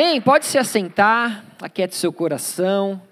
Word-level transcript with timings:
Bem, 0.00 0.20
pode 0.20 0.46
se 0.46 0.56
assentar, 0.56 1.44
aquiete 1.60 1.96
seu 1.96 2.12
coração. 2.12 3.02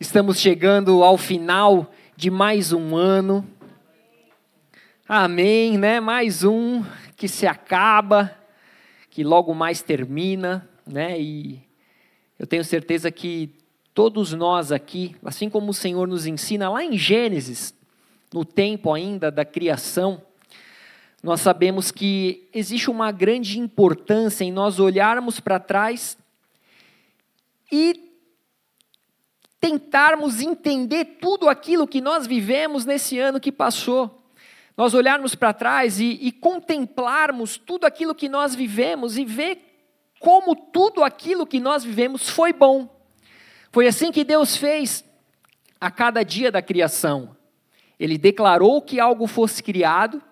Estamos 0.00 0.40
chegando 0.40 1.04
ao 1.04 1.18
final 1.18 1.92
de 2.16 2.30
mais 2.30 2.72
um 2.72 2.96
ano. 2.96 3.46
Amém, 5.06 5.76
né? 5.76 6.00
Mais 6.00 6.44
um 6.44 6.82
que 7.14 7.28
se 7.28 7.46
acaba, 7.46 8.34
que 9.10 9.22
logo 9.22 9.54
mais 9.54 9.82
termina, 9.82 10.66
né? 10.86 11.20
E 11.20 11.62
eu 12.38 12.46
tenho 12.46 12.64
certeza 12.64 13.10
que 13.10 13.54
todos 13.92 14.32
nós 14.32 14.72
aqui, 14.72 15.14
assim 15.26 15.50
como 15.50 15.72
o 15.72 15.74
Senhor 15.74 16.08
nos 16.08 16.24
ensina 16.24 16.70
lá 16.70 16.82
em 16.82 16.96
Gênesis, 16.96 17.74
no 18.32 18.46
tempo 18.46 18.94
ainda 18.94 19.30
da 19.30 19.44
criação, 19.44 20.22
nós 21.24 21.40
sabemos 21.40 21.90
que 21.90 22.50
existe 22.52 22.90
uma 22.90 23.10
grande 23.10 23.58
importância 23.58 24.44
em 24.44 24.52
nós 24.52 24.78
olharmos 24.78 25.40
para 25.40 25.58
trás 25.58 26.18
e 27.72 28.12
tentarmos 29.58 30.42
entender 30.42 31.16
tudo 31.22 31.48
aquilo 31.48 31.88
que 31.88 32.02
nós 32.02 32.26
vivemos 32.26 32.84
nesse 32.84 33.18
ano 33.18 33.40
que 33.40 33.50
passou. 33.50 34.22
Nós 34.76 34.92
olharmos 34.92 35.34
para 35.34 35.54
trás 35.54 35.98
e, 35.98 36.18
e, 36.20 36.30
contemplarmos 36.30 37.56
tudo 37.56 37.86
aquilo 37.86 38.14
que 38.14 38.28
nós 38.28 38.54
vivemos 38.54 39.16
e 39.16 39.24
ver 39.24 39.86
como 40.20 40.54
tudo 40.54 41.02
aquilo 41.02 41.46
que 41.46 41.58
nós 41.58 41.82
vivemos 41.82 42.28
foi 42.28 42.52
bom. 42.52 42.86
Foi 43.72 43.86
assim 43.86 44.12
que 44.12 44.24
Deus 44.24 44.58
fez 44.58 45.02
a 45.80 45.90
cada 45.90 46.22
dia 46.22 46.52
da 46.52 46.60
criação. 46.60 47.34
Ele 47.98 48.18
declarou 48.18 48.82
que 48.82 49.00
algo 49.00 49.26
fosse 49.26 49.62
criado 49.62 50.22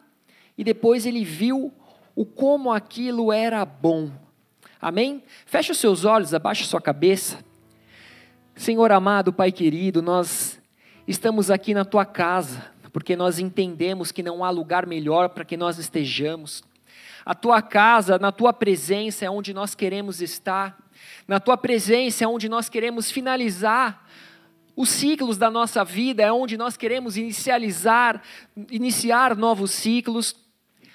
e 0.62 0.64
depois 0.64 1.06
ele 1.06 1.24
viu 1.24 1.72
o 2.14 2.24
como 2.24 2.70
aquilo 2.70 3.32
era 3.32 3.64
bom. 3.64 4.12
Amém? 4.80 5.24
Feche 5.44 5.72
os 5.72 5.78
seus 5.78 6.04
olhos, 6.04 6.32
abaixe 6.32 6.64
sua 6.64 6.80
cabeça. 6.80 7.44
Senhor 8.54 8.92
amado, 8.92 9.32
Pai 9.32 9.50
querido, 9.50 10.00
nós 10.00 10.60
estamos 11.04 11.50
aqui 11.50 11.74
na 11.74 11.84
tua 11.84 12.04
casa, 12.04 12.64
porque 12.92 13.16
nós 13.16 13.41
entendemos 13.41 14.12
que 14.12 14.22
não 14.22 14.44
há 14.44 14.50
lugar 14.50 14.86
melhor 14.86 15.30
para 15.30 15.44
que 15.44 15.56
nós 15.56 15.78
estejamos. 15.78 16.62
A 17.26 17.34
tua 17.34 17.60
casa, 17.60 18.20
na 18.20 18.30
tua 18.30 18.52
presença 18.52 19.24
é 19.24 19.30
onde 19.30 19.52
nós 19.52 19.74
queremos 19.74 20.22
estar. 20.22 20.78
Na 21.26 21.41
tua 21.41 21.56
presença 21.56 22.22
é 22.22 22.28
onde 22.28 22.48
nós 22.48 22.69
queremos 22.69 23.10
finalizar 23.10 24.06
os 24.76 24.88
ciclos 24.88 25.36
da 25.36 25.50
nossa 25.50 25.84
vida, 25.84 26.22
é 26.22 26.32
onde 26.32 26.56
nós 26.56 26.76
queremos 26.76 27.16
inicializar, 27.16 28.22
iniciar 28.70 29.36
novos 29.36 29.70
ciclos. 29.70 30.34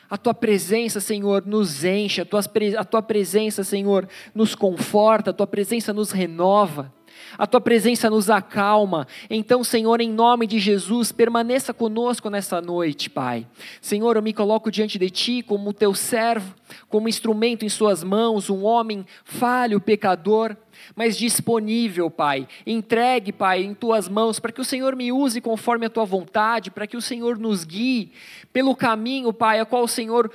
A 0.09 0.17
tua 0.17 0.33
presença, 0.33 0.99
Senhor, 1.01 1.45
nos 1.45 1.83
enche, 1.83 2.21
a 2.21 2.25
tua, 2.25 2.41
a 2.77 2.83
tua 2.83 3.01
presença, 3.01 3.63
Senhor, 3.63 4.07
nos 4.33 4.55
conforta, 4.55 5.31
a 5.31 5.33
tua 5.33 5.47
presença 5.47 5.93
nos 5.93 6.11
renova. 6.11 6.93
A 7.37 7.45
tua 7.45 7.61
presença 7.61 8.09
nos 8.09 8.29
acalma. 8.29 9.07
Então, 9.29 9.63
Senhor, 9.63 10.01
em 10.01 10.11
nome 10.11 10.47
de 10.47 10.59
Jesus, 10.59 11.11
permaneça 11.11 11.73
conosco 11.73 12.29
nessa 12.29 12.59
noite, 12.61 13.09
Pai. 13.09 13.45
Senhor, 13.81 14.15
eu 14.15 14.21
me 14.21 14.33
coloco 14.33 14.71
diante 14.71 14.97
de 14.97 15.09
ti 15.09 15.41
como 15.41 15.73
teu 15.73 15.93
servo, 15.93 16.55
como 16.89 17.07
instrumento 17.07 17.65
em 17.65 17.69
Suas 17.69 18.03
mãos, 18.03 18.49
um 18.49 18.63
homem 18.63 19.05
falho, 19.23 19.79
pecador 19.79 20.57
mas 20.95 21.17
disponível, 21.17 22.09
Pai. 22.09 22.47
Entregue, 22.65 23.31
Pai, 23.31 23.63
em 23.63 23.73
tuas 23.73 24.07
mãos, 24.07 24.39
para 24.39 24.51
que 24.51 24.61
o 24.61 24.65
Senhor 24.65 24.95
me 24.95 25.11
use 25.11 25.41
conforme 25.41 25.85
a 25.85 25.89
tua 25.89 26.05
vontade, 26.05 26.71
para 26.71 26.87
que 26.87 26.97
o 26.97 27.01
Senhor 27.01 27.37
nos 27.37 27.63
guie 27.63 28.11
pelo 28.53 28.75
caminho, 28.75 29.33
Pai, 29.33 29.59
a 29.59 29.65
qual 29.65 29.83
o 29.83 29.87
Senhor, 29.87 30.31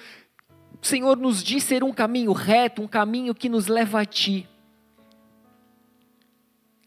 o 0.80 0.86
Senhor 0.86 1.17
nos 1.17 1.42
diz 1.42 1.64
ser 1.64 1.83
um 1.84 1.92
caminho 1.92 2.33
reto, 2.33 2.83
um 2.83 2.89
caminho 2.89 3.34
que 3.34 3.48
nos 3.48 3.67
leva 3.67 4.00
a 4.00 4.05
ti. 4.05 4.48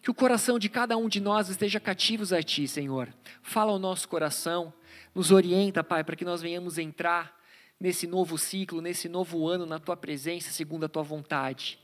Que 0.06 0.11
o 0.11 0.14
coração 0.14 0.59
de 0.59 0.70
cada 0.70 0.95
um 0.95 1.09
de 1.09 1.20
nós 1.20 1.50
esteja 1.50 1.80
cativos 1.80 2.31
a 2.31 2.44
ti, 2.44 2.67
Senhor. 2.67 3.11
Fala 3.42 3.72
ao 3.72 3.80
nosso 3.80 4.08
coração, 4.08 4.71
nos 5.16 5.32
orienta, 5.32 5.83
Pai, 5.83 6.04
para 6.04 6.16
que 6.16 6.23
nós 6.23 6.43
venhamos 6.43 6.77
entrar 6.77 7.36
nesse 7.80 8.05
novo 8.05 8.38
ciclo, 8.38 8.83
nesse 8.83 9.10
novo 9.10 9.48
ano 9.48 9.65
na 9.65 9.80
tua 9.80 9.98
presença, 9.98 10.52
segundo 10.52 10.83
a 10.83 10.88
tua 10.88 11.02
vontade. 11.02 11.80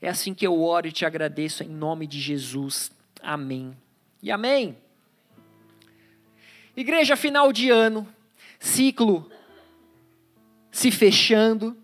É 0.00 0.08
assim 0.08 0.32
que 0.32 0.46
eu 0.46 0.58
oro 0.62 0.86
e 0.86 0.90
te 0.90 1.04
agradeço 1.04 1.62
em 1.62 1.68
nome 1.68 2.06
de 2.06 2.18
Jesus. 2.18 2.90
Amém. 3.22 3.76
E 4.22 4.30
amém. 4.30 4.78
Igreja, 6.74 7.14
final 7.14 7.52
de 7.52 7.68
ano, 7.68 8.08
ciclo 8.58 9.30
se 10.70 10.90
fechando, 10.90 11.76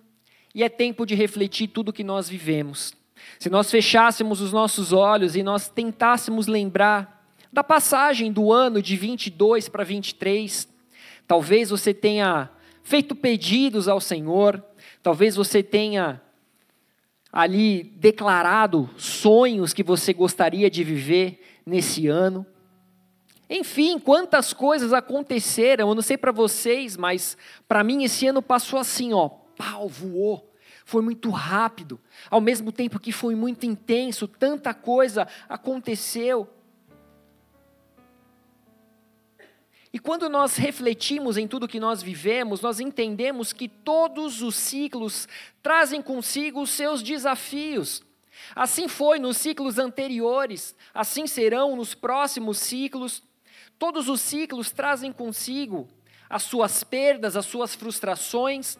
e 0.54 0.62
é 0.62 0.70
tempo 0.70 1.04
de 1.04 1.14
refletir 1.14 1.68
tudo 1.68 1.92
que 1.92 2.02
nós 2.02 2.30
vivemos. 2.30 2.96
Se 3.38 3.48
nós 3.48 3.70
fechássemos 3.70 4.40
os 4.40 4.52
nossos 4.52 4.92
olhos 4.92 5.36
e 5.36 5.42
nós 5.42 5.68
tentássemos 5.68 6.46
lembrar 6.46 7.26
da 7.52 7.64
passagem 7.64 8.32
do 8.32 8.52
ano 8.52 8.82
de 8.82 8.96
22 8.96 9.68
para 9.68 9.84
23, 9.84 10.68
talvez 11.26 11.70
você 11.70 11.94
tenha 11.94 12.50
feito 12.82 13.14
pedidos 13.14 13.88
ao 13.88 14.00
Senhor, 14.00 14.62
talvez 15.02 15.36
você 15.36 15.62
tenha 15.62 16.20
ali 17.32 17.82
declarado 17.96 18.88
sonhos 18.96 19.72
que 19.72 19.82
você 19.82 20.12
gostaria 20.12 20.70
de 20.70 20.84
viver 20.84 21.40
nesse 21.66 22.06
ano. 22.06 22.46
Enfim, 23.48 23.98
quantas 23.98 24.52
coisas 24.52 24.92
aconteceram, 24.92 25.88
eu 25.88 25.94
não 25.94 26.02
sei 26.02 26.16
para 26.16 26.32
vocês, 26.32 26.96
mas 26.96 27.36
para 27.68 27.84
mim 27.84 28.04
esse 28.04 28.26
ano 28.26 28.42
passou 28.42 28.78
assim, 28.78 29.12
ó, 29.12 29.28
pau, 29.28 29.88
voou. 29.88 30.52
Foi 30.86 31.02
muito 31.02 31.30
rápido, 31.30 32.00
ao 32.30 32.40
mesmo 32.40 32.70
tempo 32.70 33.00
que 33.00 33.10
foi 33.10 33.34
muito 33.34 33.66
intenso, 33.66 34.28
tanta 34.28 34.72
coisa 34.72 35.26
aconteceu. 35.48 36.48
E 39.92 39.98
quando 39.98 40.28
nós 40.28 40.54
refletimos 40.54 41.36
em 41.36 41.48
tudo 41.48 41.66
que 41.66 41.80
nós 41.80 42.04
vivemos, 42.04 42.60
nós 42.60 42.78
entendemos 42.78 43.52
que 43.52 43.68
todos 43.68 44.42
os 44.42 44.54
ciclos 44.54 45.26
trazem 45.60 46.00
consigo 46.00 46.62
os 46.62 46.70
seus 46.70 47.02
desafios. 47.02 48.00
Assim 48.54 48.86
foi 48.86 49.18
nos 49.18 49.38
ciclos 49.38 49.80
anteriores, 49.80 50.72
assim 50.94 51.26
serão 51.26 51.74
nos 51.74 51.94
próximos 51.94 52.58
ciclos. 52.58 53.24
Todos 53.76 54.08
os 54.08 54.20
ciclos 54.20 54.70
trazem 54.70 55.12
consigo 55.12 55.88
as 56.30 56.44
suas 56.44 56.84
perdas, 56.84 57.34
as 57.34 57.46
suas 57.46 57.74
frustrações, 57.74 58.78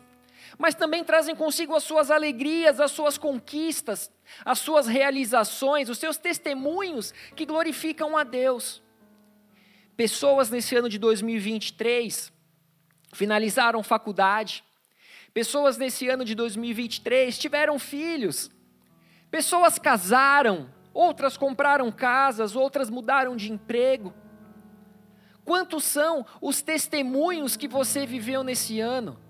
mas 0.59 0.75
também 0.75 1.05
trazem 1.05 1.35
consigo 1.35 1.75
as 1.75 1.83
suas 1.83 2.11
alegrias, 2.11 2.81
as 2.81 2.91
suas 2.91 3.19
conquistas, 3.19 4.11
as 4.45 4.59
suas 4.59 4.87
realizações, 4.87 5.89
os 5.89 5.99
seus 5.99 6.17
testemunhos 6.17 7.13
que 7.35 7.45
glorificam 7.45 8.17
a 8.17 8.25
Deus. 8.25 8.83
Pessoas 9.97 10.51
nesse 10.51 10.77
ano 10.77 10.89
de 10.89 10.99
2023 10.99 12.33
finalizaram 13.13 13.83
faculdade. 13.83 14.65
Pessoas 15.33 15.77
nesse 15.77 16.09
ano 16.09 16.25
de 16.25 16.35
2023 16.35 17.39
tiveram 17.39 17.79
filhos. 17.79 18.51
Pessoas 19.31 19.79
casaram, 19.79 20.73
outras 20.95 21.37
compraram 21.37 21.91
casas, 21.93 22.57
outras 22.57 22.89
mudaram 22.89 23.37
de 23.37 23.53
emprego. 23.53 24.15
Quantos 25.45 25.85
são 25.85 26.27
os 26.41 26.63
testemunhos 26.63 27.57
que 27.57 27.69
você 27.69 28.07
viveu 28.07 28.43
nesse 28.43 28.81
ano? 28.81 29.26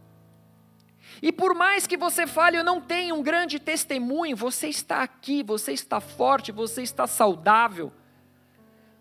E 1.22 1.32
por 1.32 1.54
mais 1.54 1.86
que 1.86 1.96
você 1.96 2.26
fale, 2.26 2.56
eu 2.58 2.64
não 2.64 2.80
tenho 2.80 3.16
um 3.16 3.22
grande 3.22 3.58
testemunho, 3.58 4.36
você 4.36 4.68
está 4.68 5.02
aqui, 5.02 5.42
você 5.42 5.72
está 5.72 6.00
forte, 6.00 6.52
você 6.52 6.82
está 6.82 7.06
saudável 7.06 7.92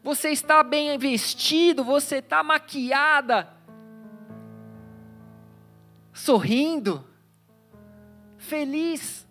você 0.05 0.29
está 0.29 0.61
bem 0.61 0.95
vestido, 0.99 1.83
você 1.83 2.17
está 2.17 2.43
maquiada, 2.43 3.51
sorrindo, 6.13 7.03
feliz. 8.37 9.24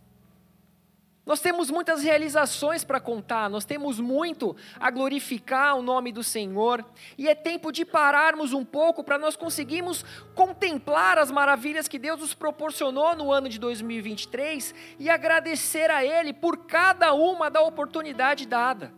Nós 1.27 1.41
temos 1.41 1.71
muitas 1.71 2.03
realizações 2.03 2.85
para 2.85 3.00
contar, 3.00 3.49
nós 3.49 3.65
temos 3.65 3.99
muito 3.99 4.55
a 4.79 4.91
glorificar 4.91 5.75
o 5.75 5.81
nome 5.81 6.12
do 6.12 6.23
Senhor, 6.23 6.85
e 7.17 7.29
é 7.29 7.35
tempo 7.35 7.73
de 7.73 7.82
pararmos 7.82 8.53
um 8.53 8.62
pouco 8.62 9.03
para 9.03 9.17
nós 9.17 9.35
conseguirmos 9.35 10.05
contemplar 10.35 11.17
as 11.17 11.31
maravilhas 11.31 11.88
que 11.88 11.99
Deus 11.99 12.21
nos 12.21 12.35
proporcionou 12.35 13.17
no 13.17 13.32
ano 13.32 13.49
de 13.49 13.59
2023 13.59 14.75
e 14.99 15.09
agradecer 15.09 15.91
a 15.91 16.05
Ele 16.05 16.35
por 16.35 16.67
cada 16.67 17.15
uma 17.15 17.50
da 17.50 17.62
oportunidade 17.62 18.47
dada. 18.47 18.93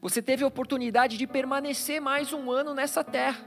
Você 0.00 0.20
teve 0.20 0.42
a 0.42 0.48
oportunidade 0.48 1.16
de 1.16 1.28
permanecer 1.28 2.00
mais 2.00 2.32
um 2.32 2.50
ano 2.50 2.74
nessa 2.74 3.04
terra. 3.04 3.38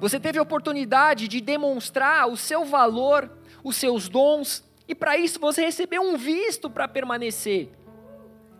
Você 0.00 0.18
teve 0.18 0.38
a 0.38 0.42
oportunidade 0.42 1.28
de 1.28 1.42
demonstrar 1.42 2.26
o 2.26 2.38
seu 2.38 2.64
valor, 2.64 3.30
os 3.62 3.76
seus 3.76 4.08
dons, 4.08 4.64
e 4.92 4.94
para 4.94 5.16
isso 5.16 5.40
você 5.40 5.64
recebeu 5.64 6.02
um 6.02 6.18
visto 6.18 6.68
para 6.68 6.86
permanecer. 6.86 7.70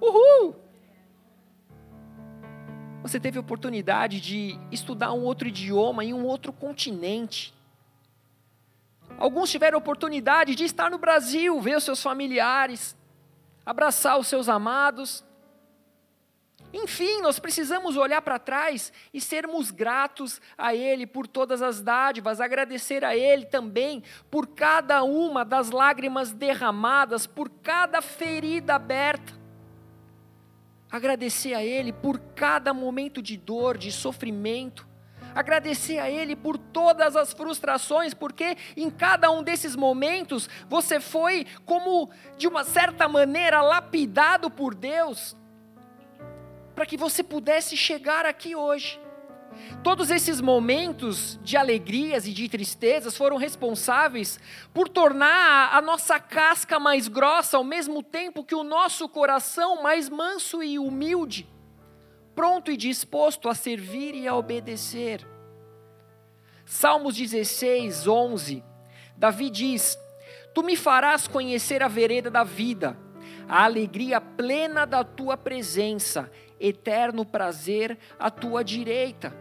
Uhul! 0.00 0.56
Você 3.02 3.20
teve 3.20 3.38
oportunidade 3.38 4.18
de 4.18 4.58
estudar 4.70 5.12
um 5.12 5.24
outro 5.24 5.46
idioma 5.46 6.02
em 6.02 6.14
um 6.14 6.24
outro 6.24 6.50
continente. 6.50 7.52
Alguns 9.18 9.50
tiveram 9.50 9.76
oportunidade 9.76 10.54
de 10.54 10.64
estar 10.64 10.90
no 10.90 10.96
Brasil, 10.96 11.60
ver 11.60 11.76
os 11.76 11.84
seus 11.84 12.02
familiares, 12.02 12.96
abraçar 13.66 14.18
os 14.18 14.26
seus 14.26 14.48
amados. 14.48 15.22
Enfim, 16.72 17.20
nós 17.20 17.38
precisamos 17.38 17.96
olhar 17.96 18.22
para 18.22 18.38
trás 18.38 18.92
e 19.12 19.20
sermos 19.20 19.70
gratos 19.70 20.40
a 20.56 20.74
Ele 20.74 21.06
por 21.06 21.26
todas 21.26 21.60
as 21.60 21.82
dádivas, 21.82 22.40
agradecer 22.40 23.04
a 23.04 23.14
Ele 23.14 23.44
também 23.44 24.02
por 24.30 24.46
cada 24.46 25.02
uma 25.02 25.44
das 25.44 25.70
lágrimas 25.70 26.32
derramadas, 26.32 27.26
por 27.26 27.50
cada 27.62 28.00
ferida 28.00 28.74
aberta. 28.74 29.34
Agradecer 30.90 31.52
a 31.52 31.62
Ele 31.62 31.92
por 31.92 32.18
cada 32.34 32.72
momento 32.72 33.20
de 33.20 33.36
dor, 33.36 33.76
de 33.76 33.92
sofrimento. 33.92 34.88
Agradecer 35.34 35.98
a 35.98 36.10
Ele 36.10 36.34
por 36.34 36.56
todas 36.56 37.16
as 37.16 37.32
frustrações, 37.32 38.14
porque 38.14 38.56
em 38.76 38.90
cada 38.90 39.30
um 39.30 39.42
desses 39.42 39.76
momentos 39.76 40.48
você 40.68 41.00
foi, 41.00 41.46
como 41.66 42.10
de 42.38 42.46
uma 42.48 42.64
certa 42.64 43.08
maneira, 43.08 43.62
lapidado 43.62 44.50
por 44.50 44.74
Deus 44.74 45.36
para 46.82 46.88
que 46.88 46.96
você 46.96 47.22
pudesse 47.22 47.76
chegar 47.76 48.26
aqui 48.26 48.56
hoje. 48.56 49.00
Todos 49.84 50.10
esses 50.10 50.40
momentos 50.40 51.38
de 51.40 51.56
alegrias 51.56 52.26
e 52.26 52.32
de 52.32 52.48
tristezas 52.48 53.16
foram 53.16 53.36
responsáveis 53.36 54.40
por 54.74 54.88
tornar 54.88 55.76
a 55.76 55.80
nossa 55.80 56.18
casca 56.18 56.80
mais 56.80 57.06
grossa, 57.06 57.56
ao 57.56 57.62
mesmo 57.62 58.02
tempo 58.02 58.42
que 58.42 58.56
o 58.56 58.64
nosso 58.64 59.08
coração 59.08 59.80
mais 59.80 60.08
manso 60.08 60.60
e 60.60 60.76
humilde, 60.76 61.48
pronto 62.34 62.68
e 62.68 62.76
disposto 62.76 63.48
a 63.48 63.54
servir 63.54 64.16
e 64.16 64.26
a 64.26 64.34
obedecer. 64.34 65.24
Salmos 66.64 67.14
16, 67.14 68.08
11. 68.08 68.64
Davi 69.16 69.50
diz: 69.50 69.96
Tu 70.52 70.64
me 70.64 70.74
farás 70.74 71.28
conhecer 71.28 71.80
a 71.80 71.86
vereda 71.86 72.28
da 72.28 72.42
vida, 72.42 72.98
a 73.48 73.62
alegria 73.62 74.20
plena 74.20 74.84
da 74.84 75.04
tua 75.04 75.36
presença 75.36 76.28
eterno 76.62 77.24
prazer 77.24 77.98
à 78.18 78.30
tua 78.30 78.62
direita. 78.62 79.34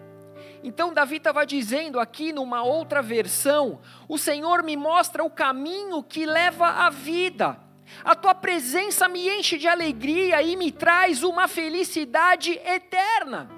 Então, 0.63 0.93
Davi 0.93 1.17
estava 1.17 1.45
dizendo 1.45 1.99
aqui 1.99 2.33
numa 2.33 2.63
outra 2.63 3.01
versão: 3.01 3.79
O 4.07 4.17
Senhor 4.17 4.63
me 4.63 4.75
mostra 4.75 5.23
o 5.23 5.29
caminho 5.29 6.03
que 6.03 6.25
leva 6.25 6.67
à 6.67 6.89
vida. 6.89 7.57
A 8.03 8.15
tua 8.15 8.33
presença 8.33 9.07
me 9.07 9.29
enche 9.29 9.57
de 9.57 9.67
alegria 9.67 10.41
e 10.41 10.55
me 10.55 10.71
traz 10.71 11.23
uma 11.23 11.47
felicidade 11.47 12.53
eterna. 12.63 13.49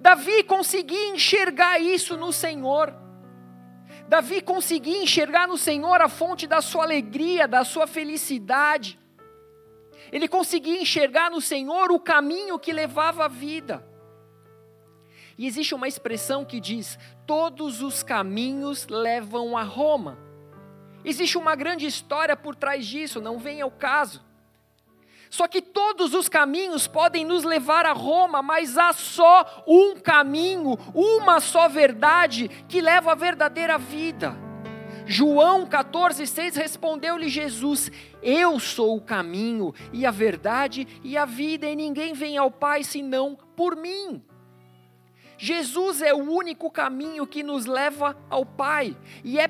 Davi 0.00 0.42
conseguia 0.42 1.14
enxergar 1.14 1.78
isso 1.78 2.16
no 2.16 2.32
Senhor. 2.32 2.94
Davi 4.08 4.42
conseguia 4.42 5.02
enxergar 5.02 5.46
no 5.46 5.56
Senhor 5.56 6.00
a 6.00 6.08
fonte 6.08 6.46
da 6.46 6.60
sua 6.60 6.82
alegria, 6.82 7.46
da 7.46 7.64
sua 7.64 7.86
felicidade 7.86 8.98
ele 10.14 10.28
conseguia 10.28 10.80
enxergar 10.80 11.28
no 11.28 11.40
Senhor 11.40 11.90
o 11.90 11.98
caminho 11.98 12.56
que 12.56 12.72
levava 12.72 13.24
à 13.24 13.28
vida. 13.28 13.84
E 15.36 15.44
existe 15.44 15.74
uma 15.74 15.88
expressão 15.88 16.44
que 16.44 16.60
diz: 16.60 16.96
todos 17.26 17.82
os 17.82 18.00
caminhos 18.04 18.86
levam 18.86 19.56
a 19.58 19.64
Roma. 19.64 20.16
Existe 21.04 21.36
uma 21.36 21.56
grande 21.56 21.84
história 21.84 22.36
por 22.36 22.54
trás 22.54 22.86
disso, 22.86 23.20
não 23.20 23.40
vem 23.40 23.60
ao 23.60 23.72
caso. 23.72 24.24
Só 25.28 25.48
que 25.48 25.60
todos 25.60 26.14
os 26.14 26.28
caminhos 26.28 26.86
podem 26.86 27.24
nos 27.24 27.42
levar 27.42 27.84
a 27.84 27.92
Roma, 27.92 28.40
mas 28.40 28.78
há 28.78 28.92
só 28.92 29.64
um 29.66 29.96
caminho, 29.96 30.78
uma 30.94 31.40
só 31.40 31.68
verdade 31.68 32.48
que 32.68 32.80
leva 32.80 33.10
à 33.10 33.14
verdadeira 33.16 33.76
vida. 33.76 34.44
João 35.06 35.66
14,6 35.66 36.54
respondeu-lhe 36.56 37.28
Jesus: 37.28 37.90
Eu 38.22 38.58
sou 38.58 38.96
o 38.96 39.00
caminho 39.00 39.74
e 39.92 40.06
a 40.06 40.10
verdade 40.10 40.86
e 41.02 41.16
a 41.16 41.24
vida, 41.24 41.66
e 41.66 41.76
ninguém 41.76 42.14
vem 42.14 42.38
ao 42.38 42.50
Pai 42.50 42.82
senão 42.82 43.36
por 43.54 43.76
mim. 43.76 44.22
Jesus 45.36 46.00
é 46.00 46.14
o 46.14 46.30
único 46.30 46.70
caminho 46.70 47.26
que 47.26 47.42
nos 47.42 47.66
leva 47.66 48.16
ao 48.30 48.46
Pai, 48.46 48.96
e 49.22 49.38
é 49.38 49.48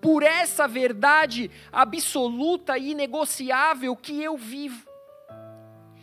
por 0.00 0.22
essa 0.22 0.66
verdade 0.68 1.50
absoluta 1.72 2.78
e 2.78 2.92
inegociável 2.92 3.96
que 3.96 4.22
eu 4.22 4.36
vivo. 4.36 4.88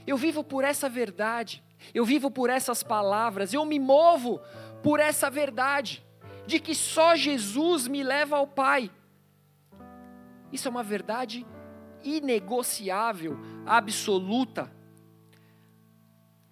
Eu 0.06 0.18
vivo 0.18 0.44
por 0.44 0.64
essa 0.64 0.90
verdade, 0.90 1.64
eu 1.94 2.04
vivo 2.04 2.30
por 2.30 2.50
essas 2.50 2.84
palavras, 2.84 3.54
eu 3.54 3.66
me 3.66 3.80
movo 3.80 4.42
por 4.84 5.00
essa 5.00 5.30
verdade 5.30 6.06
de 6.48 6.60
que 6.60 6.74
só 6.74 7.16
Jesus 7.16 7.88
me 7.88 8.02
leva 8.02 8.38
ao 8.38 8.48
Pai. 8.48 8.90
Isso 10.52 10.68
é 10.68 10.72
uma 10.72 10.82
verdade 10.82 11.46
inegociável, 12.04 13.38
absoluta. 13.66 14.72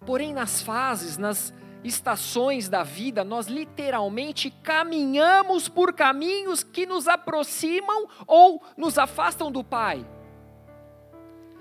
Porém, 0.04 0.32
nas 0.32 0.62
fases, 0.62 1.16
nas 1.16 1.52
estações 1.82 2.68
da 2.68 2.82
vida, 2.82 3.24
nós 3.24 3.46
literalmente 3.46 4.50
caminhamos 4.50 5.68
por 5.68 5.92
caminhos 5.92 6.62
que 6.62 6.84
nos 6.84 7.08
aproximam 7.08 8.06
ou 8.26 8.62
nos 8.76 8.98
afastam 8.98 9.50
do 9.50 9.64
Pai. 9.64 10.06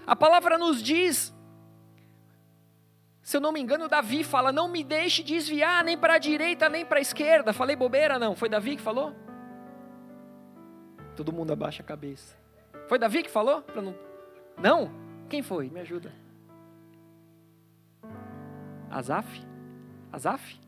A 0.06 0.16
palavra 0.16 0.58
nos 0.58 0.84
diz 0.84 1.35
se 3.26 3.38
eu 3.38 3.42
não 3.42 3.52
me 3.52 3.60
engano, 3.60 3.88
Davi 3.88 4.24
fala: 4.24 4.52
Não 4.52 4.68
me 4.68 4.84
deixe 4.84 5.24
desviar 5.24 5.84
nem 5.84 5.98
para 5.98 6.14
a 6.14 6.18
direita 6.20 6.70
nem 6.70 6.86
para 6.86 7.00
a 7.00 7.02
esquerda. 7.02 7.52
Falei 7.52 7.76
bobeira? 7.76 8.20
Não. 8.20 8.36
Foi 8.36 8.48
Davi 8.48 8.76
que 8.76 8.84
falou? 8.84 9.16
Todo 11.16 11.34
mundo 11.34 11.52
abaixa 11.52 11.82
a 11.82 11.86
cabeça. 11.86 12.38
Foi 12.88 13.00
Davi 13.00 13.24
que 13.24 13.32
falou? 13.32 13.66
Não... 13.74 13.96
não? 14.56 14.92
Quem 15.28 15.42
foi? 15.42 15.72
Me 15.72 15.80
ajuda. 15.80 16.14
Azaf? 18.92 19.44
Azaf? 20.14 20.62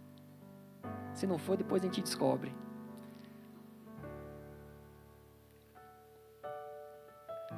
Se 1.13 1.27
não 1.27 1.37
for, 1.37 1.57
depois 1.57 1.83
a 1.83 1.85
gente 1.85 2.01
descobre. 2.01 2.51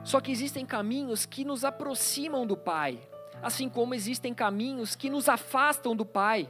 Só 0.04 0.20
que 0.20 0.30
existem 0.30 0.66
caminhos 0.66 1.26
que 1.26 1.46
nos 1.46 1.64
aproximam 1.64 2.46
do 2.46 2.58
Pai 2.58 3.09
assim 3.42 3.70
como 3.70 3.94
existem 3.94 4.34
caminhos 4.34 4.96
que 4.96 5.10
nos 5.10 5.30
afastam 5.30 5.96
do 5.96 6.06
Pai. 6.06 6.50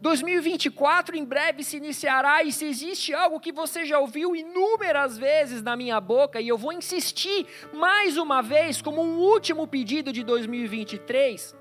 2024 0.00 1.16
em 1.16 1.24
breve 1.24 1.64
se 1.64 1.78
iniciará, 1.78 2.42
e 2.42 2.52
se 2.52 2.66
existe 2.66 3.14
algo 3.14 3.40
que 3.40 3.50
você 3.50 3.84
já 3.84 3.98
ouviu 3.98 4.36
inúmeras 4.36 5.16
vezes 5.16 5.62
na 5.62 5.76
minha 5.76 6.00
boca, 6.00 6.40
e 6.40 6.48
eu 6.48 6.58
vou 6.58 6.72
insistir 6.72 7.46
mais 7.72 8.16
uma 8.16 8.42
vez, 8.42 8.82
como 8.82 9.02
um 9.02 9.18
último 9.18 9.66
pedido 9.66 10.12
de 10.12 10.22
2023, 10.22 11.56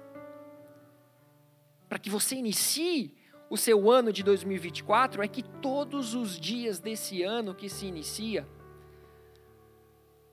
para 1.87 1.97
que 1.97 2.09
você 2.09 2.35
inicie 2.35 3.15
o 3.49 3.57
seu 3.57 3.89
ano 3.89 4.11
de 4.11 4.21
2024, 4.21 5.23
é 5.23 5.27
que 5.27 5.43
todos 5.43 6.13
os 6.13 6.39
dias 6.39 6.79
desse 6.79 7.23
ano 7.23 7.55
que 7.55 7.69
se 7.69 7.85
inicia, 7.85 8.47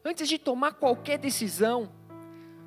antes 0.05 0.29
de 0.29 0.39
tomar 0.39 0.73
qualquer 0.73 1.19
decisão, 1.19 1.93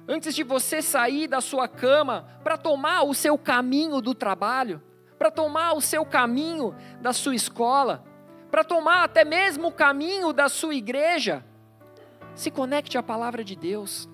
Antes 0.08 0.36
de 0.36 0.44
você 0.44 0.82
sair 0.82 1.28
da 1.28 1.42
sua 1.42 1.68
cama 1.68 2.28
para 2.44 2.58
tomar 2.58 3.04
o 3.04 3.14
seu 3.14 3.38
caminho 3.38 4.02
do 4.02 4.14
trabalho, 4.14 4.82
para 5.18 5.32
tomar 5.32 5.74
o 5.74 5.82
seu 5.82 6.06
caminho 6.06 6.76
da 7.02 7.12
sua 7.12 7.34
escola, 7.34 8.04
para 8.52 8.64
tomar 8.64 9.04
até 9.04 9.26
mesmo 9.26 9.70
o 9.70 9.72
caminho 9.72 10.32
da 10.32 10.48
sua 10.48 10.76
igreja, 10.76 11.44
se 12.36 12.52
conecte 12.52 12.98
à 12.98 13.04
palavra 13.04 13.44
de 13.44 13.56
Deus. 13.56 14.08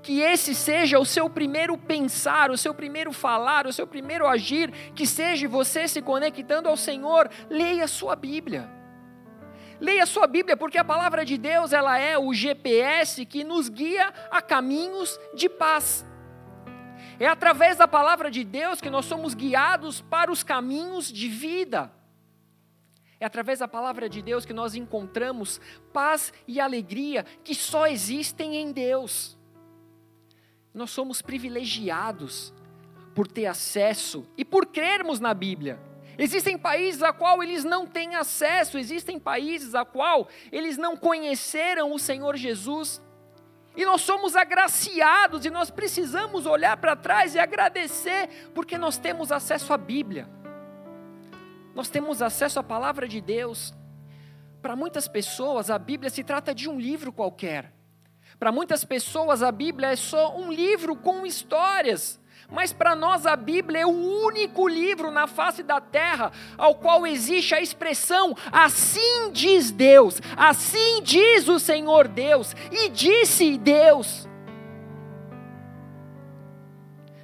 Que 0.00 0.20
esse 0.20 0.54
seja 0.54 1.00
o 1.00 1.04
seu 1.04 1.28
primeiro 1.28 1.76
pensar, 1.76 2.50
o 2.50 2.56
seu 2.56 2.72
primeiro 2.72 3.12
falar, 3.12 3.66
o 3.66 3.72
seu 3.72 3.86
primeiro 3.86 4.28
agir, 4.28 4.70
que 4.94 5.04
seja 5.04 5.48
você 5.48 5.88
se 5.88 6.00
conectando 6.00 6.68
ao 6.68 6.76
Senhor. 6.76 7.28
Leia 7.50 7.84
a 7.84 7.88
sua 7.88 8.14
Bíblia. 8.14 8.77
Leia 9.80 10.06
sua 10.06 10.26
Bíblia, 10.26 10.56
porque 10.56 10.78
a 10.78 10.84
palavra 10.84 11.24
de 11.24 11.38
Deus 11.38 11.72
ela 11.72 11.98
é 11.98 12.18
o 12.18 12.34
GPS 12.34 13.24
que 13.24 13.44
nos 13.44 13.68
guia 13.68 14.12
a 14.30 14.42
caminhos 14.42 15.18
de 15.34 15.48
paz. 15.48 16.04
É 17.20 17.26
através 17.26 17.76
da 17.76 17.86
palavra 17.86 18.30
de 18.30 18.44
Deus 18.44 18.80
que 18.80 18.90
nós 18.90 19.04
somos 19.04 19.34
guiados 19.34 20.00
para 20.00 20.30
os 20.30 20.42
caminhos 20.42 21.12
de 21.12 21.28
vida. 21.28 21.92
É 23.20 23.26
através 23.26 23.58
da 23.58 23.66
palavra 23.66 24.08
de 24.08 24.22
Deus 24.22 24.44
que 24.44 24.52
nós 24.52 24.74
encontramos 24.74 25.60
paz 25.92 26.32
e 26.46 26.60
alegria 26.60 27.24
que 27.42 27.54
só 27.54 27.86
existem 27.86 28.56
em 28.56 28.70
Deus. 28.70 29.36
Nós 30.72 30.90
somos 30.90 31.20
privilegiados 31.20 32.54
por 33.14 33.26
ter 33.26 33.46
acesso 33.46 34.24
e 34.36 34.44
por 34.44 34.66
crermos 34.66 35.18
na 35.18 35.34
Bíblia. 35.34 35.87
Existem 36.18 36.58
países 36.58 37.00
a 37.00 37.12
qual 37.12 37.40
eles 37.44 37.62
não 37.62 37.86
têm 37.86 38.16
acesso, 38.16 38.76
existem 38.76 39.20
países 39.20 39.72
a 39.76 39.84
qual 39.84 40.28
eles 40.50 40.76
não 40.76 40.96
conheceram 40.96 41.92
o 41.92 41.98
Senhor 41.98 42.36
Jesus. 42.36 43.00
E 43.76 43.84
nós 43.84 44.00
somos 44.00 44.34
agraciados 44.34 45.44
e 45.44 45.50
nós 45.50 45.70
precisamos 45.70 46.44
olhar 46.44 46.76
para 46.78 46.96
trás 46.96 47.36
e 47.36 47.38
agradecer, 47.38 48.50
porque 48.52 48.76
nós 48.76 48.98
temos 48.98 49.30
acesso 49.30 49.72
à 49.72 49.78
Bíblia. 49.78 50.28
Nós 51.72 51.88
temos 51.88 52.20
acesso 52.20 52.58
à 52.58 52.64
palavra 52.64 53.06
de 53.06 53.20
Deus. 53.20 53.72
Para 54.60 54.74
muitas 54.74 55.06
pessoas, 55.06 55.70
a 55.70 55.78
Bíblia 55.78 56.10
se 56.10 56.24
trata 56.24 56.52
de 56.52 56.68
um 56.68 56.80
livro 56.80 57.12
qualquer. 57.12 57.72
Para 58.36 58.50
muitas 58.50 58.84
pessoas, 58.84 59.44
a 59.44 59.52
Bíblia 59.52 59.90
é 59.90 59.96
só 59.96 60.36
um 60.36 60.52
livro 60.52 60.96
com 60.96 61.24
histórias. 61.24 62.20
Mas 62.50 62.72
para 62.72 62.96
nós 62.96 63.26
a 63.26 63.36
Bíblia 63.36 63.82
é 63.82 63.86
o 63.86 63.90
único 63.90 64.66
livro 64.66 65.10
na 65.10 65.26
face 65.26 65.62
da 65.62 65.80
terra 65.80 66.32
ao 66.56 66.74
qual 66.74 67.06
existe 67.06 67.54
a 67.54 67.60
expressão 67.60 68.34
assim 68.50 69.30
diz 69.32 69.70
Deus, 69.70 70.20
assim 70.34 71.02
diz 71.02 71.46
o 71.46 71.58
Senhor 71.58 72.08
Deus, 72.08 72.56
e 72.72 72.88
disse 72.88 73.58
Deus. 73.58 74.26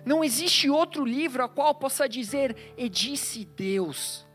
Não 0.05 0.23
existe 0.23 0.69
outro 0.69 1.03
livro 1.07 1.43
a 1.43 1.49
qual 1.49 1.75
possa 1.75 2.07
dizer 2.07 2.75
e 2.77 2.91
disse 2.91 3.47
Deus. 3.47 4.27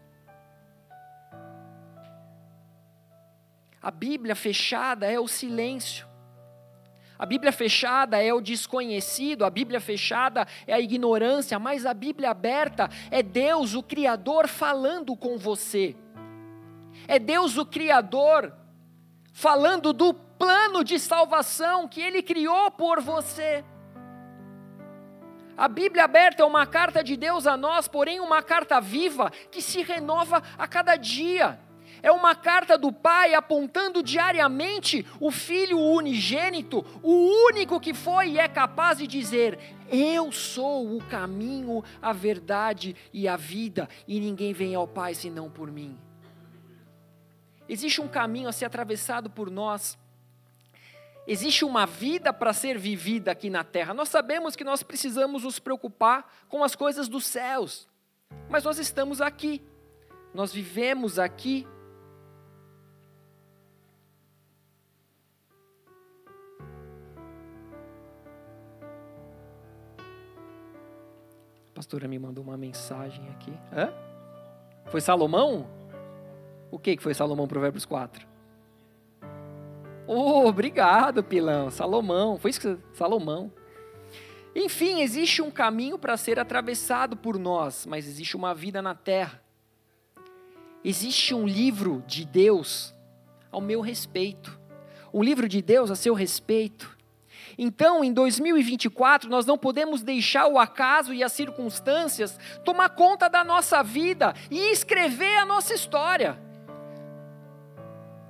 A 3.79 3.91
Bíblia 3.91 4.36
fechada 4.36 5.05
é 5.05 5.19
o 5.19 5.27
silêncio. 5.27 6.08
A 7.19 7.25
Bíblia 7.25 7.51
fechada 7.51 8.23
é 8.23 8.33
o 8.33 8.39
desconhecido, 8.39 9.43
a 9.43 9.49
Bíblia 9.49 9.81
fechada 9.81 10.47
é 10.65 10.73
a 10.73 10.79
ignorância, 10.79 11.59
mas 11.59 11.85
a 11.85 11.93
Bíblia 11.93 12.29
aberta 12.29 12.89
é 13.11 13.21
Deus, 13.21 13.73
o 13.73 13.83
Criador, 13.83 14.47
falando 14.47 15.17
com 15.17 15.38
você. 15.38 15.97
É 17.05 17.19
Deus, 17.19 17.57
o 17.57 17.65
Criador, 17.65 18.53
falando 19.33 19.91
do 19.91 20.13
plano 20.13 20.81
de 20.81 20.97
salvação 20.97 21.89
que 21.89 21.99
Ele 21.99 22.23
criou 22.23 22.71
por 22.71 23.01
você. 23.01 23.65
A 25.57 25.67
Bíblia 25.67 26.05
aberta 26.05 26.41
é 26.41 26.45
uma 26.45 26.65
carta 26.65 27.03
de 27.03 27.17
Deus 27.17 27.45
a 27.45 27.57
nós, 27.57 27.85
porém 27.85 28.21
uma 28.21 28.41
carta 28.41 28.79
viva 28.79 29.29
que 29.51 29.61
se 29.61 29.81
renova 29.81 30.41
a 30.57 30.65
cada 30.69 30.95
dia. 30.95 31.59
É 32.01 32.12
uma 32.12 32.36
carta 32.36 32.77
do 32.77 32.91
Pai 32.91 33.34
apontando 33.34 34.01
diariamente 34.01 35.06
o 35.20 35.32
Filho 35.32 35.79
unigênito, 35.79 36.86
o 37.03 37.48
único 37.48 37.79
que 37.79 37.94
foi 37.94 38.32
e 38.32 38.39
é 38.39 38.48
capaz 38.48 38.98
de 38.98 39.08
dizer: 39.08 39.60
Eu 39.91 40.32
sou 40.32 40.96
o 40.96 41.03
caminho, 41.03 41.84
a 42.01 42.13
verdade 42.13 42.96
e 43.12 43.27
a 43.27 43.36
vida, 43.36 43.89
e 44.08 44.20
ninguém 44.20 44.53
vem 44.53 44.75
ao 44.75 44.88
Pai 44.88 45.13
senão 45.13 45.50
por 45.50 45.72
mim. 45.72 45.98
Existe 47.68 48.01
um 48.01 48.08
caminho 48.08 48.50
a 48.50 48.51
ser 48.51 48.65
atravessado 48.65 49.29
por 49.29 49.51
nós. 49.51 49.98
Existe 51.27 51.63
uma 51.63 51.86
vida 51.86 52.34
para 52.34 52.53
ser 52.53 52.79
vivida 52.79 53.32
aqui 53.32 53.51
na 53.51 53.63
terra. 53.63 53.94
Nós 53.94 54.10
sabemos 54.10 54.56
que 54.56 54.63
nós 54.63 54.82
precisamos 54.82 55.44
nos 55.44 55.60
preocupar 55.60 56.27
com 56.48 56.63
as 56.63 56.75
coisas 56.75 57.08
dos 57.08 57.25
céus, 57.25 57.88
mas 58.50 58.63
nós 58.63 58.79
estamos 58.79 59.22
aqui, 59.22 59.62
nós 60.34 60.51
vivemos 60.51 61.20
aqui 61.20 61.68
pastora 71.79 72.09
me 72.09 72.19
mandou 72.19 72.43
uma 72.43 72.57
mensagem 72.57 73.25
aqui. 73.29 73.53
Hã? 73.71 73.93
Foi 74.88 75.00
Salomão? 75.00 75.65
O 76.69 76.77
que, 76.77 76.98
que 76.98 77.01
foi 77.01 77.13
Salomão, 77.13 77.48
Provérbios 77.48 77.86
4? 77.86 78.27
Oh, 80.05 80.45
obrigado, 80.45 81.24
Pilão. 81.24 81.71
Salomão. 81.71 82.38
Foi 82.38 82.51
isso 82.51 82.59
que 82.59 82.77
Salomão. 82.91 83.50
Enfim, 84.53 85.00
existe 85.00 85.41
um 85.41 85.50
caminho 85.50 85.98
para 85.98 86.17
ser 86.17 86.38
atravessado 86.38 87.15
por 87.15 87.39
nós, 87.39 87.86
mas 87.86 88.05
existe 88.05 88.36
uma 88.36 88.53
vida 88.53 88.81
na 88.81 88.93
terra. 88.93 89.41
Existe 90.83 91.33
um 91.33 91.48
livro 91.48 92.03
de 92.05 92.25
Deus 92.25 92.93
ao 93.50 93.62
meu 93.62 93.79
respeito. 93.79 94.59
Um 95.13 95.24
livro 95.24 95.48
de 95.48 95.62
Deus 95.62 95.89
a 95.89 95.95
seu 95.95 96.13
respeito. 96.13 96.99
Então, 97.61 98.05
em 98.05 98.13
2024, 98.13 99.29
nós 99.29 99.45
não 99.45 99.57
podemos 99.57 100.01
deixar 100.01 100.47
o 100.47 100.57
acaso 100.57 101.13
e 101.13 101.21
as 101.21 101.33
circunstâncias 101.33 102.39
tomar 102.63 102.87
conta 102.87 103.27
da 103.27 103.43
nossa 103.43 103.83
vida 103.83 104.33
e 104.49 104.71
escrever 104.71 105.35
a 105.35 105.45
nossa 105.45 105.73
história. 105.73 106.39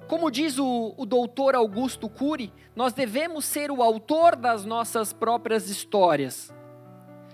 Como 0.08 0.32
diz 0.32 0.58
o, 0.58 0.96
o 0.98 1.06
doutor 1.06 1.54
Augusto 1.54 2.10
Cury, 2.10 2.52
nós 2.76 2.92
devemos 2.92 3.46
ser 3.46 3.70
o 3.70 3.84
autor 3.84 4.36
das 4.36 4.66
nossas 4.66 5.14
próprias 5.14 5.70
histórias. 5.70 6.52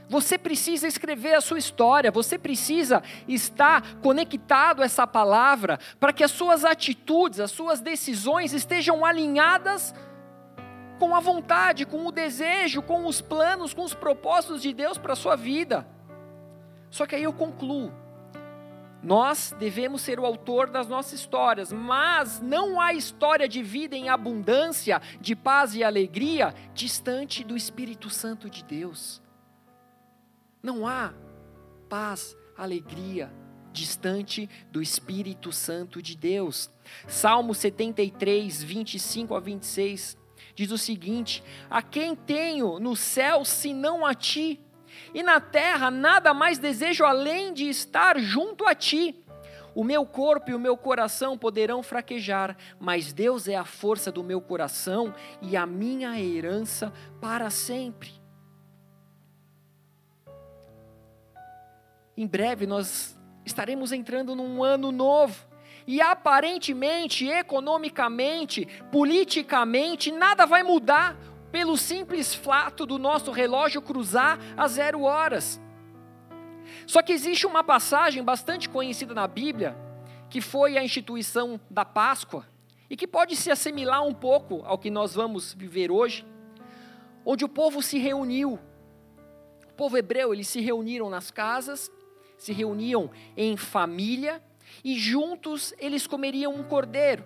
Você 0.09 0.37
precisa 0.37 0.89
escrever 0.89 1.35
a 1.35 1.41
sua 1.41 1.57
história, 1.57 2.11
você 2.11 2.37
precisa 2.37 3.01
estar 3.25 3.95
conectado 4.01 4.81
a 4.81 4.85
essa 4.85 5.07
palavra 5.07 5.79
para 5.97 6.11
que 6.11 6.25
as 6.25 6.31
suas 6.31 6.65
atitudes, 6.65 7.39
as 7.39 7.51
suas 7.51 7.79
decisões 7.79 8.51
estejam 8.51 9.05
alinhadas 9.05 9.95
com 10.99 11.15
a 11.15 11.19
vontade, 11.19 11.85
com 11.85 12.05
o 12.05 12.11
desejo, 12.11 12.81
com 12.81 13.05
os 13.05 13.21
planos, 13.21 13.73
com 13.73 13.83
os 13.83 13.93
propósitos 13.93 14.61
de 14.61 14.73
Deus 14.73 14.97
para 14.97 15.13
a 15.13 15.15
sua 15.15 15.35
vida. 15.35 15.87
Só 16.89 17.05
que 17.05 17.15
aí 17.15 17.23
eu 17.23 17.33
concluo. 17.33 17.91
Nós 19.03 19.53
devemos 19.59 20.01
ser 20.01 20.19
o 20.19 20.25
autor 20.25 20.67
das 20.67 20.87
nossas 20.87 21.13
histórias, 21.13 21.71
mas 21.71 22.41
não 22.41 22.81
há 22.81 22.93
história 22.93 23.47
de 23.47 23.61
vida 23.61 23.95
em 23.95 24.09
abundância, 24.09 24.99
de 25.21 25.35
paz 25.35 25.75
e 25.75 25.83
alegria, 25.83 26.55
distante 26.73 27.43
do 27.43 27.55
Espírito 27.55 28.09
Santo 28.09 28.49
de 28.49 28.63
Deus. 28.63 29.21
Não 30.63 30.87
há 30.87 31.13
paz, 31.87 32.35
alegria, 32.57 33.31
distante 33.71 34.49
do 34.71 34.81
Espírito 34.81 35.51
Santo 35.51 36.01
de 36.01 36.17
Deus. 36.17 36.71
Salmo 37.07 37.53
73, 37.53 38.63
25 38.63 39.35
a 39.35 39.39
26 39.39 40.17
diz 40.55 40.71
o 40.71 40.77
seguinte: 40.77 41.43
A 41.69 41.81
quem 41.81 42.15
tenho 42.15 42.79
no 42.79 42.95
céu 42.95 43.45
senão 43.45 44.05
a 44.05 44.15
ti? 44.15 44.59
E 45.13 45.21
na 45.21 45.39
terra 45.39 45.91
nada 45.91 46.33
mais 46.33 46.57
desejo 46.57 47.03
além 47.03 47.53
de 47.53 47.69
estar 47.69 48.17
junto 48.17 48.65
a 48.65 48.73
ti. 48.73 49.21
O 49.75 49.83
meu 49.83 50.05
corpo 50.05 50.49
e 50.49 50.55
o 50.55 50.59
meu 50.59 50.77
coração 50.77 51.37
poderão 51.37 51.83
fraquejar, 51.83 52.55
mas 52.79 53.11
Deus 53.11 53.45
é 53.49 53.55
a 53.55 53.65
força 53.65 54.09
do 54.09 54.23
meu 54.23 54.39
coração 54.39 55.13
e 55.41 55.57
a 55.57 55.65
minha 55.65 56.17
herança 56.17 56.93
para 57.19 57.49
sempre. 57.49 58.09
Em 62.15 62.25
breve 62.25 62.65
nós 62.65 63.19
estaremos 63.45 63.91
entrando 63.91 64.33
num 64.33 64.63
ano 64.63 64.93
novo 64.93 65.45
e 65.87 66.01
aparentemente, 66.01 67.27
economicamente, 67.27 68.67
politicamente, 68.91 70.11
nada 70.11 70.45
vai 70.45 70.63
mudar 70.63 71.15
pelo 71.51 71.77
simples 71.77 72.33
fato 72.33 72.85
do 72.85 72.97
nosso 72.97 73.31
relógio 73.31 73.81
cruzar 73.81 74.39
a 74.57 74.67
zero 74.67 75.03
horas. 75.03 75.61
Só 76.87 77.01
que 77.01 77.13
existe 77.13 77.45
uma 77.45 77.63
passagem 77.63 78.23
bastante 78.23 78.67
conhecida 78.67 79.13
na 79.13 79.27
Bíblia, 79.27 79.77
que 80.29 80.41
foi 80.41 80.77
a 80.77 80.83
instituição 80.83 81.59
da 81.69 81.85
Páscoa, 81.85 82.45
e 82.89 82.95
que 82.97 83.07
pode 83.07 83.35
se 83.35 83.49
assimilar 83.49 84.03
um 84.03 84.13
pouco 84.13 84.63
ao 84.65 84.77
que 84.77 84.89
nós 84.89 85.13
vamos 85.13 85.53
viver 85.53 85.91
hoje, 85.91 86.25
onde 87.25 87.45
o 87.45 87.49
povo 87.49 87.81
se 87.81 87.97
reuniu. 87.97 88.59
O 89.67 89.73
povo 89.75 89.97
hebreu, 89.97 90.33
eles 90.33 90.47
se 90.47 90.61
reuniram 90.61 91.09
nas 91.09 91.31
casas, 91.31 91.91
se 92.37 92.53
reuniam 92.53 93.09
em 93.35 93.55
família, 93.55 94.41
e 94.83 94.97
juntos 94.97 95.73
eles 95.79 96.07
comeriam 96.07 96.53
um 96.53 96.63
cordeiro. 96.63 97.23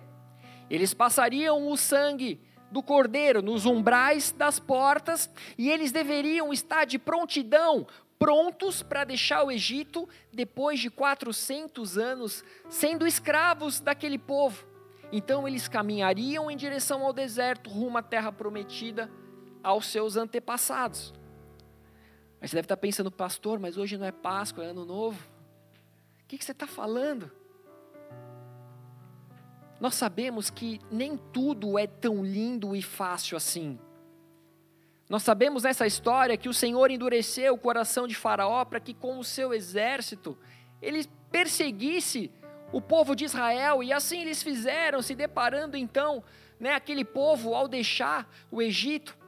Eles 0.68 0.94
passariam 0.94 1.68
o 1.68 1.76
sangue 1.76 2.40
do 2.70 2.82
cordeiro 2.82 3.42
nos 3.42 3.66
umbrais 3.66 4.32
das 4.32 4.60
portas 4.60 5.28
e 5.58 5.68
eles 5.68 5.90
deveriam 5.90 6.52
estar 6.52 6.84
de 6.84 6.98
prontidão, 6.98 7.86
prontos 8.18 8.82
para 8.82 9.02
deixar 9.04 9.42
o 9.42 9.50
Egito 9.50 10.08
depois 10.32 10.78
de 10.78 10.88
400 10.90 11.98
anos 11.98 12.44
sendo 12.68 13.06
escravos 13.06 13.80
daquele 13.80 14.18
povo. 14.18 14.64
Então 15.10 15.48
eles 15.48 15.66
caminhariam 15.66 16.50
em 16.50 16.56
direção 16.56 17.04
ao 17.04 17.12
deserto, 17.12 17.68
rumo 17.68 17.98
à 17.98 18.02
terra 18.02 18.30
prometida 18.30 19.10
aos 19.62 19.86
seus 19.86 20.16
antepassados. 20.16 21.12
Mas 22.40 22.50
você 22.50 22.56
deve 22.56 22.66
estar 22.66 22.76
pensando, 22.76 23.10
pastor, 23.10 23.58
mas 23.58 23.76
hoje 23.76 23.98
não 23.98 24.06
é 24.06 24.12
Páscoa, 24.12 24.64
é 24.64 24.68
Ano 24.68 24.84
Novo. 24.84 25.20
O 26.22 26.28
que, 26.28 26.38
que 26.38 26.44
você 26.44 26.52
está 26.52 26.66
falando? 26.66 27.30
Nós 29.80 29.94
sabemos 29.94 30.50
que 30.50 30.80
nem 30.90 31.16
tudo 31.16 31.78
é 31.78 31.86
tão 31.86 32.22
lindo 32.22 32.76
e 32.76 32.82
fácil 32.82 33.36
assim. 33.36 33.78
Nós 35.08 35.22
sabemos 35.22 35.64
nessa 35.64 35.86
história 35.86 36.36
que 36.36 36.48
o 36.48 36.54
Senhor 36.54 36.90
endureceu 36.90 37.54
o 37.54 37.58
coração 37.58 38.06
de 38.06 38.14
Faraó 38.14 38.64
para 38.64 38.78
que, 38.78 38.94
com 38.94 39.18
o 39.18 39.24
seu 39.24 39.52
exército, 39.52 40.38
ele 40.80 41.04
perseguisse 41.32 42.30
o 42.72 42.80
povo 42.80 43.16
de 43.16 43.24
Israel, 43.24 43.82
e 43.82 43.92
assim 43.92 44.20
eles 44.20 44.42
fizeram, 44.42 45.02
se 45.02 45.14
deparando 45.14 45.76
então, 45.76 46.22
né, 46.60 46.74
aquele 46.74 47.04
povo 47.04 47.54
ao 47.54 47.66
deixar 47.66 48.30
o 48.50 48.62
Egito, 48.62 49.18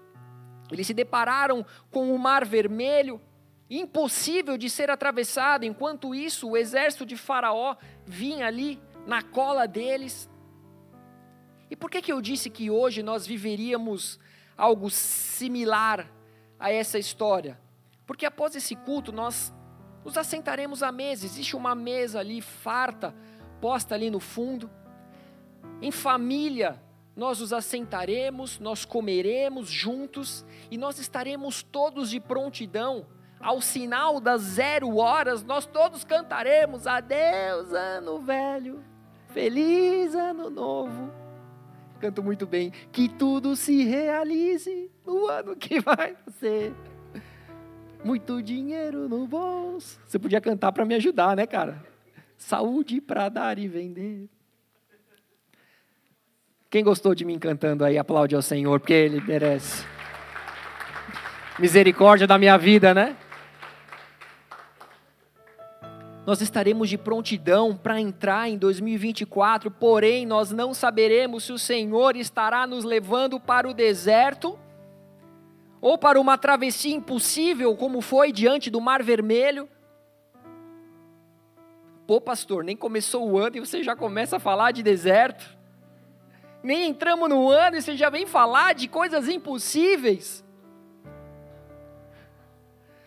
eles 0.71 0.87
se 0.87 0.95
depararam 0.95 1.67
com 1.91 2.15
o 2.15 2.19
Mar 2.19 2.45
Vermelho, 2.45 3.21
impossível 3.69 4.57
de 4.57 4.71
ser 4.71 4.91
atravessado, 4.91 5.65
enquanto 5.65 6.15
isso 6.15 6.51
o 6.51 6.57
exército 6.57 7.05
de 7.05 7.17
Faraó 7.17 7.75
vinha 8.07 8.47
ali 8.47 8.81
na 9.07 9.23
cola 9.23 9.67
deles. 9.67 10.31
E 11.73 11.77
por 11.77 11.91
que, 11.91 12.03
que 12.03 12.13
eu 12.13 12.21
disse 12.21 12.51
que 12.51 12.71
hoje 12.71 13.03
nós 13.03 13.27
viveríamos 13.27 14.21
algo 14.59 14.91
similar 14.91 16.07
a 16.61 16.71
essa 16.71 16.99
história? 16.99 17.59
Porque 18.07 18.27
após 18.27 18.55
esse 18.55 18.77
culto 18.77 19.11
nós 19.11 19.51
nos 20.05 20.19
assentaremos 20.19 20.83
à 20.83 20.93
mesa, 20.93 21.25
existe 21.25 21.57
uma 21.57 21.75
mesa 21.75 22.21
ali 22.21 22.43
farta, 22.43 23.15
posta 23.59 23.95
ali 23.95 24.11
no 24.11 24.21
fundo. 24.21 24.71
Em 25.81 25.91
família, 25.91 26.79
nós 27.17 27.41
nos 27.41 27.55
assentaremos, 27.55 28.59
nós 28.59 28.85
comeremos 28.85 29.71
juntos 29.71 30.45
e 30.71 30.77
nós 30.77 30.99
estaremos 30.99 31.63
todos 31.63 32.11
de 32.11 32.21
prontidão. 32.21 33.07
Ao 33.41 33.63
sinal 33.63 34.21
das 34.21 34.43
zero 34.43 34.99
horas, 34.99 35.43
nós 35.43 35.65
todos 35.65 36.05
cantaremos: 36.05 36.87
Adeus, 36.87 37.73
ano 37.73 38.21
velho, 38.21 38.85
feliz 39.29 40.15
ano 40.15 40.51
novo. 40.51 41.22
Canto 42.03 42.21
muito 42.21 42.49
bem. 42.49 42.73
Que 42.91 43.09
tudo 43.09 43.55
se 43.55 43.85
realize 43.85 44.91
no 45.07 45.29
ano 45.29 45.55
que 45.55 45.79
vai 45.79 46.17
ser. 46.41 46.75
Muito 48.05 48.43
dinheiro 48.43 49.09
no 49.09 49.25
bolso. 49.25 50.01
Você 50.05 50.19
podia 50.19 50.41
cantar 50.41 50.73
para 50.73 50.85
me 50.85 50.97
ajudar, 50.97 51.37
né, 51.37 51.47
cara? 51.47 51.81
Saúde 52.37 53.01
para 53.01 53.29
dar 53.29 53.57
e 53.57 53.69
vender. 53.69 54.29
Quem 56.69 56.83
gostou 56.83 57.15
de 57.15 57.25
mim 57.25 57.39
cantando 57.39 57.85
aí, 57.85 57.97
aplaude 57.97 58.35
ao 58.35 58.43
Senhor, 58.43 58.81
porque 58.81 58.93
Ele 58.93 59.21
merece. 59.21 59.87
Misericórdia 61.57 62.27
da 62.27 62.37
minha 62.37 62.59
vida, 62.59 62.93
né? 62.93 63.17
Nós 66.25 66.41
estaremos 66.41 66.89
de 66.89 66.97
prontidão 66.97 67.77
para 67.77 68.01
entrar 68.01 68.49
em 68.49 68.57
2024, 68.57 69.71
porém 69.71 70.25
nós 70.25 70.53
não 70.53 70.73
saberemos 70.73 71.45
se 71.45 71.53
o 71.53 71.59
Senhor 71.59 72.17
estará 72.17 72.67
nos 72.67 72.85
levando 72.85 73.41
para 73.41 73.69
o 73.69 73.75
deserto 73.75 74.59
ou 75.81 75.99
para 75.99 76.21
uma 76.21 76.39
travessia 76.39 76.95
impossível, 76.95 77.77
como 77.77 78.01
foi 78.01 78.31
diante 78.31 78.71
do 78.71 78.81
Mar 78.81 79.03
Vermelho. 79.03 79.69
Pô, 82.07 82.21
pastor, 82.21 82.63
nem 82.63 82.77
começou 82.77 83.29
o 83.29 83.39
ano 83.39 83.57
e 83.57 83.61
você 83.61 83.83
já 83.83 83.97
começa 83.97 84.37
a 84.37 84.41
falar 84.41 84.71
de 84.71 84.83
deserto 84.83 85.63
nem 86.63 86.89
entramos 86.89 87.29
no 87.29 87.49
ano 87.51 87.77
e 87.77 87.83
você 87.83 87.97
já 87.97 88.09
vem 88.09 88.25
falar 88.25 88.75
de 88.75 88.87
coisas 88.87 89.29
impossíveis. 89.29 90.45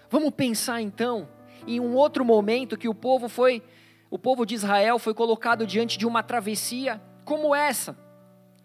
Vamos 0.10 0.32
pensar 0.32 0.82
então 0.82 1.28
em 1.68 1.80
um 1.80 1.96
outro 1.96 2.24
momento 2.24 2.78
que 2.78 2.88
o 2.88 2.96
povo 2.96 3.28
foi, 3.28 3.64
o 4.10 4.20
povo 4.20 4.46
de 4.46 4.56
Israel 4.56 5.00
foi 5.00 5.14
colocado 5.14 5.66
diante 5.66 5.98
de 5.98 6.06
uma 6.06 6.24
travessia 6.24 7.02
como 7.24 7.56
essa. 7.56 7.98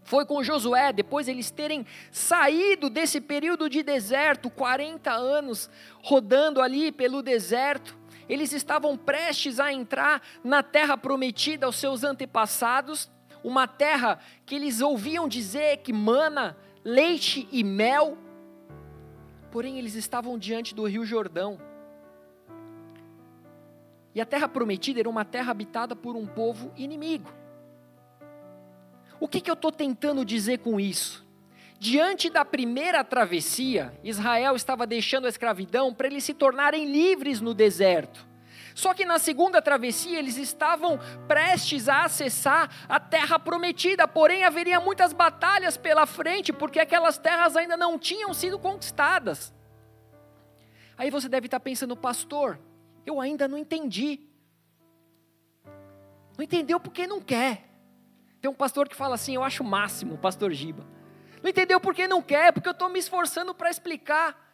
Foi 0.03 0.25
com 0.25 0.43
Josué, 0.43 0.93
depois 0.93 1.29
eles 1.29 1.51
terem 1.51 1.87
saído 2.11 2.91
desse 2.91 3.21
período 3.21 3.69
de 3.69 3.83
deserto, 3.83 4.51
40 4.51 5.11
anos 5.11 5.71
rodando 6.03 6.61
ali 6.61 6.91
pelo 6.91 7.23
deserto, 7.23 7.99
eles 8.31 8.53
estavam 8.53 8.97
prestes 8.97 9.59
a 9.59 9.73
entrar 9.73 10.23
na 10.45 10.63
terra 10.63 10.97
prometida 10.97 11.67
aos 11.67 11.77
seus 11.77 12.05
antepassados, 12.05 13.11
uma 13.43 13.67
terra 13.67 14.21
que 14.47 14.55
eles 14.55 14.81
ouviam 14.81 15.29
dizer 15.29 15.79
que 15.79 15.93
mana 15.93 16.57
leite 16.85 17.49
e 17.51 17.65
mel, 17.65 18.17
porém 19.51 19.79
eles 19.79 19.97
estavam 19.97 20.39
diante 20.39 20.75
do 20.75 20.85
Rio 20.85 21.05
Jordão. 21.05 21.70
E 24.15 24.21
a 24.21 24.27
terra 24.27 24.49
prometida 24.49 25.01
era 25.01 25.09
uma 25.09 25.25
terra 25.25 25.51
habitada 25.51 25.95
por 25.95 26.17
um 26.17 26.27
povo 26.27 26.73
inimigo. 26.77 27.33
O 29.21 29.29
que, 29.29 29.41
que 29.41 29.51
eu 29.51 29.55
estou 29.55 29.71
tentando 29.71 30.25
dizer 30.25 30.59
com 30.59 30.81
isso? 30.81 31.27
Diante 31.79 32.29
da 32.29 32.45
primeira 32.45 33.03
travessia, 33.05 33.99
Israel 34.03 34.57
estava 34.57 34.87
deixando 34.87 35.27
a 35.27 35.29
escravidão 35.29 35.95
para 35.95 36.09
eles 36.09 36.25
se 36.25 36.35
tornarem 36.35 36.91
livres 36.91 37.41
no 37.41 37.55
deserto. 37.55 38.29
Só 38.75 38.95
que 38.95 39.05
na 39.05 39.19
segunda 39.19 39.61
travessia 39.61 40.19
eles 40.19 40.37
estavam 40.37 40.99
prestes 41.27 41.89
a 41.89 42.05
acessar 42.05 42.71
a 42.89 43.01
terra 43.01 43.39
prometida, 43.39 44.07
porém 44.07 44.45
haveria 44.45 44.81
muitas 44.81 45.13
batalhas 45.13 45.77
pela 45.77 46.07
frente, 46.07 46.53
porque 46.53 46.79
aquelas 46.79 47.19
terras 47.19 47.57
ainda 47.57 47.77
não 47.77 47.99
tinham 47.99 48.33
sido 48.33 48.59
conquistadas. 48.59 49.53
Aí 50.97 51.11
você 51.11 51.29
deve 51.29 51.47
estar 51.47 51.61
pensando, 51.61 51.97
pastor, 51.97 52.59
eu 53.07 53.21
ainda 53.21 53.47
não 53.49 53.59
entendi. 53.59 54.21
Não 56.37 56.45
entendeu 56.45 56.79
porque 56.81 57.07
não 57.07 57.21
quer. 57.21 57.69
Tem 58.41 58.51
um 58.51 58.55
pastor 58.55 58.89
que 58.89 58.97
fala 58.97 59.15
assim, 59.15 59.35
eu 59.35 59.43
acho 59.43 59.63
o 59.63 59.67
máximo, 59.67 60.15
o 60.15 60.19
pastor 60.19 60.53
Giba. 60.53 60.87
Não 61.43 61.51
entendeu 61.51 61.81
porque 61.81 62.09
não 62.09 62.23
quer, 62.23 62.53
porque 62.53 62.69
eu 62.69 62.73
estou 62.73 62.89
me 62.89 62.99
esforçando 62.99 63.55
para 63.55 63.71
explicar. 63.71 64.51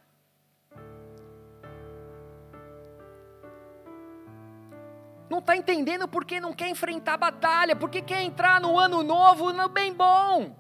não 5.28 5.38
está 5.38 5.56
entendendo 5.56 6.06
porque 6.06 6.40
não 6.40 6.52
quer 6.52 6.68
enfrentar 6.68 7.14
a 7.14 7.18
batalha, 7.18 7.76
porque 7.76 8.00
quer 8.00 8.22
entrar 8.22 8.61
no 8.61 8.78
ano 8.78 9.02
novo 9.02 9.52
no 9.52 9.68
bem 9.68 9.92
bom. 9.92 10.56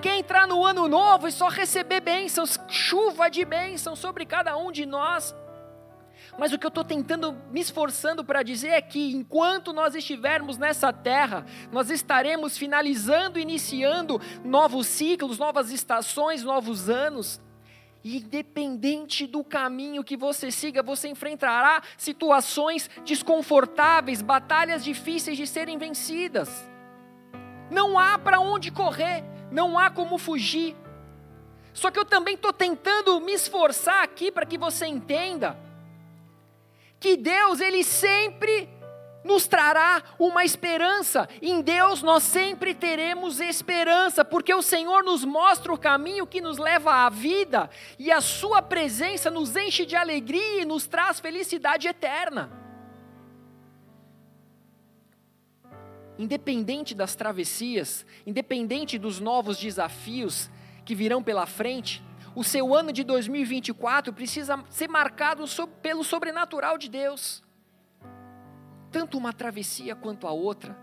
Quer 0.00 0.16
entrar 0.16 0.46
no 0.46 0.64
ano 0.64 0.88
novo 0.88 1.28
e 1.28 1.32
só 1.32 1.48
receber 1.48 2.00
bênçãos, 2.00 2.58
chuva 2.68 3.30
de 3.30 3.44
bênçãos 3.44 3.98
sobre 3.98 4.24
cada 4.24 4.56
um 4.56 4.70
de 4.70 4.86
nós. 4.86 5.34
Mas 6.38 6.52
o 6.52 6.58
que 6.58 6.64
eu 6.64 6.68
estou 6.68 6.84
tentando, 6.84 7.36
me 7.50 7.60
esforçando 7.60 8.24
para 8.24 8.42
dizer 8.42 8.68
é 8.68 8.80
que 8.80 9.12
enquanto 9.14 9.72
nós 9.72 9.94
estivermos 9.94 10.56
nessa 10.56 10.92
terra, 10.92 11.44
nós 11.70 11.90
estaremos 11.90 12.56
finalizando, 12.56 13.38
iniciando 13.38 14.20
novos 14.42 14.86
ciclos, 14.86 15.38
novas 15.38 15.70
estações, 15.70 16.42
novos 16.42 16.88
anos. 16.88 17.40
E 18.02 18.16
independente 18.16 19.26
do 19.26 19.44
caminho 19.44 20.02
que 20.02 20.16
você 20.16 20.50
siga, 20.50 20.82
você 20.82 21.06
enfrentará 21.08 21.82
situações 21.96 22.90
desconfortáveis, 23.04 24.22
batalhas 24.22 24.82
difíceis 24.82 25.36
de 25.36 25.46
serem 25.46 25.78
vencidas. 25.78 26.68
Não 27.70 27.98
há 27.98 28.18
para 28.18 28.40
onde 28.40 28.72
correr, 28.72 29.22
não 29.50 29.78
há 29.78 29.90
como 29.90 30.18
fugir. 30.18 30.74
Só 31.74 31.90
que 31.90 31.98
eu 31.98 32.04
também 32.04 32.34
estou 32.34 32.52
tentando 32.52 33.20
me 33.20 33.32
esforçar 33.32 34.02
aqui 34.02 34.32
para 34.32 34.44
que 34.44 34.58
você 34.58 34.86
entenda 34.86 35.56
que 37.02 37.16
Deus, 37.16 37.60
Ele 37.60 37.82
sempre 37.82 38.68
nos 39.24 39.46
trará 39.46 40.02
uma 40.18 40.44
esperança. 40.44 41.28
Em 41.40 41.60
Deus 41.60 42.00
nós 42.02 42.22
sempre 42.22 42.74
teremos 42.74 43.40
esperança, 43.40 44.24
porque 44.24 44.54
o 44.54 44.62
Senhor 44.62 45.02
nos 45.02 45.24
mostra 45.24 45.72
o 45.72 45.78
caminho 45.78 46.26
que 46.26 46.40
nos 46.40 46.58
leva 46.58 47.04
à 47.04 47.10
vida, 47.10 47.68
e 47.98 48.10
a 48.10 48.20
Sua 48.20 48.62
presença 48.62 49.30
nos 49.30 49.56
enche 49.56 49.84
de 49.84 49.96
alegria 49.96 50.62
e 50.62 50.64
nos 50.64 50.86
traz 50.86 51.18
felicidade 51.18 51.88
eterna. 51.88 52.50
Independente 56.16 56.94
das 56.94 57.16
travessias, 57.16 58.06
independente 58.24 58.96
dos 58.96 59.18
novos 59.18 59.58
desafios 59.58 60.48
que 60.84 60.94
virão 60.94 61.22
pela 61.22 61.46
frente, 61.46 62.02
o 62.34 62.42
seu 62.42 62.74
ano 62.74 62.92
de 62.92 63.04
2024 63.04 64.12
precisa 64.12 64.62
ser 64.70 64.88
marcado 64.88 65.44
pelo 65.82 66.02
sobrenatural 66.02 66.78
de 66.78 66.88
Deus 66.88 67.42
tanto 68.92 69.16
uma 69.16 69.32
travessia 69.32 69.96
quanto 69.96 70.26
a 70.28 70.32
outra, 70.32 70.76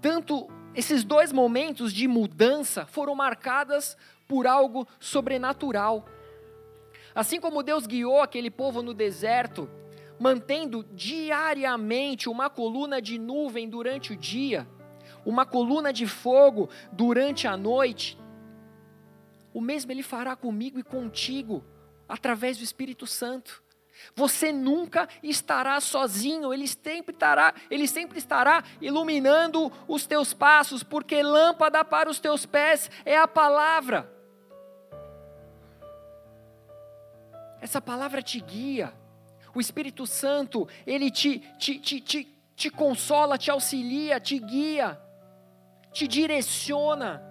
tanto 0.00 0.46
esses 0.74 1.02
dois 1.02 1.32
momentos 1.32 1.92
de 1.92 2.06
mudança 2.06 2.86
foram 2.86 3.14
marcadas 3.14 3.96
por 4.28 4.46
algo 4.46 4.86
sobrenatural. 5.00 6.04
Assim 7.14 7.40
como 7.40 7.62
Deus 7.62 7.86
guiou 7.86 8.20
aquele 8.20 8.50
povo 8.50 8.82
no 8.82 8.94
deserto, 8.94 9.68
mantendo 10.18 10.84
diariamente 10.92 12.28
uma 12.28 12.48
coluna 12.48 13.00
de 13.00 13.18
nuvem 13.18 13.68
durante 13.68 14.12
o 14.12 14.16
dia, 14.16 14.68
uma 15.24 15.44
coluna 15.44 15.92
de 15.92 16.06
fogo 16.06 16.68
durante 16.92 17.48
a 17.48 17.56
noite, 17.56 18.16
o 19.52 19.60
mesmo 19.60 19.92
Ele 19.92 20.02
fará 20.02 20.36
comigo 20.36 20.78
e 20.78 20.82
contigo, 20.82 21.64
através 22.08 22.58
do 22.58 22.64
Espírito 22.64 23.06
Santo. 23.06 23.62
Você 24.14 24.52
nunca 24.52 25.08
estará 25.22 25.80
sozinho, 25.80 26.52
ele 26.52 26.66
sempre 26.66 27.14
estará, 27.14 27.54
ele 27.70 27.86
sempre 27.86 28.18
estará 28.18 28.64
iluminando 28.80 29.70
os 29.86 30.06
teus 30.06 30.32
passos, 30.32 30.82
porque 30.82 31.22
lâmpada 31.22 31.84
para 31.84 32.10
os 32.10 32.18
teus 32.18 32.46
pés 32.46 32.90
é 33.04 33.16
a 33.16 33.28
palavra. 33.28 34.10
Essa 37.60 37.80
palavra 37.80 38.22
te 38.22 38.40
guia. 38.40 38.92
O 39.54 39.60
Espírito 39.60 40.06
Santo, 40.06 40.68
ele 40.86 41.10
te, 41.10 41.40
te, 41.58 41.78
te, 41.78 42.00
te, 42.00 42.24
te 42.56 42.70
consola, 42.70 43.36
te 43.36 43.50
auxilia, 43.50 44.20
te 44.20 44.38
guia, 44.38 44.98
te 45.92 46.06
direciona. 46.08 47.29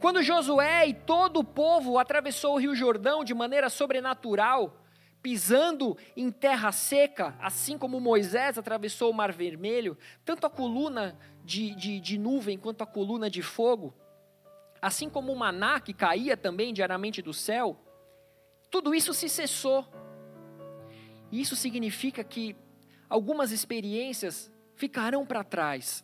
Quando 0.00 0.22
Josué 0.22 0.88
e 0.88 0.94
todo 0.94 1.40
o 1.40 1.44
povo 1.44 1.98
atravessou 1.98 2.54
o 2.54 2.58
Rio 2.58 2.74
Jordão 2.74 3.22
de 3.22 3.34
maneira 3.34 3.68
sobrenatural, 3.68 4.82
pisando 5.20 5.94
em 6.16 6.30
terra 6.30 6.72
seca, 6.72 7.36
assim 7.38 7.76
como 7.76 8.00
Moisés 8.00 8.56
atravessou 8.56 9.10
o 9.10 9.14
Mar 9.14 9.30
Vermelho, 9.30 9.98
tanto 10.24 10.46
a 10.46 10.50
coluna 10.50 11.18
de, 11.44 11.74
de, 11.74 12.00
de 12.00 12.16
nuvem 12.16 12.56
quanto 12.56 12.80
a 12.80 12.86
coluna 12.86 13.28
de 13.28 13.42
fogo, 13.42 13.94
assim 14.80 15.10
como 15.10 15.34
o 15.34 15.36
maná 15.36 15.78
que 15.80 15.92
caía 15.92 16.34
também 16.34 16.72
diariamente 16.72 17.20
do 17.20 17.34
céu, 17.34 17.78
tudo 18.70 18.94
isso 18.94 19.12
se 19.12 19.28
cessou. 19.28 19.86
Isso 21.30 21.54
significa 21.54 22.24
que 22.24 22.56
algumas 23.06 23.52
experiências 23.52 24.50
ficarão 24.76 25.26
para 25.26 25.44
trás. 25.44 26.02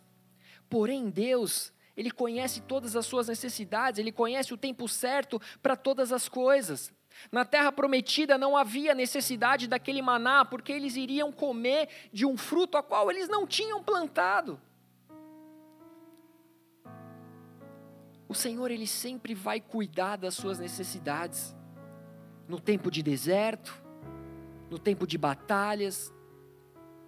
Porém, 0.69 1.09
Deus, 1.09 1.73
Ele 1.97 2.11
conhece 2.11 2.61
todas 2.61 2.95
as 2.95 3.07
suas 3.07 3.29
necessidades, 3.29 3.99
Ele 3.99 4.13
conhece 4.13 4.53
o 4.53 4.57
tempo 4.57 4.87
certo 4.87 5.41
para 5.63 5.75
todas 5.75 6.13
as 6.13 6.29
coisas. 6.29 6.93
Na 7.33 7.45
terra 7.45 7.73
prometida 7.73 8.37
não 8.37 8.57
havia 8.57 8.95
necessidade 8.95 9.67
daquele 9.67 10.03
maná, 10.03 10.45
porque 10.45 10.73
eles 10.73 10.97
iriam 10.97 11.33
comer 11.33 11.89
de 12.13 12.27
um 12.27 12.37
fruto 12.37 12.77
a 12.77 12.83
qual 12.83 13.11
eles 13.11 13.29
não 13.29 13.47
tinham 13.47 13.83
plantado. 13.83 14.61
O 18.29 18.35
Senhor, 18.35 18.71
Ele 18.71 18.87
sempre 18.87 19.35
vai 19.35 19.61
cuidar 19.61 20.17
das 20.17 20.35
suas 20.35 20.59
necessidades. 20.59 21.55
No 22.49 22.61
tempo 22.61 22.91
de 22.91 23.03
deserto, 23.03 23.81
no 24.69 24.79
tempo 24.79 25.07
de 25.07 25.17
batalhas, 25.17 26.13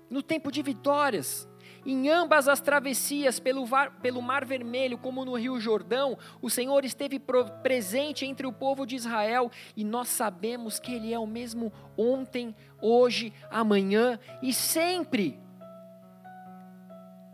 no 0.09 0.23
tempo 0.23 0.51
de 0.51 0.63
vitórias. 0.63 1.49
Em 1.91 2.11
ambas 2.11 2.49
as 2.49 2.61
travessias, 2.61 3.41
pelo, 3.41 3.65
pelo 4.03 4.21
Mar 4.21 4.45
Vermelho, 4.45 4.99
como 4.99 5.25
no 5.25 5.35
Rio 5.35 5.59
Jordão, 5.59 6.19
o 6.43 6.51
Senhor 6.51 6.85
esteve 6.85 7.19
presente 7.63 8.27
entre 8.27 8.47
o 8.47 8.53
povo 8.53 8.85
de 8.85 8.95
Israel 8.95 9.51
e 9.75 9.83
nós 9.85 10.09
sabemos 10.09 10.79
que 10.79 10.93
Ele 10.93 11.15
é 11.15 11.19
o 11.19 11.27
mesmo 11.27 11.73
ontem, 11.97 12.55
hoje, 12.79 13.33
amanhã 13.51 14.21
e 14.43 14.53
sempre. 14.53 15.41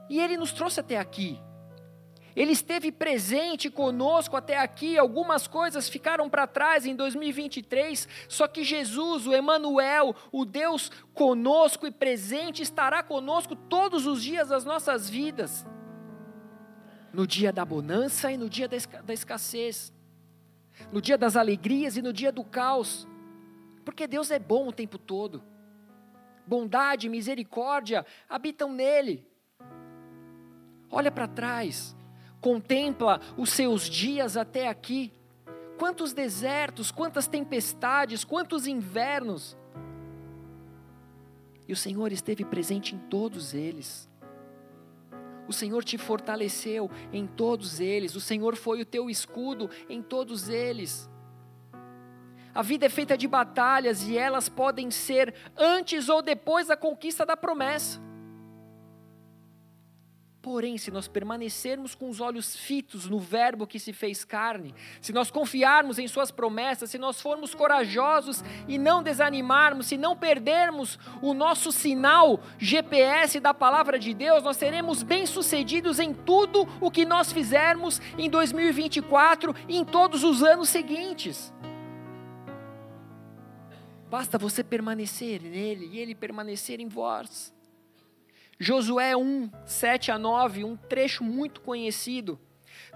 E 0.09 0.21
Ele 0.21 0.37
nos 0.37 0.53
trouxe 0.53 0.79
até 0.79 0.99
aqui. 0.99 1.37
Ele 2.37 2.53
esteve 2.53 2.91
presente 2.91 3.71
conosco 3.71 4.37
até 4.37 4.59
aqui. 4.59 4.99
Algumas 4.99 5.47
coisas 5.47 5.89
ficaram 5.89 6.29
para 6.29 6.47
trás 6.47 6.85
em 6.85 6.95
2023, 6.95 8.09
só 8.29 8.49
que 8.49 8.65
Jesus, 8.65 9.27
o 9.27 9.33
Emanuel, 9.33 10.17
o 10.33 10.45
Deus 10.45 10.91
conosco 11.13 11.87
e 11.87 11.93
presente, 11.93 12.63
estará 12.63 13.03
conosco 13.03 13.55
todos 13.55 14.07
os 14.07 14.23
dias 14.23 14.49
das 14.49 14.65
nossas 14.65 15.09
vidas. 15.09 15.65
No 17.13 17.27
dia 17.27 17.53
da 17.53 17.65
bonança 17.65 18.33
e 18.33 18.37
no 18.37 18.49
dia 18.51 18.69
da 18.69 19.15
escassez. 19.15 19.93
No 20.91 21.01
dia 21.01 21.17
das 21.17 21.37
alegrias 21.37 21.97
e 21.97 22.03
no 22.03 22.13
dia 22.13 22.33
do 22.33 22.43
caos. 22.43 23.07
Porque 23.85 24.09
Deus 24.09 24.33
é 24.33 24.41
bom 24.41 24.67
o 24.67 24.73
tempo 24.73 24.99
todo. 24.99 25.41
Bondade 26.45 27.07
e 27.07 27.11
misericórdia 27.11 28.05
habitam 28.29 28.73
nele. 28.73 29.25
Olha 30.91 31.13
para 31.13 31.29
trás 31.29 31.97
contempla 32.45 33.23
os 33.39 33.49
seus 33.49 33.89
dias 33.89 34.37
até 34.37 34.69
aqui. 34.69 35.11
Quantos 35.79 36.13
desertos, 36.13 36.93
quantas 36.93 37.27
tempestades, 37.27 38.23
quantos 38.23 38.67
invernos. 38.67 39.57
E 41.67 41.73
o 41.73 41.77
Senhor 41.77 42.13
esteve 42.13 42.45
presente 42.45 42.95
em 42.95 42.99
todos 42.99 43.55
eles. 43.55 44.11
O 45.49 45.55
Senhor 45.55 45.83
te 45.83 45.97
fortaleceu 45.97 46.91
em 47.11 47.27
todos 47.27 47.81
eles. 47.81 48.15
O 48.15 48.21
Senhor 48.21 48.57
foi 48.57 48.83
o 48.83 48.87
teu 48.87 49.09
escudo 49.09 49.71
em 49.89 50.03
todos 50.03 50.51
eles. 50.51 51.09
A 52.55 52.61
vida 52.61 52.85
é 52.85 52.91
feita 52.91 53.17
de 53.17 53.27
batalhas 53.27 54.07
e 54.07 54.19
elas 54.19 54.51
podem 54.51 54.91
ser 54.91 55.35
antes 55.57 56.11
ou 56.11 56.21
depois 56.21 56.67
da 56.67 56.77
conquista 56.77 57.25
da 57.25 57.39
promessa. 57.39 58.04
Porém, 60.45 60.77
se 60.77 60.91
nós 60.91 61.09
permanecermos 61.09 61.95
com 61.95 62.11
os 62.11 62.21
olhos 62.21 62.55
fitos 62.55 63.09
no 63.09 63.19
Verbo 63.19 63.67
que 63.67 63.79
se 63.79 63.95
fez 63.95 64.27
carne, 64.27 64.75
se 65.01 65.11
nós 65.11 65.31
confiarmos 65.31 65.99
em 65.99 66.07
Suas 66.07 66.31
promessas, 66.31 66.91
se 66.91 66.99
nós 66.99 67.19
formos 67.19 67.55
corajosos 67.55 68.45
e 68.69 68.77
não 68.77 69.03
desanimarmos, 69.03 69.87
se 69.87 69.97
não 69.97 70.15
perdermos 70.15 70.99
o 71.23 71.33
nosso 71.33 71.73
sinal 71.73 72.41
GPS 72.59 73.41
da 73.41 73.55
palavra 73.55 73.99
de 73.99 74.13
Deus, 74.13 74.45
nós 74.45 74.59
seremos 74.59 75.03
bem-sucedidos 75.03 75.99
em 75.99 76.13
tudo 76.13 76.69
o 76.79 76.91
que 76.91 77.07
nós 77.07 77.33
fizermos 77.33 77.99
em 78.19 78.29
2024 78.29 79.57
e 79.67 79.79
em 79.79 79.85
todos 79.85 80.23
os 80.23 80.43
anos 80.43 80.69
seguintes. 80.69 81.55
Basta 84.11 84.37
você 84.37 84.63
permanecer 84.63 85.41
nele 85.41 85.89
e 85.91 85.99
ele 85.99 86.15
permanecer 86.15 86.81
em 86.81 86.87
vós. 86.87 87.54
Josué 88.59 89.17
1, 89.17 89.51
7 89.65 90.13
a 90.13 90.19
9, 90.19 90.65
um 90.65 90.77
trecho 90.77 91.25
muito 91.25 91.61
conhecido. 91.61 92.39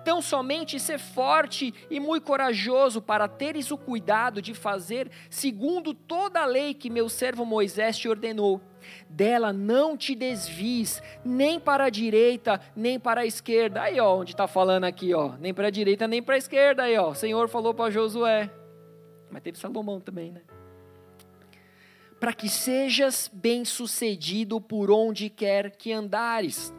Tão 0.05 0.23
somente 0.23 0.79
ser 0.79 0.99
forte 0.99 1.75
e 1.91 1.99
muito 1.99 2.25
corajoso 2.25 3.03
para 3.03 3.29
teres 3.29 3.71
o 3.71 3.77
cuidado 3.77 4.41
de 4.41 4.55
fazer 4.55 5.11
segundo 5.29 5.93
toda 5.93 6.41
a 6.41 6.47
lei 6.47 6.73
que 6.73 6.89
meu 6.89 7.09
servo 7.09 7.45
Moisés 7.45 7.99
te 7.99 8.09
ordenou. 8.09 8.61
Dela 9.09 9.53
não 9.53 9.97
te 9.97 10.15
desvies, 10.15 11.03
nem 11.25 11.59
para 11.59 11.85
a 11.85 11.91
direita, 11.91 12.61
nem 12.75 12.99
para 12.99 13.23
a 13.23 13.27
esquerda. 13.27 13.83
Aí, 13.83 14.01
ó, 14.01 14.19
onde 14.19 14.33
está 14.33 14.47
falando 14.47 14.85
aqui, 14.85 15.13
ó, 15.13 15.35
nem 15.39 15.53
para 15.53 15.67
a 15.67 15.71
direita, 15.71 16.07
nem 16.07 16.23
para 16.23 16.37
a 16.37 16.39
esquerda. 16.39 16.85
Aí, 16.85 16.97
ó, 16.97 17.11
o 17.11 17.15
Senhor 17.15 17.49
falou 17.49 17.75
para 17.75 17.91
Josué. 17.91 18.51
Mas 19.31 19.43
teve 19.43 19.59
Salomão 19.59 20.01
também, 20.01 20.33
né? 20.33 20.43
Para 22.21 22.33
que 22.33 22.49
sejas 22.49 23.31
bem-sucedido 23.33 24.61
por 24.61 24.91
onde 24.91 25.31
quer 25.31 25.77
que 25.77 25.93
andares. 25.93 26.75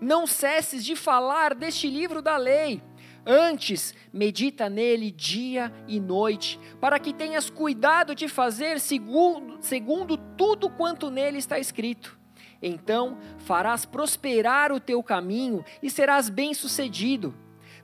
Não 0.00 0.26
cesses 0.26 0.84
de 0.84 0.94
falar 0.94 1.54
deste 1.54 1.88
livro 1.88 2.22
da 2.22 2.36
lei. 2.36 2.82
Antes, 3.26 3.94
medita 4.12 4.70
nele 4.70 5.10
dia 5.10 5.72
e 5.86 6.00
noite, 6.00 6.58
para 6.80 6.98
que 6.98 7.12
tenhas 7.12 7.50
cuidado 7.50 8.14
de 8.14 8.28
fazer 8.28 8.80
segundo, 8.80 9.58
segundo 9.60 10.16
tudo 10.16 10.70
quanto 10.70 11.10
nele 11.10 11.38
está 11.38 11.58
escrito. 11.58 12.18
Então 12.62 13.18
farás 13.38 13.84
prosperar 13.84 14.72
o 14.72 14.80
teu 14.80 15.02
caminho 15.02 15.64
e 15.82 15.90
serás 15.90 16.28
bem-sucedido. 16.28 17.34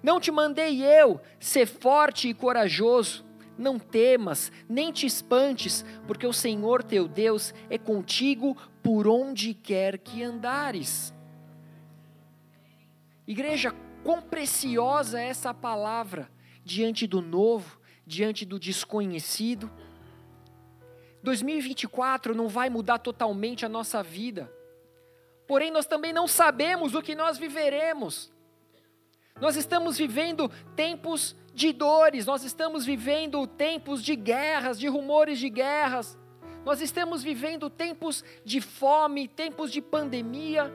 Não 0.02 0.20
te 0.20 0.30
mandei 0.30 0.82
eu, 0.82 1.20
ser 1.38 1.66
forte 1.66 2.28
e 2.28 2.34
corajoso. 2.34 3.24
Não 3.56 3.78
temas, 3.78 4.50
nem 4.68 4.90
te 4.90 5.06
espantes, 5.06 5.84
porque 6.06 6.26
o 6.26 6.32
Senhor 6.32 6.82
teu 6.82 7.06
Deus 7.06 7.54
é 7.70 7.78
contigo 7.78 8.56
por 8.82 9.06
onde 9.06 9.54
quer 9.54 9.98
que 9.98 10.22
andares. 10.22 11.14
Igreja, 13.26 13.74
quão 14.02 14.20
preciosa 14.20 15.20
é 15.20 15.28
essa 15.28 15.54
palavra 15.54 16.30
diante 16.64 17.06
do 17.06 17.20
novo, 17.20 17.80
diante 18.06 18.44
do 18.44 18.58
desconhecido. 18.58 19.70
2024 21.22 22.34
não 22.34 22.48
vai 22.48 22.68
mudar 22.68 22.98
totalmente 22.98 23.64
a 23.64 23.68
nossa 23.68 24.02
vida, 24.02 24.52
porém 25.46 25.70
nós 25.70 25.86
também 25.86 26.12
não 26.12 26.26
sabemos 26.26 26.94
o 26.94 27.00
que 27.00 27.14
nós 27.14 27.38
viveremos. 27.38 28.33
Nós 29.40 29.56
estamos 29.56 29.98
vivendo 29.98 30.48
tempos 30.76 31.34
de 31.52 31.72
dores, 31.72 32.24
nós 32.24 32.44
estamos 32.44 32.84
vivendo 32.84 33.44
tempos 33.48 34.02
de 34.02 34.14
guerras, 34.14 34.78
de 34.78 34.86
rumores 34.86 35.40
de 35.40 35.50
guerras, 35.50 36.16
nós 36.64 36.80
estamos 36.80 37.22
vivendo 37.22 37.68
tempos 37.68 38.24
de 38.44 38.60
fome, 38.60 39.26
tempos 39.26 39.72
de 39.72 39.82
pandemia. 39.82 40.72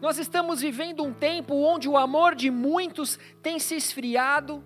Nós 0.00 0.18
estamos 0.18 0.60
vivendo 0.60 1.02
um 1.02 1.12
tempo 1.12 1.54
onde 1.54 1.88
o 1.88 1.96
amor 1.96 2.34
de 2.34 2.50
muitos 2.50 3.18
tem 3.42 3.58
se 3.58 3.74
esfriado. 3.74 4.62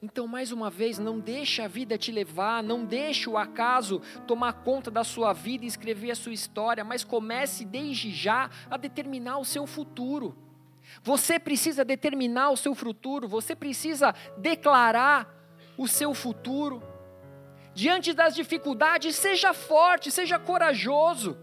Então, 0.00 0.28
mais 0.28 0.52
uma 0.52 0.70
vez, 0.70 0.96
não 0.96 1.18
deixe 1.18 1.60
a 1.60 1.66
vida 1.66 1.98
te 1.98 2.12
levar, 2.12 2.62
não 2.62 2.84
deixe 2.84 3.28
o 3.28 3.36
acaso 3.36 4.00
tomar 4.28 4.52
conta 4.52 4.92
da 4.92 5.02
sua 5.02 5.32
vida 5.32 5.64
e 5.64 5.68
escrever 5.68 6.12
a 6.12 6.14
sua 6.14 6.32
história, 6.32 6.84
mas 6.84 7.02
comece 7.02 7.64
desde 7.64 8.12
já 8.12 8.48
a 8.70 8.76
determinar 8.76 9.38
o 9.38 9.44
seu 9.44 9.66
futuro. 9.66 10.38
Você 11.02 11.38
precisa 11.40 11.84
determinar 11.84 12.50
o 12.50 12.56
seu 12.56 12.76
futuro, 12.76 13.26
você 13.26 13.56
precisa 13.56 14.14
declarar 14.36 15.34
o 15.76 15.88
seu 15.88 16.14
futuro. 16.14 16.80
Diante 17.74 18.12
das 18.12 18.36
dificuldades, 18.36 19.16
seja 19.16 19.52
forte, 19.52 20.12
seja 20.12 20.38
corajoso. 20.38 21.36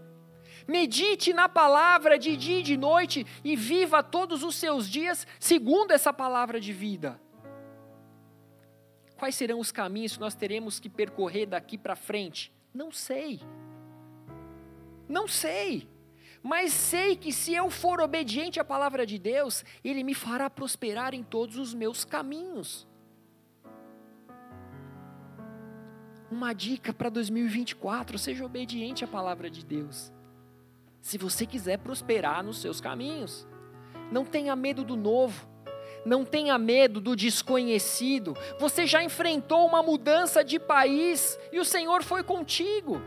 Medite 0.66 1.34
na 1.34 1.48
palavra 1.48 2.18
de 2.18 2.34
dia 2.38 2.60
e 2.60 2.62
de 2.62 2.76
noite 2.76 3.26
e 3.44 3.54
viva 3.54 4.02
todos 4.02 4.42
os 4.42 4.56
seus 4.56 4.88
dias 4.88 5.26
segundo 5.38 5.92
essa 5.92 6.12
palavra 6.12 6.58
de 6.58 6.72
vida. 6.72 7.20
Quais 9.16 9.34
serão 9.34 9.58
os 9.58 9.72
caminhos 9.72 10.14
que 10.14 10.20
nós 10.20 10.34
teremos 10.34 10.78
que 10.78 10.88
percorrer 10.88 11.46
daqui 11.46 11.76
para 11.78 11.96
frente? 11.96 12.52
Não 12.74 12.92
sei. 12.92 13.40
Não 15.08 15.26
sei 15.26 15.88
mas 16.48 16.72
sei 16.72 17.16
que 17.16 17.32
se 17.32 17.52
eu 17.52 17.68
for 17.68 18.00
obediente 18.00 18.60
à 18.60 18.64
palavra 18.64 19.04
de 19.04 19.18
Deus, 19.18 19.64
Ele 19.82 20.04
me 20.04 20.14
fará 20.14 20.48
prosperar 20.48 21.12
em 21.12 21.24
todos 21.24 21.56
os 21.56 21.74
meus 21.74 22.04
caminhos. 22.04 22.86
Uma 26.30 26.52
dica 26.52 26.92
para 26.92 27.08
2024: 27.08 28.16
seja 28.16 28.44
obediente 28.44 29.04
à 29.04 29.08
palavra 29.08 29.50
de 29.50 29.66
Deus. 29.66 30.12
Se 31.00 31.18
você 31.18 31.44
quiser 31.44 31.78
prosperar 31.78 32.44
nos 32.44 32.60
seus 32.60 32.80
caminhos, 32.80 33.44
não 34.12 34.24
tenha 34.24 34.54
medo 34.54 34.84
do 34.84 34.94
novo, 34.94 35.48
não 36.06 36.24
tenha 36.24 36.56
medo 36.56 37.00
do 37.00 37.16
desconhecido. 37.16 38.36
Você 38.60 38.86
já 38.86 39.02
enfrentou 39.02 39.66
uma 39.66 39.82
mudança 39.82 40.44
de 40.44 40.58
país 40.58 41.38
e 41.52 41.58
o 41.58 41.64
Senhor 41.64 42.04
foi 42.04 42.22
contigo. 42.22 43.02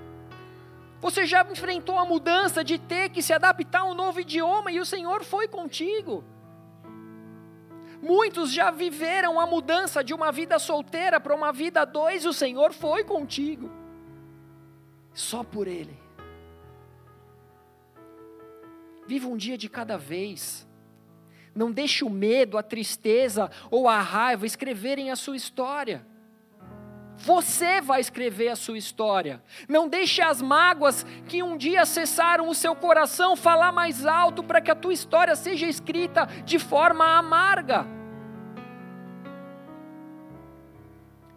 Você 1.00 1.26
já 1.26 1.42
enfrentou 1.50 1.98
a 1.98 2.04
mudança 2.04 2.62
de 2.62 2.78
ter 2.78 3.10
que 3.10 3.22
se 3.22 3.32
adaptar 3.32 3.80
a 3.80 3.86
um 3.86 3.94
novo 3.94 4.20
idioma 4.20 4.70
e 4.70 4.82
o 4.82 4.86
Senhor 4.86 5.24
foi 5.24 5.48
contigo. 5.48 6.26
Muitos 8.02 8.52
já 8.52 8.70
viveram 8.70 9.40
a 9.40 9.46
mudança 9.46 10.04
de 10.04 10.14
uma 10.14 10.32
vida 10.32 10.60
solteira 10.60 11.20
para 11.20 11.36
uma 11.36 11.52
vida 11.52 11.82
a 11.82 11.86
dois, 11.86 12.24
e 12.24 12.28
o 12.28 12.34
Senhor 12.34 12.72
foi 12.74 13.04
contigo. 13.04 13.70
Só 15.14 15.44
por 15.44 15.68
Ele. 15.68 15.98
Viva 19.06 19.28
um 19.28 19.36
dia 19.36 19.58
de 19.58 19.68
cada 19.68 19.98
vez. 19.98 20.69
Não 21.56 21.72
deixe 21.72 22.04
o 22.04 22.10
medo, 22.10 22.58
a 22.58 22.64
tristeza 22.64 23.50
ou 23.70 23.88
a 23.88 24.02
raiva 24.02 24.46
escreverem 24.46 25.12
a 25.12 25.16
sua 25.16 25.36
história. 25.36 26.06
Você 27.18 27.82
vai 27.82 28.00
escrever 28.00 28.48
a 28.48 28.56
sua 28.56 28.78
história. 28.78 29.44
Não 29.68 29.90
deixe 29.90 30.22
as 30.22 30.42
mágoas 30.42 31.06
que 31.28 31.44
um 31.44 31.58
dia 31.58 31.86
cessaram 31.86 32.48
o 32.48 32.56
seu 32.56 32.74
coração 32.74 33.36
falar 33.36 33.74
mais 33.74 34.06
alto 34.06 34.42
para 34.42 34.62
que 34.62 34.72
a 34.72 34.76
tua 34.76 34.94
história 34.94 35.36
seja 35.36 35.68
escrita 35.68 36.28
de 36.46 36.58
forma 36.58 37.18
amarga. 37.18 37.86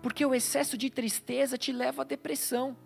Porque 0.00 0.24
o 0.24 0.34
excesso 0.34 0.78
de 0.78 0.88
tristeza 0.88 1.58
te 1.58 1.72
leva 1.72 2.02
à 2.02 2.04
depressão. 2.04 2.76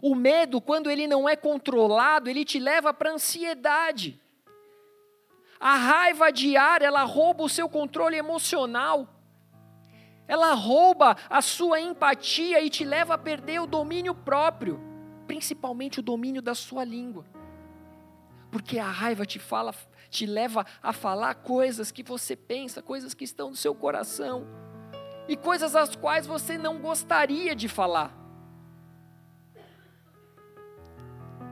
O 0.00 0.14
medo, 0.14 0.62
quando 0.62 0.90
ele 0.90 1.06
não 1.06 1.28
é 1.28 1.36
controlado, 1.36 2.30
ele 2.30 2.46
te 2.46 2.58
leva 2.58 2.94
para 2.94 3.12
ansiedade. 3.12 4.20
A 5.60 5.76
raiva 5.76 6.30
diária, 6.30 6.86
ela 6.86 7.04
rouba 7.04 7.44
o 7.44 7.48
seu 7.48 7.68
controle 7.68 8.16
emocional. 8.16 9.08
Ela 10.26 10.54
rouba 10.54 11.16
a 11.28 11.42
sua 11.42 11.80
empatia 11.80 12.62
e 12.62 12.70
te 12.70 12.84
leva 12.84 13.14
a 13.14 13.18
perder 13.18 13.60
o 13.60 13.66
domínio 13.66 14.14
próprio, 14.14 14.80
principalmente 15.26 16.00
o 16.00 16.02
domínio 16.02 16.40
da 16.40 16.54
sua 16.54 16.84
língua. 16.84 17.24
Porque 18.50 18.78
a 18.78 18.88
raiva 18.88 19.26
te 19.26 19.38
fala, 19.38 19.74
te 20.08 20.26
leva 20.26 20.64
a 20.82 20.92
falar 20.92 21.34
coisas 21.34 21.90
que 21.90 22.02
você 22.02 22.36
pensa, 22.36 22.82
coisas 22.82 23.12
que 23.12 23.24
estão 23.24 23.50
no 23.50 23.56
seu 23.56 23.74
coração 23.74 24.46
e 25.28 25.36
coisas 25.36 25.74
as 25.74 25.96
quais 25.96 26.26
você 26.26 26.56
não 26.56 26.78
gostaria 26.78 27.54
de 27.54 27.68
falar. 27.68 28.14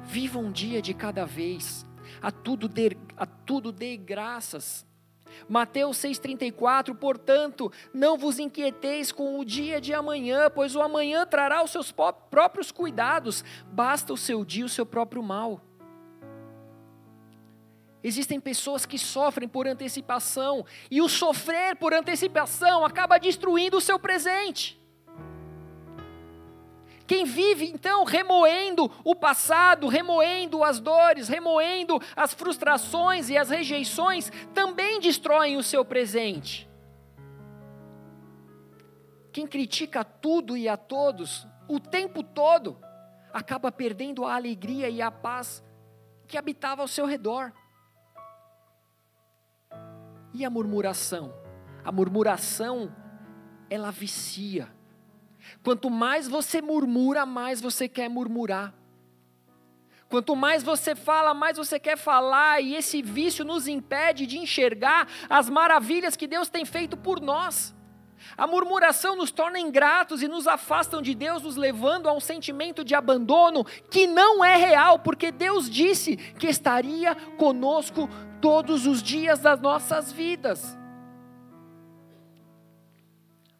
Viva 0.05 0.39
um 0.39 0.51
dia 0.51 0.83
de 0.83 0.93
cada 0.93 1.25
vez, 1.25 1.87
a 2.23 2.31
tudo 2.31 2.69
dê, 2.69 2.97
a 3.17 3.27
tudo 3.27 3.73
dê 3.73 3.97
graças. 3.97 4.87
Mateus 5.49 5.97
6,34, 5.99 6.95
portanto, 6.95 7.73
não 7.93 8.17
vos 8.17 8.39
inquieteis 8.39 9.11
com 9.11 9.39
o 9.39 9.45
dia 9.45 9.81
de 9.81 9.93
amanhã, 9.93 10.51
pois 10.51 10.77
o 10.77 10.81
amanhã 10.81 11.27
trará 11.27 11.63
os 11.65 11.71
seus 11.71 11.93
próprios 12.31 12.71
cuidados, 12.71 13.45
basta 13.67 14.13
o 14.13 14.17
seu 14.17 14.45
dia 14.45 14.65
o 14.65 14.69
seu 14.69 14.87
próprio 14.87 15.23
mal. 15.23 15.61
Existem 18.05 18.41
pessoas 18.41 18.85
que 18.85 18.99
sofrem 18.99 19.49
por 19.49 19.67
antecipação, 19.67 20.67
e 20.91 21.01
o 21.01 21.09
sofrer 21.09 21.77
por 21.77 21.95
antecipação 21.95 22.85
acaba 22.85 23.19
destruindo 23.19 23.77
o 23.77 23.81
seu 23.81 23.99
presente. 23.99 24.82
Quem 27.13 27.27
vive 27.27 27.67
então 27.67 28.05
remoendo 28.05 28.91
o 29.05 29.15
passado, 29.15 29.87
remoendo 29.87 30.65
as 30.65 30.81
dores, 30.81 31.29
remoendo 31.29 32.01
as 32.17 32.33
frustrações 32.33 33.29
e 33.29 33.37
as 33.37 33.51
rejeições, 33.51 34.33
também 34.55 34.99
destroem 34.99 35.59
o 35.59 35.63
seu 35.63 35.85
presente. 35.85 36.67
Quem 39.31 39.47
critica 39.47 40.03
tudo 40.03 40.57
e 40.57 40.67
a 40.67 40.79
todos, 40.79 41.47
o 41.69 41.79
tempo 41.79 42.23
todo, 42.23 42.79
acaba 43.31 43.71
perdendo 43.71 44.25
a 44.25 44.35
alegria 44.35 44.89
e 44.89 45.03
a 45.03 45.11
paz 45.11 45.63
que 46.27 46.39
habitava 46.39 46.81
ao 46.81 46.89
seu 46.89 47.05
redor. 47.05 47.53
E 50.33 50.47
a 50.47 50.49
murmuração? 50.49 51.31
A 51.85 51.93
murmuração, 51.93 52.91
ela 53.69 53.91
vicia 53.91 54.67
Quanto 55.63 55.91
mais 55.91 56.29
você 56.29 56.63
murmura, 56.63 57.27
mais 57.27 57.61
você 57.61 57.89
quer 57.89 58.09
murmurar. 58.09 58.75
Quanto 60.09 60.37
mais 60.37 60.63
você 60.63 60.95
fala, 60.95 61.33
mais 61.33 61.57
você 61.57 61.81
quer 61.81 61.97
falar, 61.97 62.61
e 62.61 62.75
esse 62.75 63.01
vício 63.01 63.47
nos 63.47 63.67
impede 63.67 64.27
de 64.27 64.37
enxergar 64.37 65.09
as 65.29 65.49
maravilhas 65.49 66.17
que 66.17 66.27
Deus 66.27 66.51
tem 66.51 66.67
feito 66.67 66.99
por 66.99 67.19
nós. 67.19 67.75
A 68.37 68.47
murmuração 68.47 69.17
nos 69.17 69.31
torna 69.31 69.59
ingratos 69.59 70.23
e 70.23 70.29
nos 70.29 70.47
afastam 70.47 71.01
de 71.01 71.15
Deus, 71.15 71.43
nos 71.43 71.57
levando 71.57 72.09
a 72.09 72.13
um 72.13 72.21
sentimento 72.21 72.85
de 72.85 72.95
abandono 72.95 73.65
que 73.91 74.07
não 74.07 74.45
é 74.45 74.57
real, 74.57 74.99
porque 74.99 75.33
Deus 75.33 75.69
disse 75.69 76.17
que 76.17 76.47
estaria 76.47 77.15
conosco 77.39 78.09
todos 78.41 78.87
os 78.87 79.03
dias 79.03 79.39
das 79.39 79.61
nossas 79.61 80.13
vidas. 80.13 80.77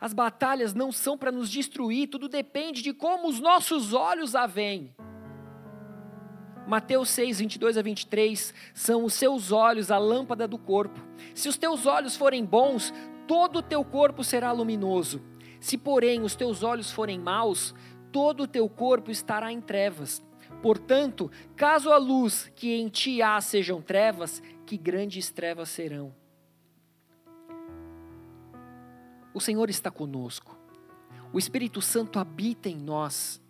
As 0.03 0.13
batalhas 0.13 0.75
não 0.75 0.91
são 0.91 1.17
para 1.17 1.31
nos 1.31 1.49
destruir, 1.49 2.09
tudo 2.09 2.29
depende 2.29 2.83
de 2.83 2.93
como 2.93 3.29
os 3.29 3.39
nossos 3.39 3.95
olhos 3.95 4.35
a 4.35 4.49
veem. 4.49 4.93
Mateus 6.67 7.09
6, 7.11 7.39
22 7.39 7.79
a 7.79 7.83
23, 7.83 8.53
são 8.75 9.05
os 9.05 9.15
seus 9.15 9.53
olhos 9.53 9.93
a 9.93 9.99
lâmpada 9.99 10.49
do 10.49 10.59
corpo. 10.59 11.01
Se 11.37 11.49
os 11.49 11.57
teus 11.57 11.87
olhos 11.87 12.17
forem 12.17 12.45
bons, 12.45 12.93
todo 13.29 13.61
o 13.61 13.63
teu 13.63 13.85
corpo 13.85 14.25
será 14.25 14.51
luminoso. 14.51 15.23
Se, 15.61 15.79
porém, 15.79 16.23
os 16.23 16.35
teus 16.35 16.65
olhos 16.65 16.91
forem 16.91 17.21
maus, 17.21 17.73
todo 18.11 18.43
o 18.43 18.49
teu 18.49 18.69
corpo 18.69 19.09
estará 19.09 19.53
em 19.53 19.61
trevas. 19.61 20.21
Portanto, 20.61 21.31
caso 21.55 21.93
a 21.93 21.97
luz 21.97 22.51
que 22.57 22.75
em 22.75 22.89
ti 22.89 23.23
há 23.23 23.41
sejam 23.41 23.81
trevas, 23.81 24.43
que 24.67 24.77
grandes 24.77 25.31
trevas 25.31 25.69
serão. 25.69 26.22
O 29.35 29.41
Senhor 29.41 29.71
está 29.71 29.91
conosco. 29.91 30.57
O 31.33 31.39
Espírito 31.39 31.81
Santo 31.81 32.19
habita 32.19 32.69
em 32.69 32.77
nós. 32.77 33.41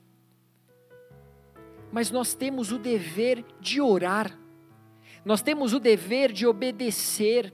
Mas 1.90 2.10
nós 2.10 2.34
temos 2.34 2.70
o 2.72 2.78
dever 2.78 3.44
de 3.60 3.80
orar. 3.80 4.38
Nós 5.24 5.42
temos 5.42 5.72
o 5.72 5.80
dever 5.80 6.32
de 6.32 6.46
obedecer. 6.46 7.52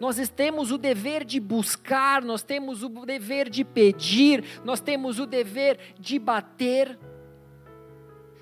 Nós 0.00 0.16
temos 0.28 0.70
o 0.70 0.78
dever 0.78 1.24
de 1.24 1.38
buscar, 1.38 2.22
nós 2.22 2.42
temos 2.42 2.82
o 2.82 2.88
dever 2.88 3.50
de 3.50 3.64
pedir, 3.64 4.42
nós 4.64 4.80
temos 4.80 5.18
o 5.18 5.26
dever 5.26 5.94
de 6.00 6.18
bater. 6.18 6.98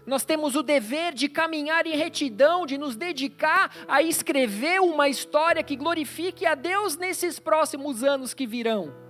Nós 0.07 0.25
temos 0.25 0.57
o 0.57 0.63
dever 0.63 1.15
de 1.15 1.29
caminhar 1.29 1.87
em 1.87 1.97
retidão, 1.97 2.67
de 2.67 2.77
nos 2.77 2.97
dedicar 2.97 3.73
a 3.89 4.03
escrever 4.03 4.81
uma 4.81 5.09
história 5.09 5.63
que 5.63 5.77
glorifique 5.77 6.45
a 6.45 6.55
Deus 6.55 6.97
nesses 6.97 7.39
próximos 7.39 8.03
anos 8.03 8.35
que 8.35 8.47
virão. 8.47 9.02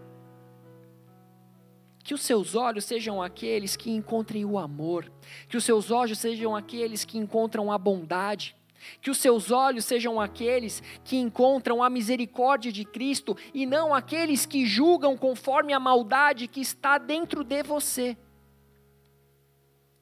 Que 2.03 2.15
os 2.15 2.23
seus 2.23 2.55
olhos 2.55 2.85
sejam 2.85 3.23
aqueles 3.23 3.77
que 3.77 3.91
encontrem 3.91 4.45
o 4.45 4.59
amor, 4.59 5.11
que 5.49 5.57
os 5.57 5.65
seus 5.65 5.91
olhos 5.91 6.19
sejam 6.19 6.57
aqueles 6.57 7.05
que 7.05 7.19
encontram 7.19 7.71
a 7.71 7.79
bondade, 7.79 8.57
que 9.01 9.11
os 9.11 9.19
seus 9.19 9.51
olhos 9.51 9.85
sejam 9.85 10.21
aqueles 10.21 10.83
que 11.05 11.17
encontram 11.17 11.83
a 11.83 11.89
misericórdia 11.89 12.73
de 12.73 12.85
Cristo 12.85 13.37
e 13.55 13.65
não 13.65 13.95
aqueles 13.95 14.45
que 14.45 14.67
julgam 14.67 15.17
conforme 15.17 15.73
a 15.73 15.81
maldade 15.81 16.49
que 16.49 16.61
está 16.61 16.99
dentro 16.99 17.45
de 17.45 17.63
você. 17.63 18.17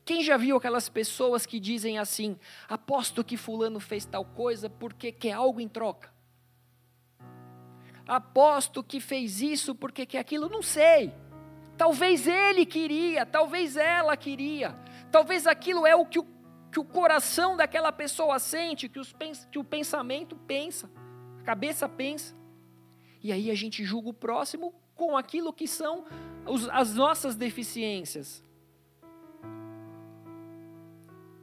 Quem 0.04 0.24
já 0.24 0.36
viu 0.36 0.56
aquelas 0.56 0.88
pessoas 0.88 1.46
que 1.46 1.60
dizem 1.60 1.98
assim: 1.98 2.36
aposto 2.68 3.22
que 3.22 3.36
Fulano 3.36 3.78
fez 3.78 4.04
tal 4.04 4.24
coisa 4.24 4.68
porque 4.68 5.12
quer 5.12 5.32
algo 5.32 5.60
em 5.60 5.68
troca? 5.68 6.12
Aposto 8.06 8.82
que 8.82 8.98
fez 8.98 9.40
isso 9.40 9.72
porque 9.74 10.04
quer 10.04 10.18
aquilo? 10.18 10.48
Não 10.48 10.62
sei. 10.62 11.12
Talvez 11.80 12.26
ele 12.26 12.66
queria, 12.66 13.24
talvez 13.24 13.74
ela 13.74 14.14
queria, 14.14 14.78
talvez 15.10 15.46
aquilo 15.46 15.86
é 15.86 15.96
o 15.96 16.04
que 16.04 16.18
o, 16.18 16.26
que 16.70 16.78
o 16.78 16.84
coração 16.84 17.56
daquela 17.56 17.90
pessoa 17.90 18.38
sente, 18.38 18.86
que, 18.86 18.98
os, 18.98 19.16
que 19.50 19.58
o 19.58 19.64
pensamento 19.64 20.36
pensa, 20.36 20.90
a 21.38 21.42
cabeça 21.42 21.88
pensa. 21.88 22.36
E 23.22 23.32
aí 23.32 23.50
a 23.50 23.54
gente 23.54 23.82
julga 23.82 24.10
o 24.10 24.12
próximo 24.12 24.74
com 24.94 25.16
aquilo 25.16 25.54
que 25.54 25.66
são 25.66 26.04
os, 26.46 26.68
as 26.68 26.94
nossas 26.94 27.34
deficiências. 27.34 28.44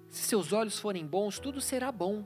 Se 0.07 0.21
seus 0.21 0.53
olhos 0.53 0.77
forem 0.77 1.03
bons, 1.03 1.39
tudo 1.39 1.59
será 1.59 1.91
bom. 1.91 2.23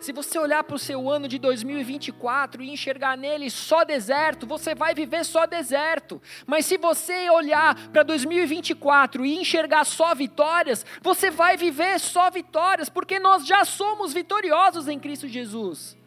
Se 0.00 0.12
você 0.12 0.38
olhar 0.38 0.64
para 0.64 0.76
o 0.76 0.78
seu 0.78 1.10
ano 1.10 1.28
de 1.28 1.38
2024 1.38 2.62
e 2.62 2.70
enxergar 2.70 3.18
nele 3.18 3.50
só 3.50 3.84
deserto, 3.84 4.46
você 4.46 4.74
vai 4.74 4.94
viver 4.94 5.24
só 5.24 5.46
deserto. 5.46 6.22
Mas 6.46 6.64
se 6.64 6.78
você 6.78 7.28
olhar 7.28 7.88
para 7.90 8.02
2024 8.02 9.26
e 9.26 9.38
enxergar 9.38 9.84
só 9.84 10.14
vitórias, 10.14 10.86
você 11.02 11.30
vai 11.30 11.58
viver 11.58 12.00
só 12.00 12.30
vitórias, 12.30 12.88
porque 12.88 13.18
nós 13.18 13.46
já 13.46 13.62
somos 13.66 14.14
vitoriosos 14.14 14.88
em 14.88 14.98
Cristo 14.98 15.28
Jesus. 15.28 15.98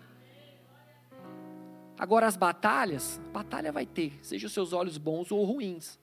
Agora 1.97 2.25
as 2.25 2.36
batalhas, 2.36 3.21
batalha 3.32 3.71
vai 3.71 3.86
ter, 3.86 4.19
seja 4.23 4.47
os 4.47 4.53
seus 4.53 4.73
olhos 4.73 4.97
bons 4.97 5.32
ou 5.32 5.45
ruins. 5.45 5.99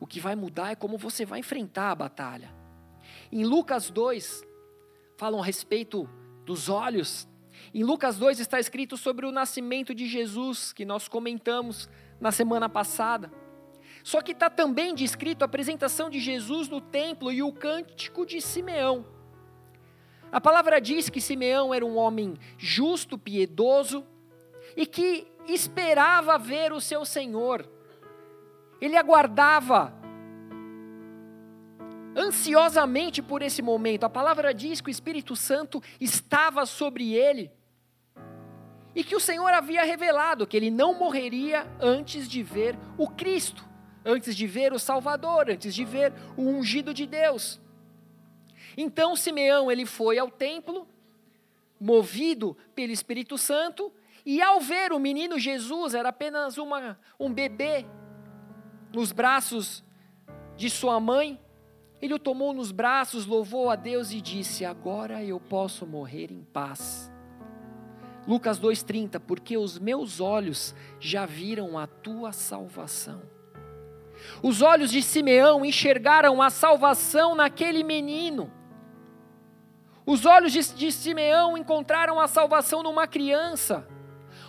O 0.00 0.06
que 0.08 0.18
vai 0.18 0.34
mudar 0.34 0.72
é 0.72 0.74
como 0.74 0.98
você 0.98 1.24
vai 1.24 1.38
enfrentar 1.38 1.92
a 1.92 1.94
batalha. 1.94 2.52
Em 3.30 3.44
Lucas 3.44 3.88
2, 3.88 4.44
falam 5.16 5.40
a 5.40 5.44
respeito 5.44 6.08
dos 6.44 6.68
olhos. 6.68 7.28
Em 7.72 7.84
Lucas 7.84 8.18
2 8.18 8.40
está 8.40 8.58
escrito 8.58 8.96
sobre 8.96 9.26
o 9.26 9.32
nascimento 9.32 9.94
de 9.94 10.06
Jesus, 10.06 10.72
que 10.72 10.84
nós 10.84 11.08
comentamos 11.08 11.88
na 12.20 12.32
semana 12.32 12.68
passada. 12.68 13.32
Só 14.02 14.20
que 14.20 14.32
está 14.32 14.50
também 14.50 14.94
descrito 14.94 15.44
a 15.44 15.46
apresentação 15.46 16.10
de 16.10 16.18
Jesus 16.18 16.68
no 16.68 16.80
templo 16.80 17.30
e 17.30 17.42
o 17.42 17.52
cântico 17.52 18.26
de 18.26 18.40
Simeão. 18.40 19.06
A 20.30 20.40
palavra 20.40 20.80
diz 20.80 21.08
que 21.08 21.20
Simeão 21.20 21.72
era 21.72 21.84
um 21.84 21.96
homem 21.96 22.34
justo, 22.56 23.18
piedoso 23.18 24.04
e 24.76 24.86
que 24.86 25.30
esperava 25.46 26.38
ver 26.38 26.72
o 26.72 26.80
seu 26.80 27.04
Senhor. 27.04 27.68
Ele 28.80 28.96
aguardava 28.96 29.94
ansiosamente 32.16 33.22
por 33.22 33.42
esse 33.42 33.62
momento. 33.62 34.04
A 34.04 34.10
palavra 34.10 34.52
diz 34.52 34.80
que 34.80 34.88
o 34.88 34.90
Espírito 34.90 35.34
Santo 35.34 35.82
estava 36.00 36.66
sobre 36.66 37.14
ele 37.14 37.50
e 38.94 39.02
que 39.02 39.16
o 39.16 39.20
Senhor 39.20 39.48
havia 39.52 39.84
revelado 39.84 40.46
que 40.46 40.56
ele 40.56 40.70
não 40.70 40.94
morreria 40.94 41.66
antes 41.80 42.28
de 42.28 42.42
ver 42.42 42.78
o 42.98 43.08
Cristo, 43.08 43.66
antes 44.04 44.36
de 44.36 44.46
ver 44.46 44.72
o 44.72 44.78
Salvador, 44.78 45.50
antes 45.50 45.74
de 45.74 45.84
ver 45.84 46.12
o 46.36 46.42
ungido 46.42 46.92
de 46.92 47.06
Deus. 47.06 47.60
Então 48.76 49.16
Simeão 49.16 49.70
ele 49.70 49.86
foi 49.86 50.18
ao 50.18 50.30
templo, 50.30 50.86
movido 51.80 52.56
pelo 52.74 52.92
Espírito 52.92 53.36
Santo, 53.38 53.92
e 54.24 54.40
ao 54.40 54.60
ver 54.60 54.92
o 54.92 55.00
menino 55.00 55.38
Jesus, 55.38 55.94
era 55.94 56.10
apenas 56.10 56.56
uma, 56.56 56.98
um 57.18 57.32
bebê 57.32 57.84
nos 58.92 59.10
braços 59.10 59.82
de 60.56 60.70
sua 60.70 61.00
mãe, 61.00 61.40
ele 62.02 62.14
o 62.14 62.18
tomou 62.18 62.52
nos 62.52 62.72
braços, 62.72 63.26
louvou 63.26 63.70
a 63.70 63.76
Deus 63.76 64.10
e 64.10 64.20
disse: 64.20 64.64
Agora 64.64 65.22
eu 65.22 65.38
posso 65.38 65.86
morrer 65.86 66.32
em 66.32 66.42
paz. 66.42 67.08
Lucas 68.26 68.58
2,30: 68.58 69.20
Porque 69.20 69.56
os 69.56 69.78
meus 69.78 70.18
olhos 70.18 70.74
já 70.98 71.24
viram 71.24 71.78
a 71.78 71.86
tua 71.86 72.32
salvação. 72.32 73.22
Os 74.42 74.62
olhos 74.62 74.90
de 74.90 75.00
Simeão 75.00 75.64
enxergaram 75.64 76.42
a 76.42 76.50
salvação 76.50 77.36
naquele 77.36 77.84
menino. 77.84 78.50
Os 80.04 80.26
olhos 80.26 80.52
de, 80.52 80.74
de 80.74 80.90
Simeão 80.90 81.56
encontraram 81.56 82.18
a 82.18 82.26
salvação 82.26 82.82
numa 82.82 83.06
criança. 83.06 83.86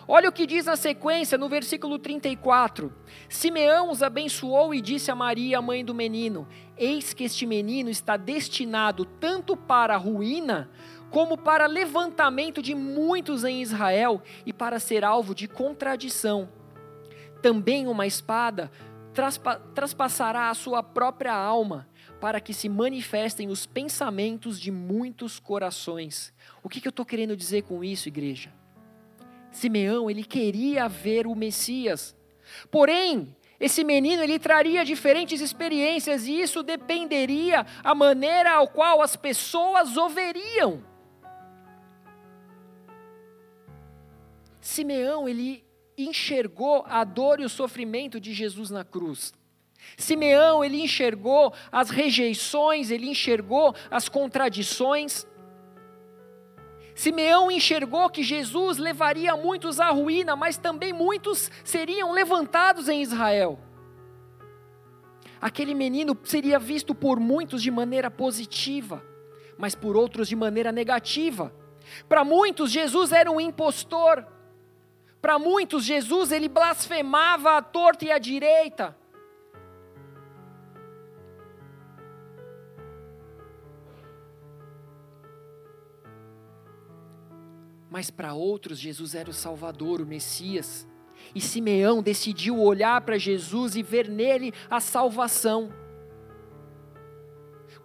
Olha 0.08 0.28
o 0.28 0.32
que 0.34 0.46
diz 0.46 0.66
na 0.66 0.76
sequência, 0.76 1.38
no 1.38 1.48
versículo 1.48 1.98
34. 1.98 2.94
Simeão 3.30 3.90
os 3.90 4.04
abençoou 4.04 4.74
e 4.74 4.82
disse 4.82 5.10
a 5.10 5.16
Maria, 5.16 5.62
mãe 5.62 5.84
do 5.84 5.94
menino: 5.94 6.48
Eis 6.78 7.14
que 7.14 7.24
este 7.24 7.46
menino 7.46 7.90
está 7.90 8.18
destinado 8.18 9.06
tanto 9.06 9.56
para 9.56 9.96
a 9.96 9.98
ruína, 9.98 10.70
como 11.10 11.38
para 11.38 11.68
levantamento 11.68 12.62
de 12.62 12.76
muitos 12.76 13.46
em 13.46 13.62
Israel 13.62 14.22
e 14.46 14.52
para 14.52 14.80
ser 14.80 15.06
alvo 15.06 15.34
de 15.34 15.48
contradição. 15.48 16.50
Também 17.42 17.88
uma 17.88 18.06
espada 18.06 18.72
traspa 19.14 19.56
traspassará 19.74 20.50
a 20.50 20.54
sua 20.54 20.84
própria 20.84 21.34
alma, 21.34 21.88
para 22.20 22.42
que 22.42 22.54
se 22.54 22.68
manifestem 22.68 23.48
os 23.48 23.66
pensamentos 23.66 24.60
de 24.60 24.72
muitos 24.72 25.40
corações. 25.40 26.34
O 26.62 26.68
que, 26.68 26.82
que 26.82 26.88
eu 26.88 26.92
estou 26.92 27.06
querendo 27.06 27.38
dizer 27.38 27.62
com 27.64 27.84
isso, 27.84 28.10
igreja? 28.10 28.52
Simeão, 29.54 30.10
ele 30.10 30.24
queria 30.24 30.90
ver 30.90 31.26
o 31.28 31.36
Messias. 31.36 32.16
Porém, 32.70 33.36
esse 33.60 33.84
menino 33.84 34.22
ele 34.22 34.38
traria 34.40 34.84
diferentes 34.84 35.40
experiências 35.40 36.28
e 36.28 36.42
isso 36.42 36.62
dependeria 36.62 37.66
a 37.84 37.96
maneira 37.96 38.52
ao 38.52 38.68
qual 38.68 39.02
as 39.02 39.16
pessoas 39.16 39.96
o 39.96 40.10
veriam. 40.10 40.84
Simeão 44.60 45.30
ele 45.30 45.64
enxergou 45.98 46.84
a 46.88 47.04
dor 47.04 47.40
e 47.40 47.46
o 47.46 47.50
sofrimento 47.50 48.20
de 48.20 48.34
Jesus 48.34 48.70
na 48.70 48.84
cruz. 48.84 49.34
Simeão 49.98 50.64
ele 50.64 50.82
enxergou 50.82 51.54
as 51.72 51.90
rejeições, 51.90 52.90
ele 52.90 53.10
enxergou 53.10 53.76
as 53.92 54.10
contradições. 54.10 55.28
Simeão 56.96 57.50
enxergou 57.50 58.10
que 58.10 58.22
Jesus 58.22 58.78
levaria 58.78 59.36
muitos 59.36 59.80
à 59.80 59.90
ruína, 59.90 60.36
mas 60.36 60.58
também 60.58 60.94
muitos 60.94 61.50
seriam 61.64 62.12
levantados 62.12 62.88
em 62.88 63.02
Israel. 63.02 63.60
Aquele 65.42 65.74
menino 65.74 66.18
seria 66.24 66.58
visto 66.58 66.96
por 66.96 67.20
muitos 67.20 67.62
de 67.62 67.70
maneira 67.70 68.10
positiva, 68.10 69.04
mas 69.58 69.76
por 69.76 69.98
outros 69.98 70.28
de 70.28 70.36
maneira 70.36 70.72
negativa. 70.72 71.54
Para 72.08 72.24
muitos, 72.24 72.72
Jesus 72.72 73.12
era 73.12 73.30
um 73.30 73.42
impostor. 73.42 74.26
Para 75.22 75.38
muitos, 75.38 75.84
Jesus 75.84 76.32
ele 76.32 76.48
blasfemava 76.48 77.58
à 77.58 77.62
torta 77.62 78.06
e 78.06 78.12
à 78.12 78.18
direita. 78.18 78.96
Mas 87.94 88.10
para 88.10 88.34
outros 88.34 88.80
Jesus 88.80 89.14
era 89.14 89.30
o 89.30 89.34
Salvador, 89.34 90.02
o 90.02 90.06
Messias. 90.06 90.88
E 91.36 91.40
Simeão 91.40 92.02
decidiu 92.02 92.60
olhar 92.60 93.00
para 93.02 93.20
Jesus 93.20 93.76
e 93.76 93.84
ver 93.84 94.10
nele 94.10 94.52
a 94.68 94.80
salvação. 94.80 95.72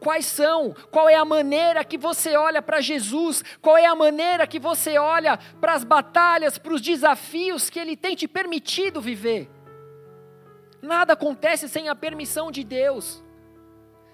Quais 0.00 0.24
são? 0.24 0.74
Qual 0.90 1.10
é 1.10 1.14
a 1.14 1.26
maneira 1.26 1.84
que 1.84 1.98
você 1.98 2.38
olha 2.38 2.62
para 2.62 2.80
Jesus? 2.80 3.44
Qual 3.60 3.76
é 3.76 3.84
a 3.84 3.94
maneira 3.94 4.46
que 4.46 4.58
você 4.58 4.96
olha 4.96 5.36
para 5.60 5.74
as 5.74 5.84
batalhas, 5.84 6.56
para 6.56 6.72
os 6.72 6.80
desafios 6.80 7.68
que 7.68 7.78
Ele 7.78 7.94
tem 7.94 8.16
te 8.16 8.26
permitido 8.26 9.02
viver? 9.02 9.50
Nada 10.80 11.12
acontece 11.12 11.68
sem 11.68 11.90
a 11.90 11.94
permissão 11.94 12.50
de 12.50 12.64
Deus. 12.64 13.22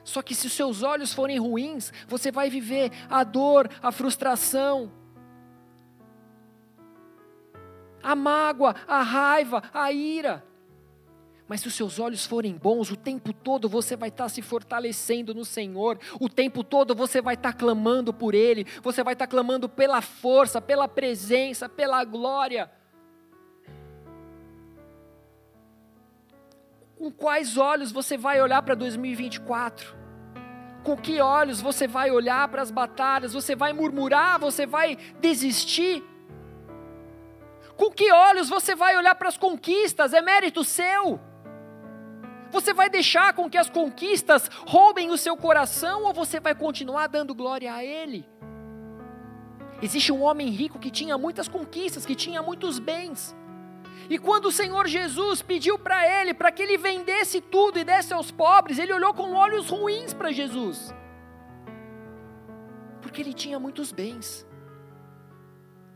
Só 0.02 0.22
que 0.22 0.34
se 0.34 0.48
os 0.48 0.54
seus 0.54 0.82
olhos 0.82 1.14
forem 1.14 1.38
ruins, 1.38 1.92
você 2.08 2.32
vai 2.32 2.50
viver 2.50 2.90
a 3.08 3.22
dor, 3.22 3.70
a 3.80 3.92
frustração, 3.92 5.03
a 8.04 8.14
mágoa, 8.14 8.74
a 8.86 9.02
raiva, 9.02 9.62
a 9.72 9.90
ira. 9.90 10.44
Mas 11.48 11.60
se 11.60 11.68
os 11.68 11.74
seus 11.74 11.98
olhos 11.98 12.24
forem 12.24 12.56
bons, 12.56 12.90
o 12.90 12.96
tempo 12.96 13.32
todo 13.32 13.68
você 13.68 13.96
vai 13.96 14.08
estar 14.08 14.28
se 14.28 14.40
fortalecendo 14.40 15.34
no 15.34 15.44
Senhor, 15.44 15.98
o 16.18 16.28
tempo 16.28 16.64
todo 16.64 16.94
você 16.94 17.20
vai 17.20 17.34
estar 17.34 17.52
clamando 17.52 18.14
por 18.14 18.34
Ele, 18.34 18.66
você 18.82 19.02
vai 19.02 19.12
estar 19.12 19.26
clamando 19.26 19.68
pela 19.68 20.00
força, 20.00 20.60
pela 20.60 20.88
presença, 20.88 21.68
pela 21.68 22.02
glória. 22.04 22.70
Com 26.96 27.10
quais 27.10 27.58
olhos 27.58 27.92
você 27.92 28.16
vai 28.16 28.40
olhar 28.40 28.62
para 28.62 28.74
2024? 28.74 29.94
Com 30.82 30.96
que 30.96 31.20
olhos 31.20 31.60
você 31.60 31.86
vai 31.86 32.10
olhar 32.10 32.48
para 32.48 32.62
as 32.62 32.70
batalhas? 32.70 33.34
Você 33.34 33.54
vai 33.54 33.74
murmurar? 33.74 34.38
Você 34.38 34.64
vai 34.64 34.96
desistir? 35.20 36.02
Com 37.76 37.90
que 37.90 38.12
olhos 38.12 38.48
você 38.48 38.74
vai 38.74 38.96
olhar 38.96 39.14
para 39.14 39.28
as 39.28 39.36
conquistas? 39.36 40.12
É 40.12 40.20
mérito 40.20 40.62
seu? 40.62 41.20
Você 42.50 42.72
vai 42.72 42.88
deixar 42.88 43.32
com 43.32 43.50
que 43.50 43.58
as 43.58 43.68
conquistas 43.68 44.48
roubem 44.66 45.10
o 45.10 45.18
seu 45.18 45.36
coração 45.36 46.04
ou 46.04 46.12
você 46.12 46.38
vai 46.38 46.54
continuar 46.54 47.08
dando 47.08 47.34
glória 47.34 47.74
a 47.74 47.84
Ele? 47.84 48.24
Existe 49.82 50.12
um 50.12 50.22
homem 50.22 50.48
rico 50.48 50.78
que 50.78 50.90
tinha 50.90 51.18
muitas 51.18 51.48
conquistas, 51.48 52.06
que 52.06 52.14
tinha 52.14 52.40
muitos 52.40 52.78
bens. 52.78 53.34
E 54.08 54.18
quando 54.18 54.46
o 54.46 54.52
Senhor 54.52 54.86
Jesus 54.86 55.42
pediu 55.42 55.78
para 55.78 56.06
ele, 56.20 56.34
para 56.34 56.52
que 56.52 56.62
ele 56.62 56.76
vendesse 56.76 57.40
tudo 57.40 57.78
e 57.78 57.84
desse 57.84 58.12
aos 58.12 58.30
pobres, 58.30 58.78
ele 58.78 58.92
olhou 58.92 59.14
com 59.14 59.32
olhos 59.32 59.70
ruins 59.70 60.12
para 60.12 60.30
Jesus. 60.30 60.94
Porque 63.00 63.20
ele 63.20 63.32
tinha 63.32 63.58
muitos 63.58 63.92
bens. 63.92 64.43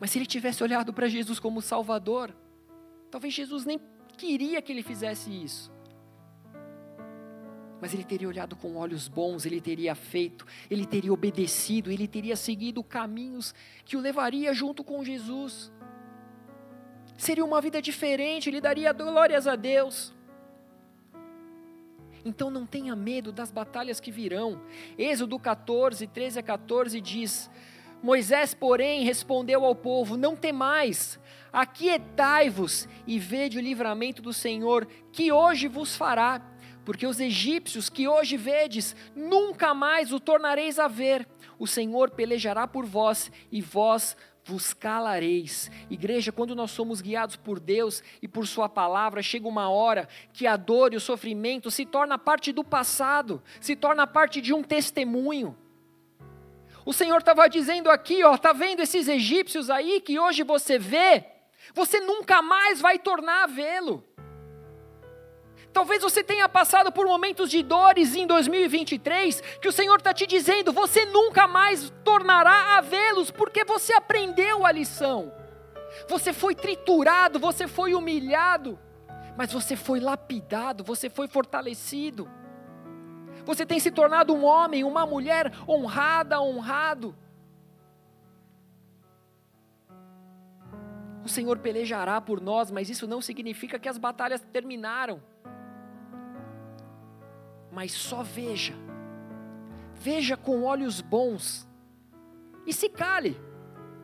Mas 0.00 0.10
se 0.10 0.18
ele 0.18 0.26
tivesse 0.26 0.62
olhado 0.62 0.92
para 0.92 1.08
Jesus 1.08 1.38
como 1.38 1.60
Salvador, 1.60 2.34
talvez 3.10 3.34
Jesus 3.34 3.64
nem 3.64 3.80
queria 4.16 4.62
que 4.62 4.72
ele 4.72 4.82
fizesse 4.82 5.30
isso. 5.30 5.72
mas 7.80 7.94
ele 7.94 8.04
teria 8.04 8.28
olhado 8.28 8.56
com 8.56 8.76
olhos 8.76 9.08
bons, 9.08 9.46
ele 9.46 9.60
teria 9.60 9.94
feito, 9.94 10.46
ele 10.70 10.84
teria 10.84 11.12
obedecido, 11.12 11.90
ele 11.90 12.08
teria 12.08 12.36
seguido 12.36 12.82
caminhos 12.82 13.54
que 13.84 13.96
o 13.96 14.00
levaria 14.00 14.52
junto 14.52 14.82
com 14.82 15.04
Jesus. 15.04 15.72
Seria 17.16 17.44
uma 17.44 17.60
vida 17.60 17.80
diferente, 17.80 18.48
ele 18.48 18.60
daria 18.60 18.92
glórias 18.92 19.46
a 19.46 19.56
Deus. 19.56 20.14
Então 22.24 22.50
não 22.50 22.66
tenha 22.66 22.94
medo 22.94 23.32
das 23.32 23.50
batalhas 23.50 24.00
que 24.00 24.10
virão. 24.10 24.60
Êxodo 24.98 25.38
14, 25.38 26.06
13 26.06 26.38
a 26.40 26.42
14 26.42 27.00
diz: 27.00 27.48
Moisés, 28.02 28.54
porém, 28.54 29.04
respondeu 29.04 29.64
ao 29.64 29.74
povo: 29.74 30.16
Não 30.16 30.36
temais, 30.36 31.18
aquietai-vos 31.52 32.88
e 33.06 33.18
vede 33.18 33.58
o 33.58 33.60
livramento 33.60 34.22
do 34.22 34.32
Senhor, 34.32 34.86
que 35.12 35.32
hoje 35.32 35.68
vos 35.68 35.96
fará. 35.96 36.42
Porque 36.84 37.06
os 37.06 37.20
egípcios 37.20 37.90
que 37.90 38.08
hoje 38.08 38.38
vedes, 38.38 38.96
nunca 39.14 39.74
mais 39.74 40.10
o 40.10 40.18
tornareis 40.18 40.78
a 40.78 40.88
ver. 40.88 41.28
O 41.58 41.66
Senhor 41.66 42.10
pelejará 42.10 42.66
por 42.66 42.86
vós, 42.86 43.30
e 43.52 43.60
vós 43.60 44.16
vos 44.48 44.72
calareis. 44.72 45.70
Igreja, 45.90 46.32
quando 46.32 46.56
nós 46.56 46.70
somos 46.70 47.02
guiados 47.02 47.36
por 47.36 47.60
Deus 47.60 48.02
e 48.22 48.26
por 48.26 48.46
Sua 48.46 48.68
palavra, 48.68 49.22
chega 49.22 49.46
uma 49.46 49.68
hora 49.68 50.08
que 50.32 50.46
a 50.46 50.56
dor 50.56 50.94
e 50.94 50.96
o 50.96 51.00
sofrimento 51.00 51.70
se 51.70 51.84
torna 51.84 52.16
parte 52.16 52.52
do 52.52 52.64
passado, 52.64 53.42
se 53.60 53.76
torna 53.76 54.06
parte 54.06 54.40
de 54.40 54.54
um 54.54 54.62
testemunho. 54.62 55.54
O 56.88 56.92
Senhor 56.94 57.18
estava 57.18 57.46
dizendo 57.50 57.90
aqui, 57.90 58.24
ó, 58.24 58.34
tá 58.38 58.50
vendo 58.50 58.80
esses 58.80 59.08
egípcios 59.08 59.68
aí 59.68 60.00
que 60.00 60.18
hoje 60.18 60.42
você 60.42 60.78
vê? 60.78 61.22
Você 61.74 62.00
nunca 62.00 62.40
mais 62.40 62.80
vai 62.80 62.98
tornar 62.98 63.44
a 63.44 63.46
vê-lo. 63.46 64.02
Talvez 65.70 66.02
você 66.02 66.24
tenha 66.24 66.48
passado 66.48 66.90
por 66.90 67.06
momentos 67.06 67.50
de 67.50 67.62
dores 67.62 68.16
em 68.16 68.26
2023, 68.26 69.38
que 69.60 69.68
o 69.68 69.72
Senhor 69.72 69.98
está 69.98 70.14
te 70.14 70.26
dizendo, 70.26 70.72
você 70.72 71.04
nunca 71.04 71.46
mais 71.46 71.92
tornará 72.02 72.78
a 72.78 72.80
vê-los, 72.80 73.30
porque 73.30 73.66
você 73.66 73.92
aprendeu 73.92 74.64
a 74.64 74.72
lição. 74.72 75.30
Você 76.08 76.32
foi 76.32 76.54
triturado, 76.54 77.38
você 77.38 77.68
foi 77.68 77.94
humilhado, 77.94 78.78
mas 79.36 79.52
você 79.52 79.76
foi 79.76 80.00
lapidado, 80.00 80.82
você 80.82 81.10
foi 81.10 81.28
fortalecido. 81.28 82.26
Você 83.48 83.66
tem 83.66 83.80
se 83.80 83.90
tornado 83.90 84.32
um 84.32 84.44
homem, 84.44 84.84
uma 84.84 85.04
mulher 85.04 85.52
honrada, 85.66 86.40
honrado. 86.40 87.16
O 91.24 91.28
Senhor 91.28 91.58
pelejará 91.58 92.20
por 92.20 92.40
nós, 92.40 92.70
mas 92.70 92.88
isso 92.88 93.06
não 93.06 93.20
significa 93.20 93.78
que 93.78 93.88
as 93.88 93.98
batalhas 93.98 94.40
terminaram 94.52 95.20
mas 97.78 97.92
só 97.92 98.24
veja. 98.24 98.74
Veja 99.94 100.36
com 100.36 100.64
olhos 100.64 101.00
bons. 101.00 101.64
E 102.66 102.72
se 102.72 102.88
cale. 102.88 103.40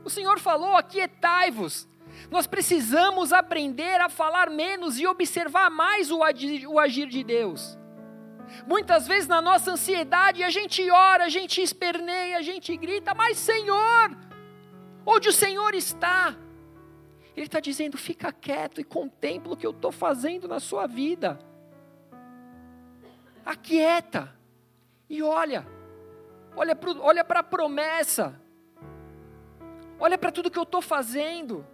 O 0.04 0.10
Senhor 0.10 0.38
falou: 0.38 0.76
aquietai-vos. 0.76 1.88
Nós 2.30 2.46
precisamos 2.46 3.32
aprender 3.32 4.00
a 4.00 4.08
falar 4.08 4.48
menos 4.48 5.00
e 5.00 5.08
observar 5.08 5.70
mais 5.70 6.12
o 6.12 6.22
agir, 6.22 6.68
o 6.68 6.78
agir 6.78 7.08
de 7.08 7.24
Deus. 7.24 7.76
Muitas 8.66 9.06
vezes 9.06 9.28
na 9.28 9.40
nossa 9.40 9.72
ansiedade 9.72 10.42
a 10.42 10.50
gente 10.50 10.88
ora, 10.90 11.24
a 11.24 11.28
gente 11.28 11.60
esperneia, 11.60 12.38
a 12.38 12.42
gente 12.42 12.76
grita, 12.76 13.14
mas 13.14 13.38
Senhor, 13.38 14.16
onde 15.04 15.28
o 15.28 15.32
Senhor 15.32 15.74
está? 15.74 16.36
Ele 17.36 17.46
está 17.46 17.60
dizendo: 17.60 17.96
fica 17.96 18.32
quieto 18.32 18.80
e 18.80 18.84
contempla 18.84 19.54
o 19.54 19.56
que 19.56 19.66
eu 19.66 19.72
estou 19.72 19.92
fazendo 19.92 20.46
na 20.46 20.60
sua 20.60 20.86
vida 20.86 21.38
aquieta 23.44 24.34
e 25.08 25.22
olha, 25.22 25.66
olha 26.56 26.74
para 26.74 26.90
olha 26.92 27.22
a 27.22 27.42
promessa, 27.42 28.40
olha 29.98 30.16
para 30.16 30.32
tudo 30.32 30.50
que 30.50 30.58
eu 30.58 30.62
estou 30.62 30.80
fazendo, 30.80 31.66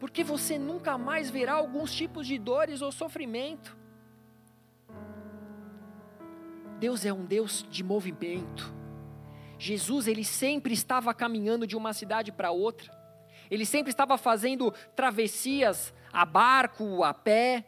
porque 0.00 0.24
você 0.24 0.58
nunca 0.58 0.96
mais 0.96 1.28
verá 1.28 1.52
alguns 1.54 1.94
tipos 1.94 2.26
de 2.26 2.38
dores 2.38 2.80
ou 2.80 2.90
sofrimento. 2.90 3.76
Deus 6.78 7.04
é 7.04 7.12
um 7.12 7.24
Deus 7.24 7.66
de 7.70 7.82
movimento. 7.82 8.72
Jesus, 9.58 10.06
ele 10.06 10.24
sempre 10.24 10.72
estava 10.72 11.12
caminhando 11.12 11.66
de 11.66 11.76
uma 11.76 11.92
cidade 11.92 12.30
para 12.30 12.50
outra. 12.50 12.96
Ele 13.50 13.66
sempre 13.66 13.90
estava 13.90 14.16
fazendo 14.16 14.72
travessias 14.94 15.92
a 16.12 16.24
barco, 16.24 17.02
a 17.02 17.12
pé. 17.12 17.64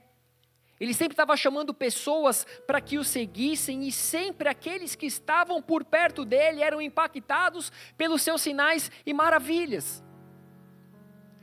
Ele 0.78 0.94
sempre 0.94 1.14
estava 1.14 1.36
chamando 1.36 1.74
pessoas 1.74 2.46
para 2.66 2.80
que 2.80 2.96
o 2.96 3.04
seguissem 3.04 3.86
e 3.86 3.92
sempre 3.92 4.48
aqueles 4.48 4.94
que 4.94 5.06
estavam 5.06 5.60
por 5.60 5.84
perto 5.84 6.24
dele 6.24 6.62
eram 6.62 6.80
impactados 6.80 7.72
pelos 7.98 8.22
seus 8.22 8.40
sinais 8.40 8.90
e 9.04 9.12
maravilhas. 9.12 10.02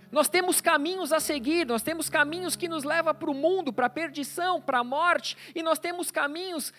Nós 0.09 0.30
temos 0.30 0.61
caminhos 0.61 1.11
a 1.11 1.20
seguir, 1.20 1.68
nós 1.68 1.84
temos 1.84 2.09
caminhos 2.09 2.55
que 2.55 2.70
nos 2.70 2.86
levam 2.86 3.13
para 3.13 3.30
o 3.30 3.34
mundo, 3.34 3.74
para 3.74 3.88
a 3.88 3.89
perdição, 3.89 4.61
para 4.61 4.80
a 4.80 4.84
morte, 4.84 5.38
e 5.53 5.61
nós 5.61 5.78
temos 5.78 6.09
caminhos 6.09 6.74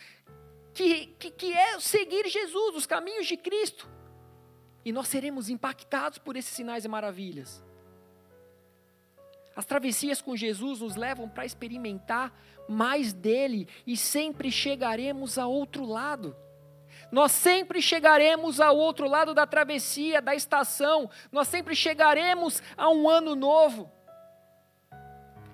que, 0.78 1.06
que, 1.18 1.30
que 1.32 1.52
é 1.52 1.80
seguir 1.80 2.28
Jesus, 2.28 2.76
os 2.76 2.86
caminhos 2.86 3.26
de 3.26 3.36
Cristo. 3.36 3.90
E 4.84 4.92
nós 4.92 5.08
seremos 5.08 5.48
impactados 5.48 6.18
por 6.18 6.36
esses 6.36 6.52
sinais 6.52 6.84
e 6.84 6.88
maravilhas. 6.88 7.64
As 9.56 9.66
travessias 9.66 10.22
com 10.22 10.36
Jesus 10.36 10.78
nos 10.78 10.94
levam 10.94 11.28
para 11.28 11.44
experimentar 11.44 12.32
mais 12.68 13.12
dele 13.12 13.66
e 13.84 13.96
sempre 13.96 14.52
chegaremos 14.52 15.36
a 15.36 15.48
outro 15.48 15.84
lado. 15.84 16.36
Nós 17.10 17.32
sempre 17.32 17.82
chegaremos 17.82 18.60
ao 18.60 18.76
outro 18.76 19.08
lado 19.08 19.34
da 19.34 19.48
travessia, 19.48 20.22
da 20.22 20.32
estação, 20.32 21.10
nós 21.32 21.48
sempre 21.48 21.74
chegaremos 21.74 22.62
a 22.76 22.88
um 22.88 23.08
ano 23.08 23.34
novo. 23.34 23.90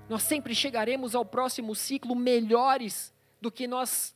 Nós 0.07 0.23
sempre 0.23 0.55
chegaremos 0.55 1.15
ao 1.15 1.25
próximo 1.25 1.75
ciclo 1.75 2.15
melhores 2.15 3.11
do 3.41 3.51
que 3.51 3.67
nós 3.67 4.15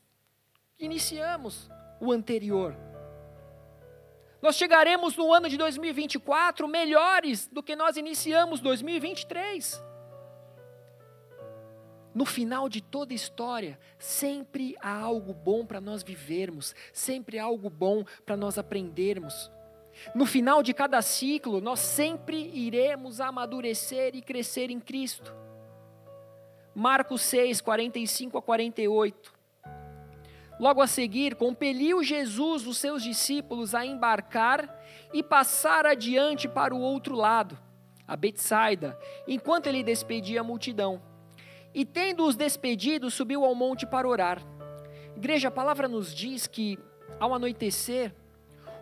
iniciamos 0.79 1.69
o 2.01 2.13
anterior. 2.13 2.75
Nós 4.41 4.57
chegaremos 4.57 5.17
no 5.17 5.33
ano 5.33 5.49
de 5.49 5.57
2024 5.57 6.69
melhores 6.69 7.49
do 7.49 7.63
que 7.63 7.75
nós 7.75 7.97
iniciamos 7.97 8.61
2023. 8.61 9.83
No 12.15 12.25
final 12.25 12.69
de 12.69 12.81
toda 12.81 13.13
história, 13.13 13.79
sempre 13.99 14.77
há 14.81 14.93
algo 14.93 15.35
bom 15.35 15.67
para 15.67 15.81
nós 15.81 16.03
vivermos, 16.03 16.75
sempre 16.93 17.39
há 17.39 17.45
algo 17.45 17.69
bom 17.69 18.05
para 18.25 18.37
nós 18.37 18.59
aprendermos. 18.59 19.51
No 20.15 20.25
final 20.25 20.63
de 20.63 20.73
cada 20.73 21.03
ciclo, 21.03 21.61
nós 21.61 21.81
sempre 21.81 22.37
iremos 22.55 23.21
amadurecer 23.21 24.15
e 24.15 24.23
crescer 24.23 24.71
em 24.71 24.79
Cristo. 24.79 25.35
Marcos 26.75 27.23
6, 27.23 27.61
45 27.61 28.39
a 28.39 28.43
48. 28.43 29.38
Logo 30.59 30.83
a 30.83 30.87
seguir, 30.87 31.37
compeliu 31.37 32.03
Jesus 32.03 32.67
os 32.67 32.79
seus 32.79 33.03
discípulos 33.03 33.75
a 33.75 33.87
embarcar 33.87 34.83
e 35.13 35.23
passar 35.23 35.87
adiante 35.87 36.49
para 36.49 36.75
o 36.75 36.81
outro 36.81 37.15
lado, 37.15 37.57
a 38.07 38.17
Betsaida, 38.17 38.99
enquanto 39.27 39.69
ele 39.69 39.85
despedia 39.85 40.41
a 40.41 40.45
multidão. 40.45 41.01
E 41.73 41.85
tendo-os 41.85 42.35
despedido, 42.35 43.11
subiu 43.11 43.45
ao 43.45 43.55
monte 43.55 43.87
para 43.87 44.09
orar. 44.09 44.43
Igreja, 45.17 45.49
a 45.49 45.53
palavra 45.53 45.87
nos 45.87 46.15
diz 46.15 46.47
que, 46.47 46.79
ao 47.21 47.33
anoitecer, 47.33 48.15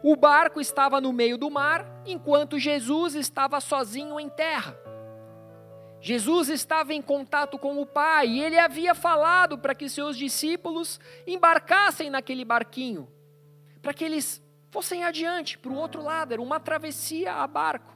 o 0.03 0.16
barco 0.16 0.61
estava 0.61 1.01
no 1.01 1.12
meio 1.12 1.37
do 1.37 1.51
mar, 1.51 2.03
enquanto 2.07 2.59
Jesus 2.59 3.14
estava 3.14 3.61
sozinho 3.61 4.18
em 4.20 4.29
terra. 4.29 4.86
Jesus 6.07 6.48
estava 6.50 6.94
em 6.94 7.02
contato 7.02 7.59
com 7.59 7.82
o 7.82 7.84
Pai 7.84 8.28
e 8.28 8.40
ele 8.40 8.57
havia 8.57 8.94
falado 8.94 9.59
para 9.59 9.74
que 9.74 9.88
seus 9.88 10.16
discípulos 10.16 11.00
embarcassem 11.26 12.11
naquele 12.11 12.44
barquinho, 12.44 13.09
para 13.82 13.92
que 13.92 14.04
eles 14.04 14.40
fossem 14.70 15.02
adiante, 15.02 15.59
para 15.59 15.72
o 15.72 15.74
outro 15.74 16.00
lado, 16.00 16.30
era 16.32 16.40
uma 16.40 16.61
travessia 16.61 17.32
a 17.32 17.44
barco. 17.48 17.92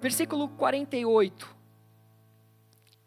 Versículo 0.00 0.48
48. 0.50 1.56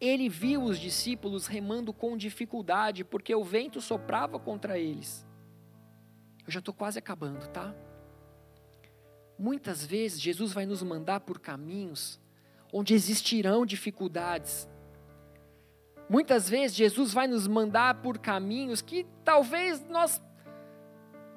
Ele 0.02 0.28
viu 0.28 0.64
os 0.64 0.78
discípulos 0.78 1.48
remando 1.48 1.94
com 1.94 2.18
dificuldade, 2.18 3.06
porque 3.06 3.34
o 3.34 3.42
vento 3.42 3.80
soprava 3.80 4.38
contra 4.38 4.78
eles. 4.78 5.26
Eu 6.46 6.52
já 6.52 6.60
estou 6.60 6.74
quase 6.74 7.00
acabando, 7.00 7.48
tá? 7.48 7.74
Muitas 9.38 9.86
vezes 9.86 10.22
Jesus 10.22 10.54
vai 10.54 10.66
nos 10.66 10.82
mandar 10.82 11.22
por 11.22 11.40
caminhos 11.40 12.20
onde 12.72 12.94
existirão 12.94 13.66
dificuldades. 13.66 14.68
Muitas 16.10 16.50
vezes 16.50 16.76
Jesus 16.76 17.14
vai 17.14 17.28
nos 17.28 17.48
mandar 17.48 17.96
por 17.96 18.18
caminhos 18.18 18.82
que 18.82 19.06
talvez 19.24 19.84
nós 19.88 20.22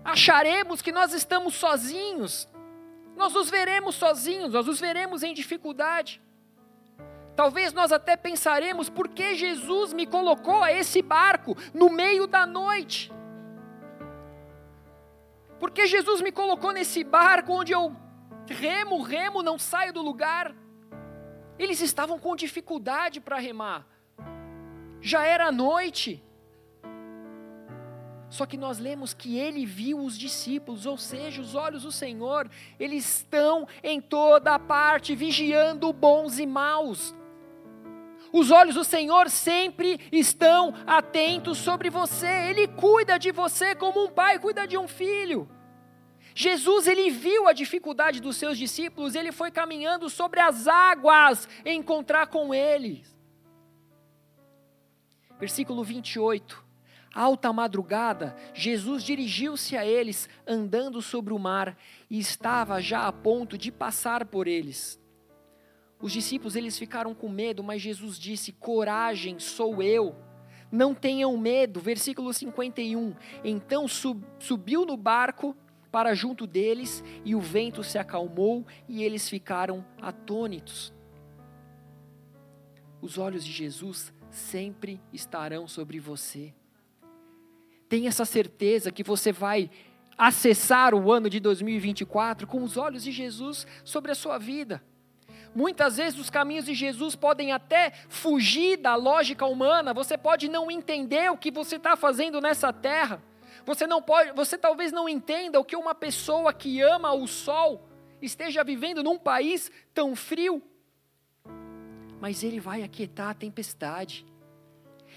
acharemos 0.05 0.83
que 0.83 0.93
nós 0.93 1.13
estamos 1.13 1.55
sozinhos. 1.55 2.49
Nós 3.17 3.33
nos 3.33 3.51
veremos 3.51 3.95
sozinhos, 3.95 4.53
nós 4.53 4.67
nos 4.67 4.81
veremos 4.81 5.23
em 5.23 5.35
dificuldade. 5.35 6.21
Talvez 7.35 7.73
nós 7.73 7.93
até 7.93 8.17
pensaremos 8.17 8.89
por 8.89 9.09
que 9.09 9.35
Jesus 9.35 9.93
me 9.93 10.07
colocou 10.07 10.63
a 10.63 10.73
esse 10.73 11.01
barco 11.01 11.57
no 11.73 11.89
meio 11.89 12.27
da 12.27 12.47
noite. 12.47 13.13
Porque 15.59 15.87
Jesus 15.87 16.21
me 16.21 16.31
colocou 16.31 16.73
nesse 16.73 17.03
barco 17.03 17.53
onde 17.53 17.73
eu 17.73 17.95
remo, 18.47 19.03
remo, 19.03 19.43
não 19.43 19.59
saio 19.59 19.93
do 19.93 20.03
lugar. 20.03 20.55
Eles 21.59 21.81
estavam 21.81 22.19
com 22.19 22.37
dificuldade 22.37 23.21
para 23.21 23.39
remar. 23.39 23.87
Já 25.01 25.25
era 25.25 25.51
noite. 25.51 26.23
Só 28.31 28.45
que 28.45 28.57
nós 28.57 28.79
lemos 28.79 29.15
que 29.15 29.39
ele 29.39 29.65
viu 29.65 29.99
os 30.01 30.17
discípulos, 30.17 30.85
ou 30.85 30.99
seja, 30.99 31.41
os 31.41 31.55
olhos 31.55 31.83
do 31.83 31.91
Senhor, 31.91 32.49
eles 32.79 33.17
estão 33.17 33.67
em 33.83 34.01
toda 34.01 34.59
parte, 34.59 35.15
vigiando 35.15 35.93
bons 35.93 36.39
e 36.39 36.47
maus. 36.47 37.15
Os 38.33 38.51
olhos 38.51 38.75
do 38.75 38.85
Senhor 38.85 39.31
sempre 39.31 40.01
estão 40.13 40.75
atentos 40.87 41.59
sobre 41.59 41.91
você, 41.91 42.51
Ele 42.51 42.69
cuida 42.69 43.19
de 43.19 43.33
você 43.33 43.75
como 43.75 44.05
um 44.05 44.11
pai 44.11 44.39
cuida 44.39 44.67
de 44.67 44.77
um 44.77 44.87
filho. 44.87 45.49
Jesus, 46.35 46.87
ele 46.87 47.11
viu 47.11 47.49
a 47.49 47.53
dificuldade 47.53 48.21
dos 48.21 48.37
seus 48.37 48.57
discípulos, 48.57 49.17
ele 49.17 49.33
foi 49.33 49.51
caminhando 49.51 50.09
sobre 50.09 50.39
as 50.39 50.69
águas 50.69 51.49
encontrar 51.65 52.29
com 52.29 52.55
eles. 52.55 53.19
Versículo 55.37 55.83
28. 55.83 56.65
Alta 57.13 57.53
madrugada, 57.53 58.37
Jesus 58.55 59.03
dirigiu-se 59.03 59.77
a 59.77 59.85
eles, 59.85 60.29
andando 60.47 61.03
sobre 61.03 61.33
o 61.33 61.39
mar, 61.41 61.77
e 62.09 62.21
estava 62.21 62.81
já 62.81 63.09
a 63.09 63.13
ponto 63.13 63.59
de 63.59 63.73
passar 63.73 64.25
por 64.25 64.47
eles. 64.47 65.01
Os 66.01 66.13
discípulos 66.13 66.55
eles 66.55 66.79
ficaram 66.79 67.15
com 67.15 67.29
medo, 67.29 67.63
mas 67.63 67.83
Jesus 67.83 68.19
disse: 68.19 68.53
"Coragem, 68.53 69.39
sou 69.39 69.83
eu. 69.83 70.15
Não 70.71 70.95
tenham 70.95 71.37
medo." 71.37 71.81
Versículo 71.81 72.33
51. 72.33 73.15
Então 73.45 73.89
sub, 73.89 74.25
subiu 74.39 74.87
no 74.87 74.97
barco 74.97 75.57
para 75.91 76.15
junto 76.15 76.47
deles, 76.47 77.03
e 77.25 77.35
o 77.35 77.41
vento 77.41 77.83
se 77.83 77.99
acalmou, 77.99 78.67
e 78.87 79.03
eles 79.03 79.29
ficaram 79.29 79.85
atônitos. 80.01 80.93
Os 83.01 83.17
olhos 83.17 83.45
de 83.45 83.53
Jesus 83.53 84.13
sempre 84.31 85.01
estarão 85.13 85.67
sobre 85.67 85.99
você. 85.99 86.55
Tenha 87.89 88.09
essa 88.09 88.25
certeza 88.25 88.93
que 88.93 89.03
você 89.03 89.33
vai 89.33 89.71
acessar 90.17 90.95
o 90.95 91.11
ano 91.11 91.31
de 91.31 91.41
2024 91.41 92.47
com 92.47 92.63
os 92.63 92.77
olhos 92.77 93.05
de 93.05 93.13
Jesus 93.13 93.67
sobre 93.85 94.11
a 94.11 94.15
sua 94.15 94.37
vida. 94.37 94.83
Muitas 95.59 95.97
vezes 95.97 96.21
os 96.21 96.31
caminhos 96.31 96.67
de 96.67 96.73
Jesus 96.73 97.17
podem 97.17 97.51
até 97.51 97.91
fugir 98.09 98.77
da 98.77 98.95
lógica 98.95 99.45
humana, 99.45 99.93
você 99.93 100.17
pode 100.17 100.49
não 100.49 100.71
entender 100.71 101.33
o 101.33 101.37
que 101.37 101.51
você 101.51 101.75
está 101.75 101.97
fazendo 101.97 102.41
nessa 102.41 102.73
terra. 102.73 103.21
Você 103.67 103.85
não 103.85 104.01
pode, 104.01 104.31
você 104.35 104.57
talvez 104.57 104.93
não 104.93 105.09
entenda 105.09 105.59
o 105.59 105.65
que 105.65 105.75
uma 105.75 105.97
pessoa 105.97 106.53
que 106.53 106.81
ama 106.81 107.13
o 107.13 107.27
sol 107.27 107.89
esteja 108.23 108.63
vivendo 108.63 109.03
num 109.03 109.19
país 109.19 109.69
tão 109.93 110.15
frio. 110.15 110.63
Mas 112.21 112.45
ele 112.45 112.61
vai 112.61 112.85
aquietar 112.85 113.31
a 113.31 113.35
tempestade. 113.35 114.25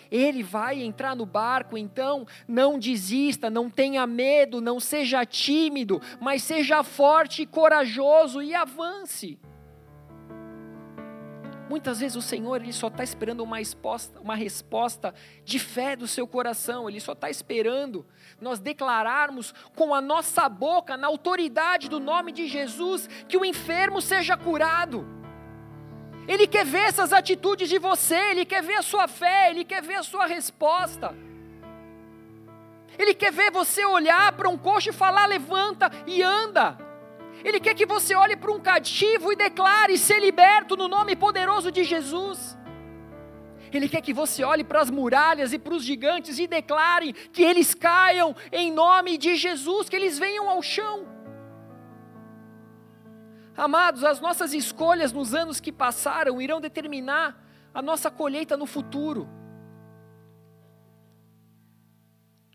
Ele 0.09 0.41
vai 0.41 0.81
entrar 0.81 1.15
no 1.15 1.27
barco, 1.27 1.77
então 1.77 2.25
não 2.47 2.79
desista, 2.79 3.47
não 3.47 3.69
tenha 3.69 4.07
medo, 4.07 4.59
não 4.59 4.79
seja 4.79 5.23
tímido, 5.23 6.01
mas 6.19 6.41
seja 6.41 6.81
forte 6.81 7.43
e 7.43 7.45
corajoso 7.45 8.41
e 8.41 8.55
avance. 8.55 9.37
Muitas 11.71 12.01
vezes 12.01 12.17
o 12.17 12.21
Senhor 12.21 12.61
ele 12.61 12.73
só 12.73 12.87
está 12.87 13.01
esperando 13.01 13.45
uma 13.45 13.59
resposta, 13.59 14.19
uma 14.19 14.35
resposta 14.35 15.15
de 15.45 15.57
fé 15.57 15.95
do 15.95 16.05
seu 16.05 16.27
coração, 16.27 16.89
Ele 16.89 16.99
só 16.99 17.13
está 17.13 17.29
esperando 17.29 18.05
nós 18.41 18.59
declararmos 18.59 19.53
com 19.73 19.95
a 19.95 20.01
nossa 20.01 20.49
boca, 20.49 20.97
na 20.97 21.07
autoridade 21.07 21.87
do 21.87 21.97
nome 21.97 22.33
de 22.33 22.45
Jesus, 22.45 23.07
que 23.25 23.37
o 23.37 23.45
enfermo 23.45 24.01
seja 24.01 24.35
curado. 24.35 25.07
Ele 26.27 26.45
quer 26.45 26.65
ver 26.65 26.89
essas 26.89 27.13
atitudes 27.13 27.69
de 27.69 27.79
você, 27.79 28.17
Ele 28.31 28.43
quer 28.43 28.61
ver 28.61 28.75
a 28.75 28.81
sua 28.81 29.07
fé, 29.07 29.49
Ele 29.49 29.63
quer 29.63 29.81
ver 29.81 29.95
a 29.95 30.03
sua 30.03 30.25
resposta. 30.25 31.15
Ele 32.99 33.13
quer 33.13 33.31
ver 33.31 33.49
você 33.49 33.85
olhar 33.85 34.33
para 34.33 34.49
um 34.49 34.57
coxo 34.57 34.89
e 34.89 34.91
falar: 34.91 35.25
levanta 35.25 35.89
e 36.05 36.21
anda. 36.21 36.90
Ele 37.43 37.59
quer 37.59 37.73
que 37.73 37.85
você 37.85 38.13
olhe 38.13 38.35
para 38.35 38.51
um 38.51 38.59
cativo 38.59 39.31
e 39.31 39.35
declare 39.35 39.97
ser 39.97 40.19
liberto 40.19 40.75
no 40.75 40.87
nome 40.87 41.15
poderoso 41.15 41.71
de 41.71 41.83
Jesus. 41.83 42.57
Ele 43.73 43.87
quer 43.87 44.01
que 44.01 44.13
você 44.13 44.43
olhe 44.43 44.63
para 44.63 44.81
as 44.81 44.89
muralhas 44.89 45.53
e 45.53 45.59
para 45.59 45.73
os 45.73 45.83
gigantes 45.83 46.37
e 46.37 46.45
declare 46.45 47.13
que 47.13 47.41
eles 47.41 47.73
caiam 47.73 48.35
em 48.51 48.71
nome 48.71 49.17
de 49.17 49.35
Jesus, 49.35 49.87
que 49.87 49.95
eles 49.95 50.19
venham 50.19 50.49
ao 50.49 50.61
chão. 50.61 51.07
Amados, 53.55 54.03
as 54.03 54.19
nossas 54.19 54.53
escolhas 54.53 55.11
nos 55.11 55.33
anos 55.33 55.59
que 55.59 55.71
passaram 55.71 56.41
irão 56.41 56.59
determinar 56.59 57.41
a 57.73 57.81
nossa 57.81 58.11
colheita 58.11 58.57
no 58.57 58.65
futuro. 58.65 59.29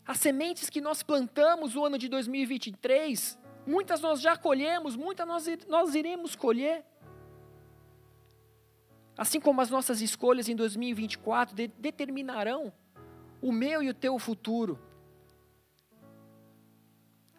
As 0.07 0.19
sementes 0.19 0.71
que 0.71 0.81
nós 0.81 1.03
plantamos 1.03 1.75
no 1.75 1.85
ano 1.85 1.99
de 1.99 2.09
2023, 2.09 3.39
muitas 3.67 4.01
nós 4.01 4.21
já 4.21 4.37
colhemos, 4.37 4.97
muitas 4.97 5.27
nós, 5.27 5.47
nós 5.69 5.95
iremos 5.95 6.37
colher. 6.37 6.85
Assim 9.17 9.41
como 9.41 9.61
as 9.61 9.71
nossas 9.71 10.01
escolhas 10.01 10.49
em 10.49 10.55
2024 10.55 11.55
de, 11.55 11.69
determinarão 11.69 12.73
o 13.41 13.51
meu 13.51 13.83
e 13.83 13.89
o 13.89 13.95
teu 13.95 14.19
futuro. 14.19 14.79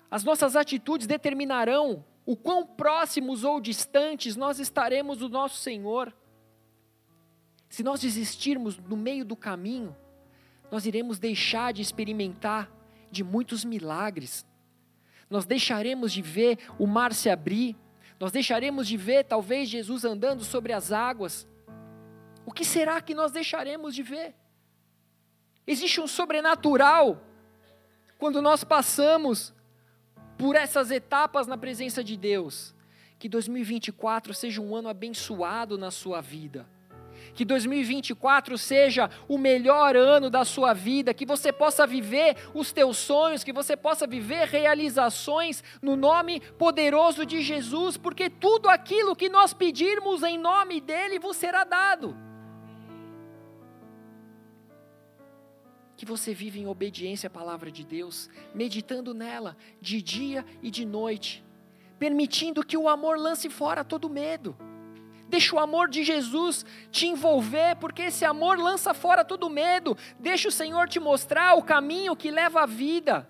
As 0.10 0.24
nossas 0.24 0.56
atitudes 0.56 1.06
determinarão 1.06 2.04
o 2.26 2.36
quão 2.36 2.66
próximos 2.66 3.44
ou 3.44 3.62
distantes 3.62 4.36
nós 4.36 4.60
estaremos 4.60 5.20
do 5.20 5.30
nosso 5.30 5.58
Senhor. 5.58 6.14
Se 7.70 7.84
nós 7.84 8.02
desistirmos 8.02 8.78
no 8.78 8.98
meio 8.98 9.26
do 9.26 9.36
caminho, 9.36 9.96
nós 10.72 10.86
iremos 10.86 11.20
deixar 11.20 11.74
de 11.74 11.82
experimentar 11.82 12.72
de 13.12 13.24
muitos 13.24 13.64
milagres. 13.64 14.46
Nós 15.30 15.46
deixaremos 15.46 16.12
de 16.12 16.22
ver 16.22 16.58
o 16.80 16.88
mar 16.88 17.14
se 17.14 17.30
abrir, 17.30 17.76
nós 18.20 18.32
deixaremos 18.32 18.88
de 18.88 18.98
ver 18.98 19.26
talvez 19.26 19.70
Jesus 19.70 20.04
andando 20.04 20.44
sobre 20.44 20.74
as 20.74 20.92
águas. 20.92 21.48
O 22.46 22.52
que 22.52 22.66
será 22.66 23.02
que 23.02 23.14
nós 23.14 23.32
deixaremos 23.32 23.94
de 23.94 24.02
ver? 24.02 24.34
Existe 25.66 26.00
um 26.00 26.08
sobrenatural 26.08 27.22
quando 28.18 28.42
nós 28.42 28.64
passamos 28.64 29.54
por 30.38 30.56
essas 30.56 30.92
etapas 30.92 31.46
na 31.46 31.58
presença 31.58 32.04
de 32.04 32.16
Deus. 32.16 32.74
Que 33.20 33.28
2024 33.28 34.34
seja 34.34 34.62
um 34.62 34.76
ano 34.76 34.88
abençoado 34.88 35.78
na 35.78 35.92
sua 35.92 36.22
vida. 36.22 36.68
Que 37.38 37.46
2024 37.46 38.58
seja 38.58 39.12
o 39.28 39.38
melhor 39.38 39.96
ano 39.96 40.28
da 40.28 40.44
sua 40.44 40.74
vida, 40.74 41.14
que 41.14 41.24
você 41.24 41.54
possa 41.54 41.86
viver 41.86 42.36
os 42.52 42.72
teus 42.72 42.98
sonhos, 42.98 43.44
que 43.44 43.54
você 43.54 43.78
possa 43.78 44.08
viver 44.08 44.48
realizações 44.48 45.64
no 45.80 45.96
nome 45.96 46.40
poderoso 46.58 47.28
de 47.28 47.44
Jesus, 47.44 47.96
porque 47.96 48.28
tudo 48.28 48.68
aquilo 48.68 49.16
que 49.16 49.30
nós 49.30 49.54
pedirmos 49.54 50.24
em 50.24 50.36
nome 50.36 50.82
dele 50.82 51.20
vos 51.20 51.38
será 51.38 51.64
dado. 51.64 52.18
que 55.96 56.06
você 56.06 56.32
vive 56.32 56.60
em 56.60 56.68
obediência 56.68 57.26
à 57.26 57.30
palavra 57.30 57.72
de 57.72 57.84
Deus, 57.84 58.30
meditando 58.54 59.16
nela 59.16 59.58
de 59.82 60.00
dia 60.00 60.46
e 60.62 60.70
de 60.70 60.86
noite, 60.86 61.44
permitindo 61.98 62.64
que 62.64 62.78
o 62.78 62.88
amor 62.88 63.18
lance 63.18 63.50
fora 63.50 63.84
todo 63.84 64.08
medo. 64.08 64.56
Deixa 65.28 65.56
o 65.56 65.60
amor 65.60 65.90
de 65.90 66.04
Jesus 66.04 66.66
te 66.90 67.08
envolver, 67.08 67.76
porque 67.78 68.04
esse 68.04 68.24
amor 68.24 68.58
lança 68.58 68.94
fora 68.94 69.26
todo 69.26 69.50
medo. 69.50 69.98
Deixa 70.20 70.48
o 70.48 70.52
Senhor 70.52 70.88
te 70.88 71.00
mostrar 71.00 71.56
o 71.56 71.64
caminho 71.64 72.16
que 72.16 72.32
leva 72.32 72.64
à 72.64 72.66
vida. 72.66 73.28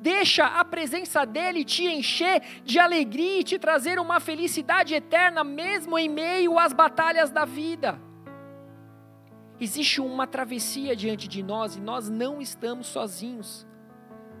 Deixa 0.00 0.44
a 0.44 0.64
presença 0.64 1.24
dele 1.24 1.64
te 1.64 1.84
encher 1.84 2.42
de 2.64 2.78
alegria 2.78 3.40
e 3.40 3.44
te 3.44 3.58
trazer 3.58 3.98
uma 3.98 4.18
felicidade 4.18 4.94
eterna, 4.94 5.44
mesmo 5.44 5.98
em 5.98 6.08
meio 6.08 6.58
às 6.58 6.72
batalhas 6.72 7.30
da 7.30 7.44
vida. 7.44 8.00
Existe 9.58 10.00
uma 10.00 10.26
travessia 10.26 10.94
diante 10.94 11.28
de 11.28 11.42
nós 11.42 11.76
e 11.76 11.80
nós 11.80 12.10
não 12.10 12.42
estamos 12.42 12.88
sozinhos. 12.88 13.66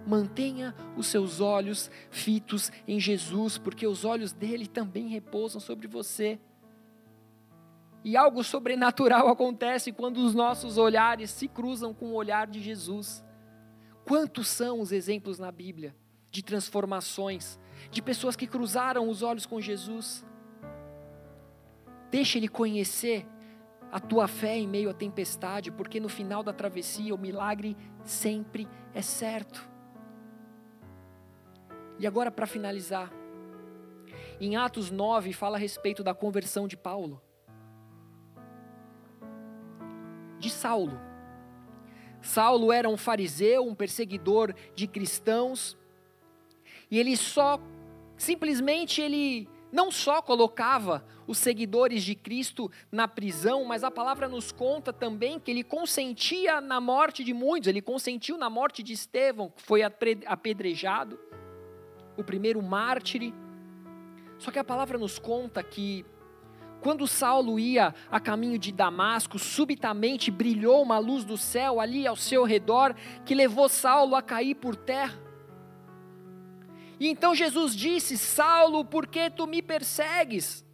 Mantenha 0.06 0.74
os 0.96 1.06
seus 1.06 1.40
olhos 1.40 1.90
fitos 2.10 2.70
em 2.86 3.00
Jesus, 3.00 3.58
porque 3.58 3.86
os 3.86 4.04
olhos 4.04 4.32
dele 4.32 4.66
também 4.66 5.08
repousam 5.08 5.60
sobre 5.60 5.88
você. 5.88 6.38
E 8.06 8.16
algo 8.16 8.44
sobrenatural 8.44 9.26
acontece 9.34 9.90
quando 9.90 10.18
os 10.18 10.32
nossos 10.32 10.78
olhares 10.78 11.28
se 11.28 11.48
cruzam 11.48 11.92
com 11.92 12.06
o 12.06 12.14
olhar 12.14 12.46
de 12.46 12.62
Jesus. 12.62 13.24
Quantos 14.04 14.46
são 14.46 14.80
os 14.80 14.92
exemplos 14.92 15.40
na 15.40 15.50
Bíblia 15.50 15.92
de 16.30 16.40
transformações, 16.40 17.58
de 17.90 18.00
pessoas 18.00 18.36
que 18.36 18.46
cruzaram 18.46 19.08
os 19.08 19.22
olhos 19.22 19.44
com 19.44 19.60
Jesus? 19.60 20.24
Deixe 22.08 22.38
Ele 22.38 22.46
conhecer 22.46 23.26
a 23.90 23.98
tua 23.98 24.28
fé 24.28 24.56
em 24.56 24.68
meio 24.68 24.88
à 24.88 24.94
tempestade, 24.94 25.72
porque 25.72 25.98
no 25.98 26.08
final 26.08 26.44
da 26.44 26.52
travessia 26.52 27.12
o 27.12 27.18
milagre 27.18 27.76
sempre 28.04 28.68
é 28.94 29.02
certo. 29.02 29.68
E 31.98 32.06
agora, 32.06 32.30
para 32.30 32.46
finalizar, 32.46 33.12
em 34.40 34.54
Atos 34.54 34.92
9 34.92 35.32
fala 35.32 35.56
a 35.56 35.60
respeito 35.60 36.04
da 36.04 36.14
conversão 36.14 36.68
de 36.68 36.76
Paulo. 36.76 37.25
De 40.38 40.50
Saulo. 40.50 41.00
Saulo 42.20 42.72
era 42.72 42.88
um 42.88 42.96
fariseu, 42.96 43.64
um 43.64 43.74
perseguidor 43.74 44.54
de 44.74 44.86
cristãos, 44.86 45.76
e 46.90 46.98
ele 46.98 47.16
só, 47.16 47.60
simplesmente, 48.16 49.00
ele 49.00 49.48
não 49.72 49.90
só 49.90 50.22
colocava 50.22 51.04
os 51.26 51.38
seguidores 51.38 52.04
de 52.04 52.14
Cristo 52.14 52.70
na 52.90 53.08
prisão, 53.08 53.64
mas 53.64 53.82
a 53.82 53.90
palavra 53.90 54.28
nos 54.28 54.52
conta 54.52 54.92
também 54.92 55.40
que 55.40 55.50
ele 55.50 55.64
consentia 55.64 56.60
na 56.60 56.80
morte 56.80 57.24
de 57.24 57.34
muitos, 57.34 57.68
ele 57.68 57.82
consentiu 57.82 58.38
na 58.38 58.48
morte 58.48 58.82
de 58.82 58.92
Estevão, 58.92 59.50
que 59.50 59.62
foi 59.62 59.82
apedrejado, 59.82 61.18
o 62.16 62.22
primeiro 62.22 62.62
mártir. 62.62 63.32
Só 64.38 64.50
que 64.50 64.58
a 64.58 64.64
palavra 64.64 64.98
nos 64.98 65.18
conta 65.18 65.62
que 65.62 66.04
quando 66.80 67.06
Saulo 67.06 67.58
ia 67.58 67.94
a 68.10 68.20
caminho 68.20 68.58
de 68.58 68.70
Damasco, 68.70 69.38
subitamente 69.38 70.30
brilhou 70.30 70.82
uma 70.82 70.98
luz 70.98 71.24
do 71.24 71.36
céu 71.36 71.80
ali 71.80 72.06
ao 72.06 72.16
seu 72.16 72.44
redor, 72.44 72.94
que 73.24 73.34
levou 73.34 73.68
Saulo 73.68 74.14
a 74.14 74.22
cair 74.22 74.54
por 74.54 74.76
terra. 74.76 75.18
E 76.98 77.08
então 77.08 77.34
Jesus 77.34 77.74
disse: 77.74 78.16
Saulo, 78.16 78.84
por 78.84 79.06
que 79.06 79.30
tu 79.30 79.46
me 79.46 79.60
persegues? 79.60 80.64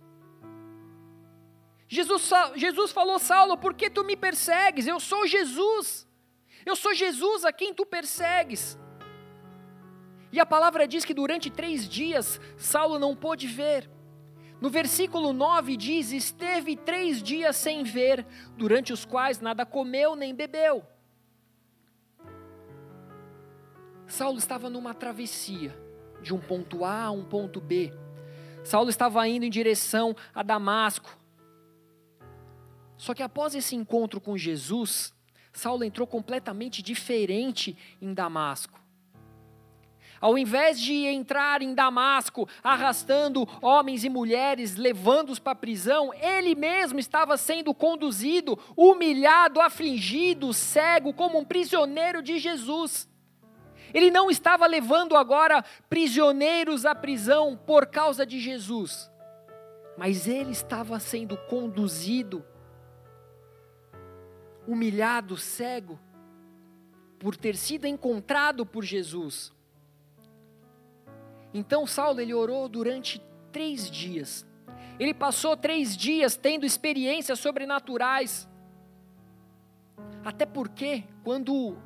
Jesus, 1.89 2.31
Jesus 2.55 2.93
falou: 2.93 3.19
Saulo, 3.19 3.57
por 3.57 3.75
que 3.75 3.91
tu 3.91 4.05
me 4.05 4.17
persegues? 4.17 4.87
Eu 4.87 5.01
sou 5.01 5.27
Jesus. 5.27 6.09
Eu 6.65 6.77
sou 6.77 6.95
Jesus 6.95 7.45
a 7.45 7.53
quem 7.53 7.75
tu 7.75 7.85
persegues. 7.85 8.79
E 10.33 10.41
a 10.41 10.47
palavra 10.47 10.89
diz 10.89 11.05
que 11.05 11.13
durante 11.13 11.51
três 11.51 11.89
dias 11.89 12.41
Saulo 12.57 12.99
não 12.99 13.15
pôde 13.15 13.47
ver. 13.47 13.91
No 14.63 14.71
versículo 14.71 15.33
9 15.33 15.77
diz: 15.77 16.13
Esteve 16.13 16.77
três 16.77 17.21
dias 17.21 17.57
sem 17.57 17.83
ver, 17.83 18.25
durante 18.57 18.93
os 18.93 19.05
quais 19.05 19.41
nada 19.41 19.67
comeu 19.67 20.15
nem 20.15 20.33
bebeu. 20.33 20.87
Saulo 24.07 24.39
estava 24.39 24.71
numa 24.71 24.95
travessia 24.95 25.77
de 26.23 26.33
um 26.33 26.39
ponto 26.39 26.85
A 26.85 27.07
a 27.07 27.11
um 27.11 27.25
ponto 27.25 27.61
B. 27.61 27.93
Saulo 28.63 28.89
estava 28.89 29.27
indo 29.27 29.45
em 29.45 29.51
direção 29.51 30.15
a 30.33 30.45
Damasco. 30.45 31.11
Só 32.97 33.15
que 33.15 33.23
após 33.25 33.57
esse 33.57 33.75
encontro 33.75 34.21
com 34.21 34.39
Jesus, 34.39 35.13
Saulo 35.53 35.83
entrou 35.83 36.07
completamente 36.07 36.85
diferente 36.85 37.77
em 38.01 38.15
Damasco. 38.15 38.82
Ao 40.23 40.39
invés 40.39 40.81
de 40.81 41.05
entrar 41.05 41.63
em 41.63 41.75
Damasco 41.75 42.49
arrastando 42.63 43.45
homens 43.61 44.05
e 44.05 44.09
mulheres, 44.09 44.77
levando-os 44.77 45.41
para 45.41 45.51
a 45.51 45.57
prisão, 45.57 46.15
ele 46.15 46.55
mesmo 46.55 47.01
estava 47.01 47.37
sendo 47.37 47.75
conduzido, 47.75 48.57
humilhado, 48.77 49.61
afligido, 49.61 50.55
cego, 50.55 51.13
como 51.13 51.41
um 51.41 51.45
prisioneiro 51.45 52.23
de 52.23 52.39
Jesus. 52.39 53.11
Ele 53.93 54.13
não 54.13 54.31
estava 54.31 54.65
levando 54.65 55.17
agora 55.17 55.65
prisioneiros 55.91 56.87
à 56.87 56.95
prisão 56.95 57.57
por 57.57 57.87
causa 57.87 58.25
de 58.25 58.39
Jesus, 58.39 59.11
mas 59.99 60.29
ele 60.29 60.53
estava 60.53 61.01
sendo 61.01 61.37
conduzido, 61.37 62.47
humilhado, 64.69 65.37
cego, 65.37 65.99
por 67.19 67.37
ter 67.37 67.57
sido 67.57 67.87
encontrado 67.87 68.65
por 68.65 68.85
Jesus. 68.85 69.53
Então 71.55 71.87
Saulo 71.87 72.21
ele 72.21 72.33
orou 72.35 72.69
durante 72.69 73.23
três 73.51 73.91
dias. 73.91 74.47
Ele 74.99 75.13
passou 75.13 75.57
três 75.57 75.97
dias 75.97 76.37
tendo 76.37 76.65
experiências 76.65 77.39
sobrenaturais. 77.39 78.49
Até 80.25 80.47
porque, 80.47 81.05
quando 81.25 81.77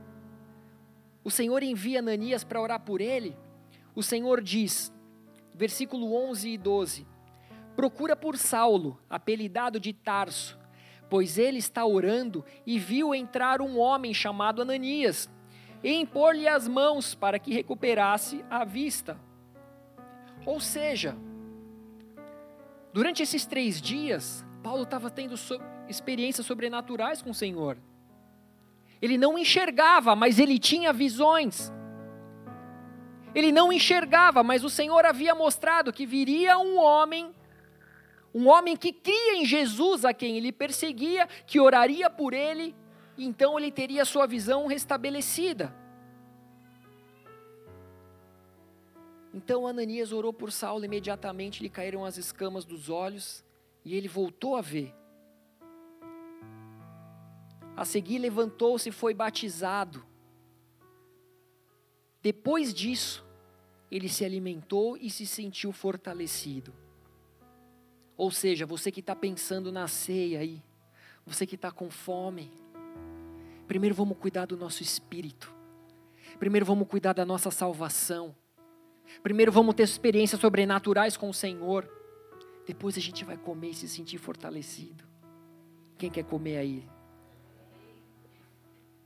o 1.25 1.31
Senhor 1.31 1.63
envia 1.63 2.01
Ananias 2.01 2.45
para 2.45 2.61
orar 2.61 2.81
por 2.81 3.01
ele, 3.01 3.37
o 3.95 4.03
Senhor 4.03 4.43
diz, 4.43 4.93
versículo 5.55 6.15
11 6.15 6.51
e 6.51 6.59
12: 6.59 7.07
Procura 7.75 8.15
por 8.15 8.37
Saulo, 8.37 8.99
apelidado 9.09 9.81
de 9.81 9.93
Tarso, 9.93 10.59
pois 11.09 11.39
ele 11.39 11.59
está 11.59 11.85
orando 11.85 12.45
e 12.67 12.79
viu 12.79 13.15
entrar 13.15 13.63
um 13.63 13.79
homem 13.79 14.13
chamado 14.13 14.63
Ananias, 14.63 15.31
e 15.83 15.95
impor-lhe 15.95 16.47
as 16.47 16.69
mãos 16.69 17.15
para 17.15 17.39
que 17.39 17.55
recuperasse 17.55 18.45
a 18.51 18.65
vista. 18.65 19.19
Ou 20.47 20.61
seja, 20.61 21.17
durante 22.93 23.21
esses 23.21 23.45
três 23.45 23.83
dias, 23.83 24.47
Paulo 24.63 24.85
estava 24.85 25.11
tendo 25.11 25.37
so 25.37 25.61
experiências 25.89 26.47
sobrenaturais 26.47 27.21
com 27.21 27.31
o 27.31 27.35
Senhor. 27.35 27.77
Ele 29.01 29.19
não 29.19 29.39
enxergava, 29.39 30.17
mas 30.17 30.39
ele 30.39 30.59
tinha 30.59 30.93
visões. 30.93 31.73
Ele 33.35 33.53
não 33.53 33.73
enxergava, 33.73 34.43
mas 34.43 34.65
o 34.65 34.71
Senhor 34.71 35.05
havia 35.05 35.35
mostrado 35.35 35.93
que 35.93 36.07
viria 36.07 36.59
um 36.59 36.79
homem, 36.79 37.35
um 38.35 38.49
homem 38.49 38.77
que 38.77 38.93
cria 38.93 39.37
em 39.37 39.45
Jesus 39.45 40.05
a 40.05 40.15
quem 40.15 40.37
ele 40.37 40.51
perseguia, 40.51 41.29
que 41.47 41.61
oraria 41.61 42.09
por 42.09 42.33
ele, 42.33 42.75
e 43.17 43.27
então 43.27 43.59
ele 43.59 43.71
teria 43.71 44.05
sua 44.05 44.27
visão 44.27 44.67
restabelecida. 44.67 45.73
Então 49.37 49.67
Ananias 49.67 50.13
orou 50.13 50.33
por 50.33 50.51
Saulo, 50.51 50.87
imediatamente 50.87 51.63
lhe 51.63 51.69
caíram 51.69 52.07
as 52.07 52.17
escamas 52.17 52.65
dos 52.65 52.89
olhos 52.89 53.45
e 53.85 53.95
ele 53.95 54.09
voltou 54.09 54.57
a 54.57 54.63
ver. 54.63 54.95
A 57.77 57.85
seguir, 57.85 58.19
levantou-se 58.19 58.89
e 58.89 58.93
foi 58.93 59.13
batizado. 59.13 60.03
Depois 62.23 62.73
disso, 62.73 63.27
ele 63.91 64.09
se 64.09 64.25
alimentou 64.25 64.97
e 64.97 65.11
se 65.11 65.27
sentiu 65.27 65.71
fortalecido. 65.71 66.73
Ou 68.17 68.31
seja, 68.31 68.65
você 68.65 68.91
que 68.91 69.01
está 69.01 69.15
pensando 69.15 69.71
na 69.71 69.87
ceia 69.87 70.41
aí, 70.41 70.63
você 71.27 71.47
que 71.47 71.57
está 71.57 71.71
com 71.71 71.91
fome, 71.91 72.51
primeiro 73.69 73.95
vamos 73.95 74.17
cuidar 74.17 74.47
do 74.47 74.57
nosso 74.57 74.83
espírito, 74.83 75.55
primeiro 76.39 76.65
vamos 76.65 76.89
cuidar 76.89 77.13
da 77.13 77.27
nossa 77.27 77.51
salvação, 77.51 78.35
primeiro 79.23 79.53
vamos 79.53 79.75
ter 79.75 79.83
experiências 79.83 80.41
sobrenaturais 80.41 81.17
com 81.17 81.29
o 81.29 81.35
Senhor, 81.35 81.89
depois 82.67 82.97
a 82.97 83.01
gente 83.01 83.25
vai 83.25 83.37
comer 83.37 83.71
e 83.71 83.75
se 83.75 83.89
sentir 83.89 84.19
fortalecido. 84.19 85.05
Quem 85.97 86.11
quer 86.11 86.25
comer 86.25 86.59
aí? 86.59 86.89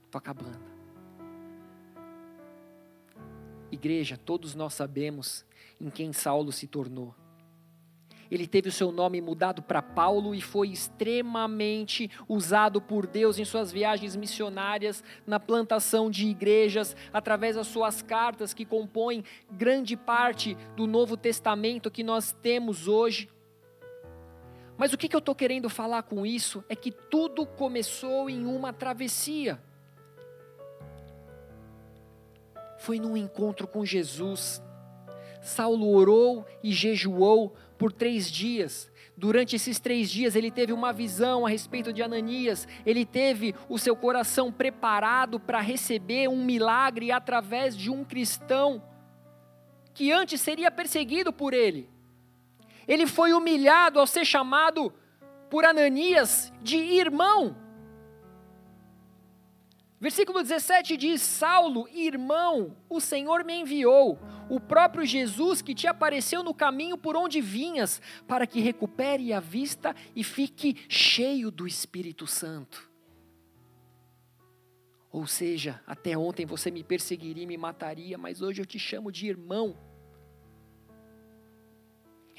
Estou 0.05 0.19
acabando. 0.19 0.59
Igreja, 3.71 4.17
todos 4.17 4.53
nós 4.53 4.73
sabemos 4.73 5.45
em 5.79 5.89
quem 5.89 6.11
Saulo 6.11 6.51
se 6.51 6.67
tornou. 6.67 7.15
Ele 8.31 8.47
teve 8.47 8.69
o 8.69 8.71
seu 8.71 8.91
nome 8.91 9.19
mudado 9.19 9.61
para 9.61 9.81
Paulo 9.81 10.33
e 10.33 10.41
foi 10.41 10.69
extremamente 10.69 12.09
usado 12.27 12.81
por 12.81 13.05
Deus 13.05 13.37
em 13.37 13.45
suas 13.45 13.71
viagens 13.71 14.15
missionárias, 14.15 15.03
na 15.27 15.39
plantação 15.39 16.09
de 16.09 16.27
igrejas, 16.27 16.95
através 17.11 17.57
das 17.57 17.67
suas 17.67 18.01
cartas 18.01 18.53
que 18.53 18.65
compõem 18.65 19.23
grande 19.51 19.97
parte 19.97 20.55
do 20.75 20.87
Novo 20.87 21.17
Testamento 21.17 21.91
que 21.91 22.03
nós 22.03 22.31
temos 22.41 22.87
hoje. 22.87 23.29
Mas 24.77 24.93
o 24.93 24.97
que, 24.97 25.13
eu 25.13 25.19
estou 25.19 25.35
querendo 25.35 25.69
falar 25.69 26.03
com 26.03 26.25
isso 26.25 26.63
é 26.69 26.75
que 26.75 26.91
tudo 26.91 27.45
começou 27.45 28.29
em 28.29 28.45
uma 28.45 28.71
travessia. 28.71 29.59
foi 32.81 32.99
num 32.99 33.15
encontro 33.15 33.67
com 33.67 33.85
Jesus. 33.85 34.61
Saulo 35.39 35.87
orou 35.95 36.45
e 36.63 36.71
jejuou 36.71 37.55
por 37.81 37.91
três 37.91 38.29
dias. 38.31 38.91
Durante 39.17 39.55
esses 39.55 39.79
três 39.79 40.11
dias, 40.11 40.35
ele 40.35 40.51
teve 40.51 40.71
uma 40.71 40.93
visão 40.93 41.47
a 41.47 41.49
respeito 41.49 41.91
de 41.91 42.03
Ananias, 42.03 42.67
ele 42.85 43.03
teve 43.03 43.55
o 43.67 43.79
seu 43.79 43.95
coração 43.95 44.51
preparado 44.51 45.39
para 45.39 45.59
receber 45.61 46.29
um 46.29 46.45
milagre 46.45 47.11
através 47.11 47.75
de 47.75 47.89
um 47.89 48.03
cristão 48.03 48.83
que 49.95 50.11
antes 50.11 50.39
seria 50.41 50.69
perseguido 50.69 51.33
por 51.33 51.55
ele. 51.55 51.89
Ele 52.87 53.07
foi 53.07 53.33
humilhado 53.33 53.99
ao 53.99 54.05
ser 54.05 54.25
chamado 54.25 54.93
por 55.49 55.65
Ananias 55.65 56.53
de 56.61 56.77
irmão. 56.77 57.57
Versículo 60.01 60.41
17 60.41 60.97
diz: 60.97 61.21
Saulo, 61.21 61.87
irmão, 61.89 62.75
o 62.89 62.99
Senhor 62.99 63.45
me 63.45 63.53
enviou, 63.53 64.17
o 64.49 64.59
próprio 64.59 65.05
Jesus 65.05 65.61
que 65.61 65.75
te 65.75 65.85
apareceu 65.85 66.43
no 66.43 66.55
caminho 66.55 66.97
por 66.97 67.15
onde 67.15 67.39
vinhas, 67.39 68.01
para 68.27 68.47
que 68.47 68.59
recupere 68.59 69.31
a 69.31 69.39
vista 69.39 69.95
e 70.15 70.23
fique 70.23 70.75
cheio 70.89 71.51
do 71.51 71.67
Espírito 71.67 72.25
Santo. 72.25 72.89
Ou 75.11 75.27
seja, 75.27 75.79
até 75.85 76.17
ontem 76.17 76.47
você 76.47 76.71
me 76.71 76.83
perseguiria 76.83 77.43
e 77.43 77.47
me 77.47 77.57
mataria, 77.57 78.17
mas 78.17 78.41
hoje 78.41 78.59
eu 78.59 78.65
te 78.65 78.79
chamo 78.79 79.11
de 79.11 79.27
irmão. 79.27 79.77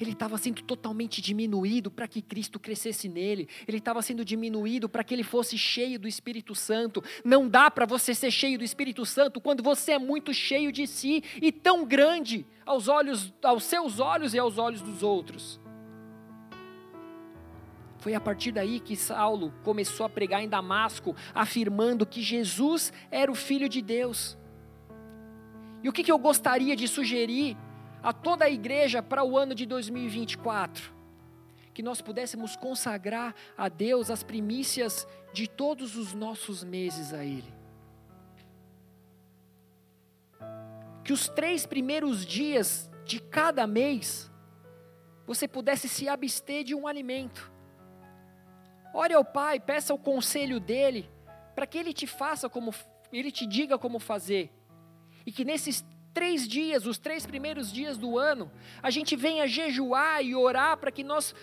Ele 0.03 0.11
estava 0.11 0.37
sendo 0.37 0.61
totalmente 0.61 1.21
diminuído 1.21 1.89
para 1.89 2.07
que 2.07 2.21
Cristo 2.21 2.59
crescesse 2.59 3.07
nele. 3.07 3.47
Ele 3.67 3.77
estava 3.77 4.01
sendo 4.01 4.23
diminuído 4.25 4.89
para 4.89 5.03
que 5.03 5.13
ele 5.13 5.23
fosse 5.23 5.57
cheio 5.57 5.97
do 5.97 6.07
Espírito 6.07 6.53
Santo. 6.53 7.01
Não 7.23 7.47
dá 7.47 7.71
para 7.71 7.85
você 7.85 8.13
ser 8.13 8.29
cheio 8.29 8.57
do 8.57 8.63
Espírito 8.63 9.05
Santo 9.05 9.39
quando 9.39 9.63
você 9.63 9.93
é 9.93 9.99
muito 9.99 10.33
cheio 10.33 10.71
de 10.71 10.85
si 10.85 11.23
e 11.41 11.51
tão 11.51 11.85
grande 11.85 12.45
aos 12.65 12.87
olhos, 12.87 13.33
aos 13.41 13.63
seus 13.63 13.99
olhos 13.99 14.33
e 14.33 14.39
aos 14.39 14.57
olhos 14.57 14.81
dos 14.81 15.01
outros. 15.01 15.59
Foi 17.99 18.13
a 18.13 18.19
partir 18.19 18.51
daí 18.51 18.81
que 18.81 18.97
Saulo 18.97 19.53
começou 19.63 20.05
a 20.05 20.09
pregar 20.09 20.43
em 20.43 20.49
Damasco, 20.49 21.15
afirmando 21.33 22.05
que 22.05 22.21
Jesus 22.21 22.91
era 23.09 23.31
o 23.31 23.35
Filho 23.35 23.69
de 23.69 23.81
Deus. 23.81 24.37
E 25.81 25.87
o 25.87 25.93
que, 25.93 26.03
que 26.03 26.11
eu 26.11 26.17
gostaria 26.17 26.75
de 26.75 26.85
sugerir 26.89 27.57
a 28.03 28.11
toda 28.11 28.45
a 28.45 28.49
igreja 28.49 29.01
para 29.01 29.23
o 29.23 29.37
ano 29.37 29.55
de 29.55 29.65
2024. 29.65 30.93
Que 31.73 31.81
nós 31.81 32.01
pudéssemos 32.01 32.55
consagrar 32.55 33.33
a 33.57 33.69
Deus 33.69 34.11
as 34.11 34.21
primícias 34.21 35.07
de 35.31 35.47
todos 35.47 35.95
os 35.95 36.13
nossos 36.13 36.63
meses 36.63 37.13
a 37.13 37.23
Ele. 37.23 37.51
Que 41.03 41.13
os 41.13 41.29
três 41.29 41.65
primeiros 41.65 42.25
dias 42.25 42.89
de 43.05 43.19
cada 43.19 43.65
mês 43.65 44.29
você 45.25 45.47
pudesse 45.47 45.87
se 45.87 46.07
abster 46.07 46.63
de 46.63 46.75
um 46.75 46.85
alimento. 46.85 47.51
Ore 48.93 49.13
ao 49.13 49.25
Pai, 49.25 49.59
peça 49.59 49.93
o 49.93 49.97
conselho 49.97 50.59
dele, 50.59 51.09
para 51.55 51.65
que 51.65 51.77
ele 51.77 51.93
te 51.93 52.05
faça 52.05 52.47
como, 52.49 52.73
ele 53.11 53.31
te 53.31 53.45
diga 53.45 53.77
como 53.77 53.99
fazer. 53.99 54.51
E 55.25 55.31
que 55.31 55.43
nesses 55.43 55.83
três 56.13 56.47
dias, 56.47 56.85
os 56.85 56.97
três 56.97 57.25
primeiros 57.25 57.71
dias 57.71 57.97
do 57.97 58.17
ano, 58.17 58.51
a 58.81 58.89
gente 58.89 59.15
venha 59.15 59.47
jejuar 59.47 60.23
e 60.23 60.35
orar 60.35 60.77
para 60.77 60.91
que 60.91 61.03
nós 61.03 61.33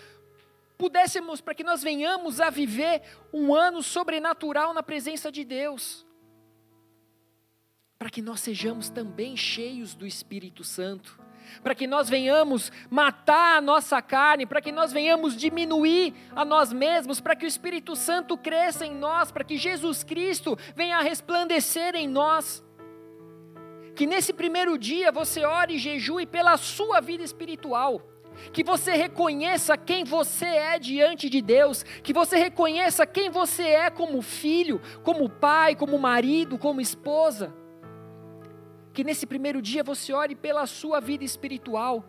pudéssemos, 0.77 1.41
para 1.41 1.53
que 1.53 1.63
nós 1.63 1.83
venhamos 1.83 2.41
a 2.41 2.49
viver 2.49 3.03
um 3.31 3.53
ano 3.53 3.83
sobrenatural 3.83 4.73
na 4.73 4.81
presença 4.81 5.31
de 5.31 5.43
Deus. 5.43 6.05
Para 7.99 8.09
que 8.09 8.19
nós 8.19 8.39
sejamos 8.39 8.89
também 8.89 9.37
cheios 9.37 9.93
do 9.93 10.07
Espírito 10.07 10.63
Santo. 10.63 11.19
Para 11.61 11.75
que 11.75 11.85
nós 11.85 12.09
venhamos 12.09 12.71
matar 12.89 13.57
a 13.57 13.61
nossa 13.61 14.01
carne, 14.01 14.45
para 14.45 14.61
que 14.61 14.71
nós 14.71 14.91
venhamos 14.91 15.35
diminuir 15.35 16.15
a 16.35 16.43
nós 16.43 16.73
mesmos, 16.73 17.19
para 17.19 17.35
que 17.35 17.45
o 17.45 17.47
Espírito 17.47 17.95
Santo 17.95 18.35
cresça 18.35 18.85
em 18.85 18.95
nós, 18.95 19.31
para 19.31 19.43
que 19.43 19.57
Jesus 19.57 20.03
Cristo 20.03 20.57
venha 20.75 20.97
a 20.97 21.01
resplandecer 21.01 21.93
em 21.93 22.07
nós. 22.07 22.63
Que 24.01 24.07
nesse 24.07 24.33
primeiro 24.33 24.79
dia 24.79 25.11
você 25.11 25.45
ore 25.45 25.75
e 25.75 25.77
jejue 25.77 26.25
pela 26.25 26.57
sua 26.57 26.99
vida 26.99 27.23
espiritual. 27.23 28.01
Que 28.51 28.63
você 28.63 28.93
reconheça 28.93 29.77
quem 29.77 30.03
você 30.03 30.47
é 30.47 30.79
diante 30.79 31.29
de 31.29 31.39
Deus, 31.39 31.83
que 31.83 32.11
você 32.11 32.35
reconheça 32.35 33.05
quem 33.05 33.29
você 33.29 33.61
é 33.61 33.91
como 33.91 34.19
filho, 34.23 34.81
como 35.03 35.29
pai, 35.29 35.75
como 35.75 35.99
marido, 35.99 36.57
como 36.57 36.81
esposa. 36.81 37.53
Que 38.91 39.03
nesse 39.03 39.27
primeiro 39.27 39.61
dia 39.61 39.83
você 39.83 40.11
ore 40.11 40.35
pela 40.35 40.65
sua 40.65 40.99
vida 40.99 41.23
espiritual, 41.23 42.03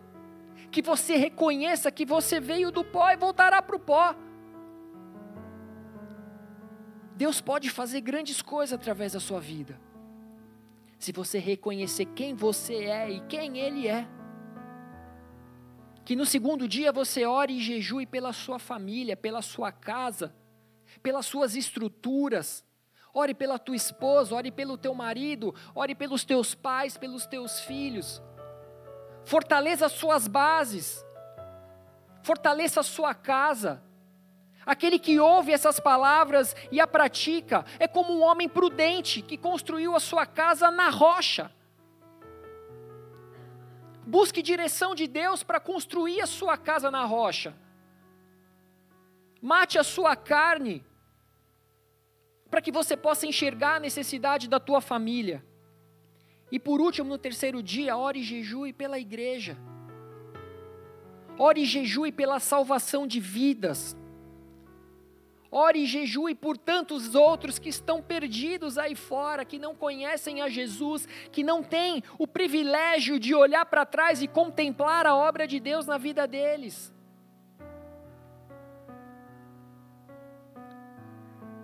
que 0.71 0.81
você 0.81 1.15
reconheça 1.15 1.91
que 1.91 2.07
você 2.07 2.39
veio 2.39 2.71
do 2.71 2.83
pó 2.83 3.11
e 3.11 3.17
voltará 3.17 3.61
para 3.61 3.75
o 3.75 3.79
pó. 3.79 4.15
Deus 7.15 7.39
pode 7.39 7.69
fazer 7.69 8.01
grandes 8.01 8.41
coisas 8.41 8.73
através 8.73 9.13
da 9.13 9.19
sua 9.19 9.39
vida 9.39 9.92
se 11.03 11.11
você 11.11 11.37
reconhecer 11.37 12.05
quem 12.05 12.33
você 12.33 12.85
é 12.85 13.11
e 13.11 13.19
quem 13.27 13.59
Ele 13.59 13.89
é. 13.89 14.07
Que 16.05 16.15
no 16.15 16.25
segundo 16.25 16.65
dia 16.65 16.93
você 16.93 17.25
ore 17.25 17.53
e 17.53 17.61
jejue 17.61 18.05
pela 18.05 18.31
sua 18.31 18.57
família, 18.57 19.17
pela 19.17 19.41
sua 19.41 19.69
casa, 19.69 20.33
pelas 21.01 21.25
suas 21.25 21.55
estruturas. 21.55 22.63
Ore 23.13 23.33
pela 23.33 23.59
tua 23.59 23.75
esposa, 23.75 24.33
ore 24.33 24.49
pelo 24.49 24.77
teu 24.77 24.93
marido, 24.95 25.53
ore 25.75 25.93
pelos 25.93 26.23
teus 26.23 26.55
pais, 26.55 26.97
pelos 26.97 27.25
teus 27.25 27.59
filhos. 27.59 28.23
Fortaleça 29.25 29.87
as 29.87 29.91
suas 29.91 30.25
bases. 30.25 31.05
Fortaleça 32.23 32.79
a 32.79 32.83
sua 32.83 33.13
casa. 33.13 33.83
Aquele 34.65 34.97
que 34.97 35.19
ouve 35.19 35.51
essas 35.51 35.79
palavras 35.79 36.55
e 36.71 36.79
a 36.79 36.87
pratica 36.87 37.65
é 37.79 37.87
como 37.87 38.13
um 38.13 38.21
homem 38.21 38.47
prudente 38.47 39.21
que 39.21 39.37
construiu 39.37 39.95
a 39.95 39.99
sua 39.99 40.25
casa 40.25 40.71
na 40.71 40.89
rocha. 40.89 41.51
Busque 44.05 44.41
direção 44.41 44.95
de 44.95 45.07
Deus 45.07 45.43
para 45.43 45.59
construir 45.59 46.21
a 46.21 46.27
sua 46.27 46.57
casa 46.57 46.89
na 46.89 47.03
rocha. 47.05 47.55
Mate 49.41 49.77
a 49.77 49.83
sua 49.83 50.15
carne 50.15 50.85
para 52.49 52.61
que 52.61 52.71
você 52.71 52.95
possa 52.95 53.25
enxergar 53.25 53.75
a 53.75 53.79
necessidade 53.79 54.47
da 54.47 54.59
tua 54.59 54.79
família. 54.79 55.43
E 56.51 56.59
por 56.59 56.79
último, 56.79 57.09
no 57.09 57.17
terceiro 57.17 57.63
dia, 57.63 57.97
ore 57.97 58.19
e 58.19 58.23
jejue 58.23 58.71
pela 58.71 58.99
igreja. 58.99 59.57
Ore 61.37 61.63
e 61.63 61.65
jejue 61.65 62.11
pela 62.11 62.39
salvação 62.39 63.07
de 63.07 63.19
vidas 63.19 63.97
Ore 65.55 65.83
e 65.83 65.85
jejue 65.85 66.33
por 66.33 66.57
tantos 66.57 67.13
outros 67.13 67.59
que 67.59 67.69
estão 67.69 68.01
perdidos 68.01 68.75
aí 68.75 68.95
fora, 68.95 69.45
que 69.45 69.59
não 69.59 69.75
conhecem 69.75 70.41
a 70.41 70.49
Jesus, 70.49 71.07
que 71.31 71.43
não 71.43 71.61
têm 71.61 72.01
o 72.17 72.25
privilégio 72.25 73.19
de 73.19 73.35
olhar 73.35 73.63
para 73.67 73.85
trás 73.85 74.23
e 74.23 74.27
contemplar 74.27 75.05
a 75.05 75.15
obra 75.15 75.45
de 75.45 75.59
Deus 75.59 75.85
na 75.85 75.99
vida 75.99 76.25
deles. 76.25 76.91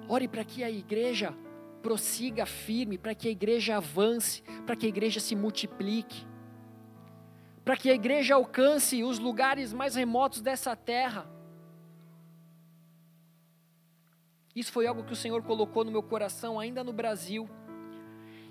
Ore 0.07 0.27
para 0.27 0.43
que 0.43 0.63
a 0.63 0.69
igreja 0.69 1.33
prossiga 1.81 2.45
firme, 2.45 2.95
para 2.95 3.15
que 3.15 3.27
a 3.27 3.31
igreja 3.31 3.77
avance, 3.77 4.43
para 4.67 4.75
que 4.75 4.85
a 4.85 4.89
igreja 4.89 5.19
se 5.19 5.35
multiplique, 5.35 6.27
para 7.65 7.75
que 7.75 7.89
a 7.89 7.95
igreja 7.95 8.35
alcance 8.35 9.03
os 9.03 9.17
lugares 9.17 9.73
mais 9.73 9.95
remotos 9.95 10.41
dessa 10.41 10.75
terra. 10.75 11.38
Isso 14.60 14.74
foi 14.74 14.86
algo 14.86 15.05
que 15.05 15.14
o 15.14 15.16
Senhor 15.16 15.41
colocou 15.41 15.86
no 15.86 15.91
meu 15.91 16.03
coração 16.03 16.60
ainda 16.60 16.84
no 16.84 16.91
Brasil. 16.91 17.49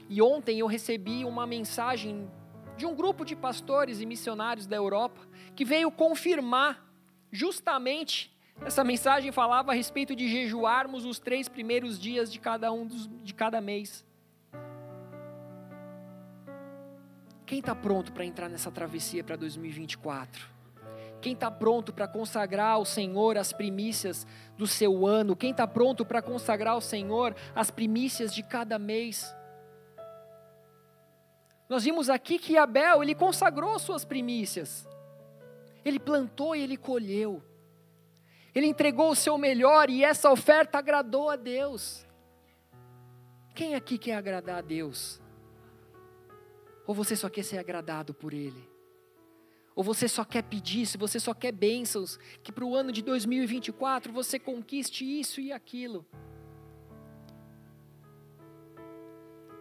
E 0.09 0.23
ontem 0.23 0.59
eu 0.59 0.67
recebi 0.67 1.23
uma 1.23 1.47
mensagem 1.47 2.31
de 2.79 2.87
um 2.87 2.95
grupo 2.95 3.27
de 3.27 3.37
pastores 3.37 4.01
e 4.01 4.07
missionários 4.07 4.67
da 4.67 4.75
Europa 4.75 5.21
que 5.55 5.67
veio 5.67 5.91
confirmar 5.91 6.83
justamente 7.31 8.35
essa 8.63 8.83
mensagem 8.83 9.31
falava 9.31 9.73
a 9.73 9.75
respeito 9.75 10.17
de 10.17 10.29
jejuarmos 10.29 11.05
os 11.05 11.19
três 11.19 11.47
primeiros 11.47 11.99
dias 11.99 12.33
de 12.33 12.41
cada 12.41 12.73
um 12.73 12.87
dos, 12.87 13.07
de 13.23 13.35
cada 13.35 13.61
mês. 13.61 14.03
Quem 17.45 17.59
está 17.59 17.75
pronto 17.75 18.15
para 18.15 18.25
entrar 18.25 18.49
nessa 18.49 18.71
travessia 18.71 19.23
para 19.23 19.37
2024? 19.37 20.58
Quem 21.21 21.33
está 21.33 21.51
pronto 21.51 21.93
para 21.93 22.07
consagrar 22.07 22.73
ao 22.73 22.85
Senhor 22.85 23.37
as 23.37 23.53
primícias 23.53 24.27
do 24.57 24.67
seu 24.67 25.07
ano? 25.07 25.35
Quem 25.35 25.51
está 25.51 25.67
pronto 25.67 26.05
para 26.05 26.23
consagrar 26.23 26.75
ao 26.75 26.81
Senhor 26.81 27.35
as 27.55 27.71
primícias 27.71 28.33
de 28.33 28.43
cada 28.43 28.79
mês? 28.79 29.35
Nós 31.69 31.85
vimos 31.85 32.09
aqui 32.09 32.39
que 32.39 32.57
Abel, 32.57 33.03
ele 33.03 33.15
consagrou 33.15 33.79
suas 33.79 34.05
primícias. 34.05 34.89
Ele 35.85 35.99
plantou 35.99 36.55
e 36.55 36.63
ele 36.63 36.77
colheu. 36.77 37.43
Ele 38.55 38.67
entregou 38.67 39.11
o 39.11 39.17
seu 39.17 39.37
melhor 39.37 39.91
e 39.91 40.03
essa 40.03 40.31
oferta 40.31 40.79
agradou 40.79 41.29
a 41.29 41.37
Deus. 41.37 42.07
Quem 43.55 43.75
aqui 43.75 43.99
quer 43.99 44.15
agradar 44.15 44.59
a 44.59 44.63
Deus? 44.63 45.21
Ou 46.87 46.95
você 46.95 47.15
só 47.15 47.29
quer 47.29 47.43
ser 47.43 47.59
agradado 47.59 48.15
por 48.15 48.33
Ele? 48.33 48.78
Ou 49.79 49.85
você 49.85 50.09
só 50.09 50.25
quer 50.25 50.43
pedir, 50.43 50.87
se 50.87 50.99
você 50.99 51.21
só 51.21 51.33
quer 51.33 51.53
bênçãos, 51.53 52.19
que 52.43 52.51
para 52.51 52.65
o 52.65 52.75
ano 52.75 52.91
de 52.91 53.01
2024 53.01 54.13
você 54.13 54.37
conquiste 54.37 55.05
isso 55.05 55.41
e 55.41 55.53
aquilo. 55.53 56.05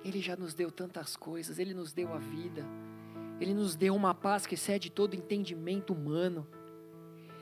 Ele 0.03 0.20
já 0.20 0.36
nos 0.36 0.55
deu 0.55 0.72
tantas 0.72 1.15
coisas, 1.15 1.59
Ele 1.59 1.72
nos 1.72 1.93
deu 1.93 2.11
a 2.11 2.18
vida, 2.18 2.65
Ele 3.39 3.53
nos 3.53 3.76
deu 3.76 3.95
uma 3.95 4.15
paz 4.15 4.47
que 4.47 4.55
excede 4.55 4.89
todo 4.89 5.15
entendimento 5.15 5.93
humano, 5.93 6.47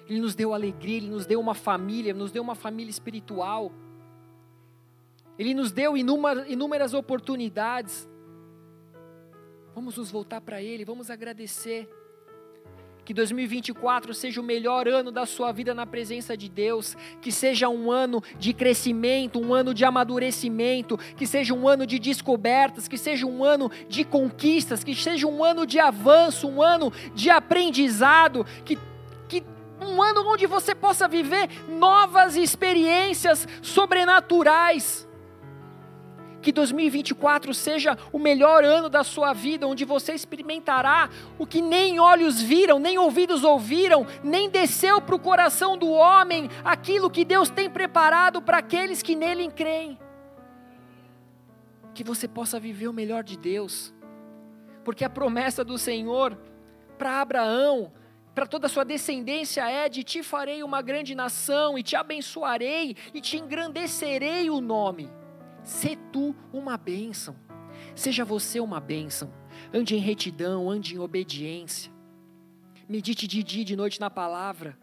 Ele 0.05 0.19
nos 0.19 0.35
deu 0.35 0.53
alegria, 0.53 0.97
Ele 0.97 1.09
nos 1.09 1.25
deu 1.25 1.39
uma 1.39 1.55
família, 1.55 2.13
nos 2.13 2.29
deu 2.29 2.43
uma 2.43 2.55
família 2.55 2.91
espiritual. 2.91 3.71
Ele 5.39 5.53
nos 5.53 5.71
deu 5.71 5.95
inúmeras 5.95 6.93
oportunidades. 6.93 8.05
Vamos 9.73 9.95
nos 9.95 10.11
voltar 10.11 10.41
para 10.41 10.61
Ele, 10.61 10.83
vamos 10.83 11.09
agradecer. 11.09 11.89
Que 13.05 13.13
2024 13.13 14.15
seja 14.15 14.41
o 14.41 14.43
melhor 14.43 14.87
ano 14.87 15.11
da 15.11 15.27
sua 15.27 15.51
vida 15.51 15.75
na 15.75 15.85
presença 15.85 16.35
de 16.35 16.49
Deus, 16.49 16.97
que 17.21 17.31
seja 17.31 17.69
um 17.69 17.91
ano 17.91 18.23
de 18.39 18.51
crescimento, 18.51 19.39
um 19.39 19.53
ano 19.53 19.75
de 19.75 19.85
amadurecimento, 19.85 20.97
que 21.15 21.27
seja 21.27 21.53
um 21.53 21.67
ano 21.67 21.85
de 21.85 21.99
descobertas, 21.99 22.87
que 22.87 22.97
seja 22.97 23.27
um 23.27 23.43
ano 23.43 23.69
de 23.87 24.03
conquistas, 24.03 24.83
que 24.83 24.95
seja 24.95 25.27
um 25.27 25.43
ano 25.43 25.67
de 25.67 25.79
avanço, 25.79 26.47
um 26.47 26.63
ano 26.63 26.91
de 27.13 27.29
aprendizado, 27.29 28.43
que, 28.65 28.75
um 29.79 30.01
ano 30.01 30.27
onde 30.27 30.47
você 30.47 30.73
possa 30.73 31.07
viver 31.07 31.47
novas 31.67 32.35
experiências 32.35 33.47
sobrenaturais 33.61 35.04
que 36.45 36.51
2024 36.51 37.55
seja 37.55 37.97
o 38.13 38.19
melhor 38.19 38.63
ano 38.63 38.87
da 38.87 39.03
sua 39.03 39.33
vida, 39.33 39.65
onde 39.67 39.83
você 39.83 40.13
experimentará 40.13 41.09
o 41.39 41.47
que 41.47 41.59
nem 41.59 41.99
olhos 41.99 42.39
viram, 42.39 42.77
nem 42.77 42.99
ouvidos 42.99 43.43
ouviram, 43.43 44.05
nem 44.23 44.47
desceu 44.47 45.01
para 45.01 45.15
o 45.15 45.19
coração 45.19 45.75
do 45.75 45.89
homem, 45.89 46.47
aquilo 46.63 47.09
que 47.09 47.25
Deus 47.25 47.49
tem 47.49 47.67
preparado 47.67 48.43
para 48.43 48.59
aqueles 48.59 49.01
que 49.01 49.15
nele 49.15 49.49
creem. 49.49 49.97
Que 51.95 52.03
você 52.03 52.27
possa 52.27 52.59
viver 52.59 52.89
o 52.89 52.93
melhor 52.93 53.23
de 53.23 53.39
Deus, 53.39 53.91
porque 54.83 55.03
a 55.03 55.09
promessa 55.09 55.63
do 55.63 55.79
Senhor 55.79 56.37
para 56.95 57.21
Abraão, 57.21 57.91
para 58.35 58.45
toda 58.45 58.67
a 58.67 58.69
sua 58.69 58.85
descendência 58.85 59.67
é: 59.67 59.89
de 59.89 60.03
ti 60.03 60.21
farei 60.21 60.61
uma 60.61 60.83
grande 60.83 61.15
nação, 61.15 61.75
e 61.75 61.81
te 61.81 61.95
abençoarei, 61.95 62.95
e 63.15 63.19
te 63.19 63.35
engrandecerei 63.35 64.47
o 64.51 64.61
nome. 64.61 65.09
Sê 65.65 65.97
tu 66.13 66.35
uma 66.53 66.77
bênção. 66.77 67.35
Seja 67.95 68.23
você 68.23 68.59
uma 68.59 68.79
bênção. 68.79 69.33
Ande 69.73 69.95
em 69.95 69.99
retidão, 69.99 70.69
ande 70.69 70.95
em 70.95 70.99
obediência. 70.99 71.91
Medite 72.87 73.27
de 73.27 73.41
dia 73.41 73.63
e 73.63 73.65
de 73.65 73.75
noite 73.75 73.99
na 73.99 74.09
palavra. 74.09 74.77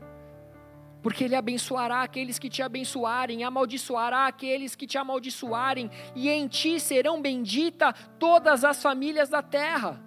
Porque 1.01 1.24
Ele 1.24 1.37
abençoará 1.37 2.03
aqueles 2.03 2.39
que 2.39 2.51
te 2.51 2.62
abençoarem, 2.62 3.45
amaldiçoará 3.45 4.26
aqueles 4.26 4.74
que 4.74 4.87
te 4.87 4.99
amaldiçoarem, 4.99 5.91
e 6.14 6.28
em 6.28 6.49
ti 6.49 6.78
serão 6.80 7.22
benditas 7.22 7.95
todas 8.18 8.64
as 8.64 8.83
famílias 8.83 9.28
da 9.28 9.43
terra. 9.43 10.03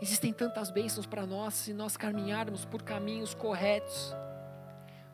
Existem 0.00 0.32
tantas 0.32 0.70
bênçãos 0.70 1.06
para 1.06 1.26
nós 1.26 1.54
se 1.54 1.72
nós 1.72 1.96
caminharmos 1.96 2.64
por 2.64 2.82
caminhos 2.82 3.34
corretos. 3.34 4.14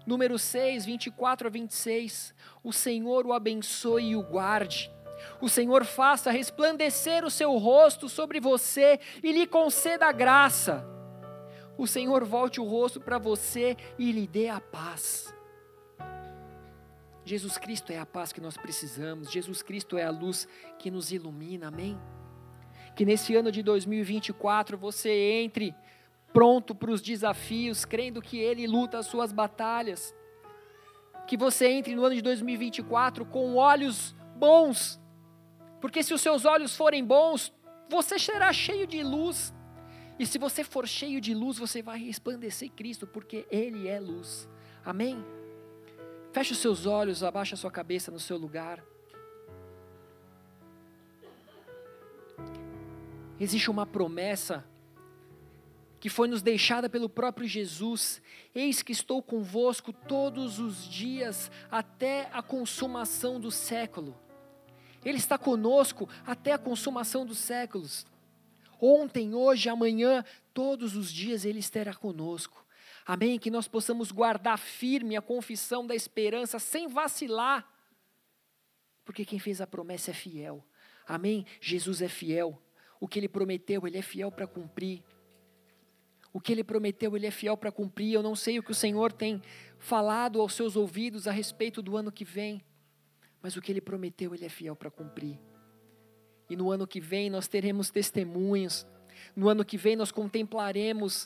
Número 0.06 0.38
6, 0.38 0.84
24 0.84 1.46
a 1.46 1.50
26. 1.50 2.34
O 2.62 2.72
Senhor 2.72 3.26
o 3.26 3.32
abençoe 3.32 4.10
e 4.10 4.16
o 4.16 4.22
guarde. 4.22 4.90
O 5.40 5.48
Senhor 5.48 5.84
faça 5.84 6.30
resplandecer 6.30 7.24
o 7.24 7.30
seu 7.30 7.56
rosto 7.56 8.08
sobre 8.08 8.40
você 8.40 8.98
e 9.22 9.32
lhe 9.32 9.46
conceda 9.46 10.10
graça. 10.12 10.84
O 11.78 11.86
Senhor 11.86 12.24
volte 12.24 12.60
o 12.60 12.64
rosto 12.64 13.00
para 13.00 13.18
você 13.18 13.76
e 13.98 14.12
lhe 14.12 14.26
dê 14.26 14.48
a 14.48 14.60
paz. 14.60 15.34
Jesus 17.24 17.56
Cristo 17.56 17.92
é 17.92 17.98
a 17.98 18.06
paz 18.06 18.32
que 18.32 18.40
nós 18.40 18.56
precisamos. 18.56 19.30
Jesus 19.30 19.62
Cristo 19.62 19.96
é 19.96 20.04
a 20.04 20.10
luz 20.10 20.48
que 20.78 20.90
nos 20.90 21.12
ilumina. 21.12 21.68
Amém? 21.68 21.98
Que 22.96 23.04
nesse 23.04 23.34
ano 23.34 23.50
de 23.50 23.62
2024 23.62 24.76
você 24.76 25.10
entre 25.42 25.74
pronto 26.32 26.74
para 26.74 26.90
os 26.90 27.02
desafios, 27.02 27.84
crendo 27.84 28.22
que 28.22 28.38
Ele 28.38 28.66
luta 28.66 28.98
as 28.98 29.06
suas 29.06 29.32
batalhas. 29.32 30.14
Que 31.26 31.36
você 31.36 31.68
entre 31.68 31.94
no 31.94 32.04
ano 32.04 32.14
de 32.14 32.22
2024 32.22 33.24
com 33.24 33.54
olhos 33.54 34.14
bons, 34.36 35.00
porque 35.80 36.02
se 36.02 36.14
os 36.14 36.20
seus 36.20 36.44
olhos 36.44 36.76
forem 36.76 37.04
bons, 37.04 37.52
você 37.88 38.18
será 38.18 38.52
cheio 38.52 38.86
de 38.86 39.02
luz. 39.02 39.52
E 40.18 40.26
se 40.26 40.38
você 40.38 40.62
for 40.62 40.86
cheio 40.86 41.20
de 41.20 41.34
luz, 41.34 41.58
você 41.58 41.82
vai 41.82 41.98
resplandecer 41.98 42.70
Cristo, 42.70 43.06
porque 43.06 43.46
Ele 43.50 43.88
é 43.88 43.98
luz. 43.98 44.48
Amém? 44.84 45.24
Feche 46.32 46.52
os 46.52 46.58
seus 46.58 46.86
olhos, 46.86 47.22
abaixa 47.22 47.54
a 47.54 47.58
sua 47.58 47.70
cabeça 47.70 48.10
no 48.10 48.18
seu 48.18 48.36
lugar. 48.38 48.82
Existe 53.38 53.70
uma 53.70 53.84
promessa 53.84 54.64
que 56.02 56.08
foi 56.08 56.26
nos 56.26 56.42
deixada 56.42 56.90
pelo 56.90 57.08
próprio 57.08 57.46
Jesus. 57.46 58.20
Eis 58.52 58.82
que 58.82 58.90
estou 58.90 59.22
convosco 59.22 59.92
todos 59.92 60.58
os 60.58 60.84
dias 60.84 61.48
até 61.70 62.28
a 62.32 62.42
consumação 62.42 63.38
do 63.38 63.52
século. 63.52 64.18
Ele 65.04 65.18
está 65.18 65.38
conosco 65.38 66.08
até 66.26 66.54
a 66.54 66.58
consumação 66.58 67.24
dos 67.24 67.38
séculos. 67.38 68.04
Ontem, 68.80 69.32
hoje, 69.32 69.68
amanhã, 69.68 70.24
todos 70.52 70.96
os 70.96 71.12
dias 71.12 71.44
Ele 71.44 71.60
estará 71.60 71.94
conosco. 71.94 72.66
Amém? 73.06 73.38
Que 73.38 73.48
nós 73.48 73.68
possamos 73.68 74.10
guardar 74.10 74.58
firme 74.58 75.16
a 75.16 75.22
confissão 75.22 75.86
da 75.86 75.94
esperança 75.94 76.58
sem 76.58 76.88
vacilar, 76.88 77.64
porque 79.04 79.24
quem 79.24 79.38
fez 79.38 79.60
a 79.60 79.68
promessa 79.68 80.10
é 80.10 80.14
fiel. 80.14 80.66
Amém? 81.06 81.46
Jesus 81.60 82.02
é 82.02 82.08
fiel. 82.08 82.60
O 82.98 83.06
que 83.06 83.20
Ele 83.20 83.28
prometeu, 83.28 83.86
Ele 83.86 83.98
é 83.98 84.02
fiel 84.02 84.32
para 84.32 84.48
cumprir. 84.48 85.00
O 86.32 86.40
que 86.40 86.50
ele 86.50 86.64
prometeu, 86.64 87.14
ele 87.14 87.26
é 87.26 87.30
fiel 87.30 87.56
para 87.56 87.70
cumprir. 87.70 88.14
Eu 88.14 88.22
não 88.22 88.34
sei 88.34 88.58
o 88.58 88.62
que 88.62 88.70
o 88.70 88.74
Senhor 88.74 89.12
tem 89.12 89.42
falado 89.78 90.40
aos 90.40 90.54
seus 90.54 90.76
ouvidos 90.76 91.28
a 91.28 91.32
respeito 91.32 91.82
do 91.82 91.96
ano 91.96 92.10
que 92.10 92.24
vem, 92.24 92.62
mas 93.42 93.56
o 93.56 93.60
que 93.60 93.70
ele 93.70 93.80
prometeu, 93.80 94.34
ele 94.34 94.46
é 94.46 94.48
fiel 94.48 94.74
para 94.74 94.90
cumprir. 94.90 95.38
E 96.48 96.56
no 96.56 96.70
ano 96.70 96.86
que 96.86 97.00
vem 97.00 97.28
nós 97.28 97.48
teremos 97.48 97.90
testemunhos. 97.90 98.86
No 99.36 99.48
ano 99.48 99.64
que 99.64 99.76
vem 99.76 99.94
nós 99.94 100.10
contemplaremos 100.10 101.24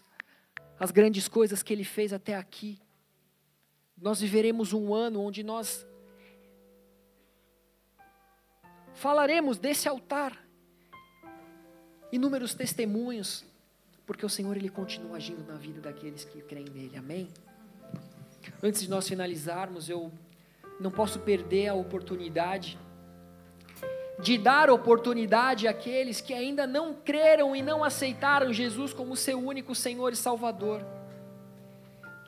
as 0.78 0.90
grandes 0.90 1.28
coisas 1.28 1.62
que 1.62 1.72
ele 1.72 1.84
fez 1.84 2.12
até 2.12 2.34
aqui. 2.34 2.78
Nós 3.96 4.20
viveremos 4.20 4.72
um 4.72 4.92
ano 4.92 5.22
onde 5.22 5.42
nós 5.42 5.86
falaremos 8.94 9.59
desse 9.59 9.88
altar, 9.88 10.46
inúmeros 12.11 12.54
testemunhos 12.54 13.44
porque 14.07 14.24
o 14.24 14.28
Senhor 14.28 14.57
ele 14.57 14.68
continua 14.68 15.16
agindo 15.16 15.44
na 15.44 15.59
vida 15.59 15.80
daqueles 15.80 16.24
que 16.24 16.40
creem 16.40 16.68
nele. 16.72 16.96
Amém? 16.96 17.28
Antes 18.62 18.82
de 18.82 18.88
nós 18.88 19.09
finalizarmos, 19.09 19.88
eu 19.88 20.12
não 20.80 20.90
posso 20.90 21.18
perder 21.18 21.68
a 21.68 21.74
oportunidade 21.74 22.78
de 24.20 24.38
dar 24.38 24.70
oportunidade 24.70 25.68
àqueles 25.68 26.22
que 26.22 26.32
ainda 26.32 26.66
não 26.66 26.94
creram 26.94 27.54
e 27.54 27.61
não 27.61 27.84
aceitaram 27.84 28.50
Jesus 28.52 28.94
como 28.94 29.14
seu 29.14 29.38
único 29.38 29.74
Senhor 29.74 30.12
e 30.12 30.16
Salvador. 30.16 30.82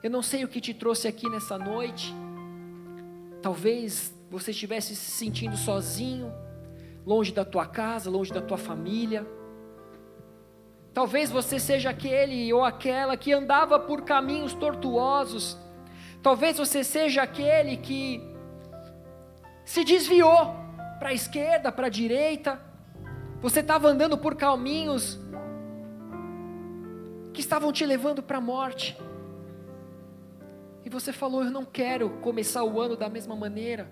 Eu 0.02 0.10
não 0.10 0.20
sei 0.20 0.44
o 0.44 0.48
que 0.48 0.60
te 0.60 0.74
trouxe 0.74 1.08
aqui 1.08 1.28
nessa 1.30 1.56
noite. 1.56 2.14
Talvez 3.40 4.12
você 4.30 4.50
estivesse 4.50 4.94
se 4.94 5.12
sentindo 5.12 5.56
sozinho, 5.56 6.30
longe 7.06 7.32
da 7.32 7.44
tua 7.44 7.66
casa, 7.66 8.10
longe 8.10 8.32
da 8.32 8.42
tua 8.42 8.58
família 8.58 9.26
Talvez 10.98 11.30
você 11.30 11.60
seja 11.60 11.90
aquele 11.90 12.52
ou 12.52 12.64
aquela 12.64 13.16
que 13.16 13.32
andava 13.32 13.78
por 13.78 14.02
caminhos 14.02 14.52
tortuosos. 14.52 15.56
Talvez 16.20 16.58
você 16.58 16.82
seja 16.82 17.22
aquele 17.22 17.76
que 17.76 18.20
se 19.64 19.84
desviou 19.84 20.56
para 20.98 21.10
a 21.10 21.12
esquerda, 21.12 21.70
para 21.70 21.86
a 21.86 21.88
direita. 21.88 22.60
Você 23.40 23.60
estava 23.60 23.86
andando 23.86 24.18
por 24.18 24.34
caminhos 24.34 25.20
que 27.32 27.42
estavam 27.42 27.70
te 27.70 27.86
levando 27.86 28.20
para 28.20 28.38
a 28.38 28.40
morte. 28.40 28.98
E 30.84 30.90
você 30.90 31.12
falou: 31.12 31.44
Eu 31.44 31.52
não 31.52 31.64
quero 31.64 32.10
começar 32.20 32.64
o 32.64 32.80
ano 32.80 32.96
da 32.96 33.08
mesma 33.08 33.36
maneira. 33.36 33.88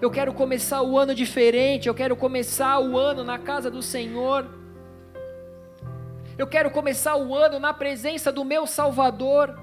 Eu 0.00 0.10
quero 0.10 0.32
começar 0.32 0.80
o 0.80 0.98
ano 0.98 1.14
diferente. 1.14 1.88
Eu 1.88 1.94
quero 1.94 2.16
começar 2.16 2.80
o 2.80 2.96
ano 2.96 3.22
na 3.22 3.38
casa 3.38 3.70
do 3.70 3.82
Senhor. 3.82 4.61
Eu 6.38 6.46
quero 6.46 6.70
começar 6.70 7.16
o 7.16 7.34
ano 7.34 7.58
na 7.58 7.74
presença 7.74 8.32
do 8.32 8.44
meu 8.44 8.66
Salvador. 8.66 9.58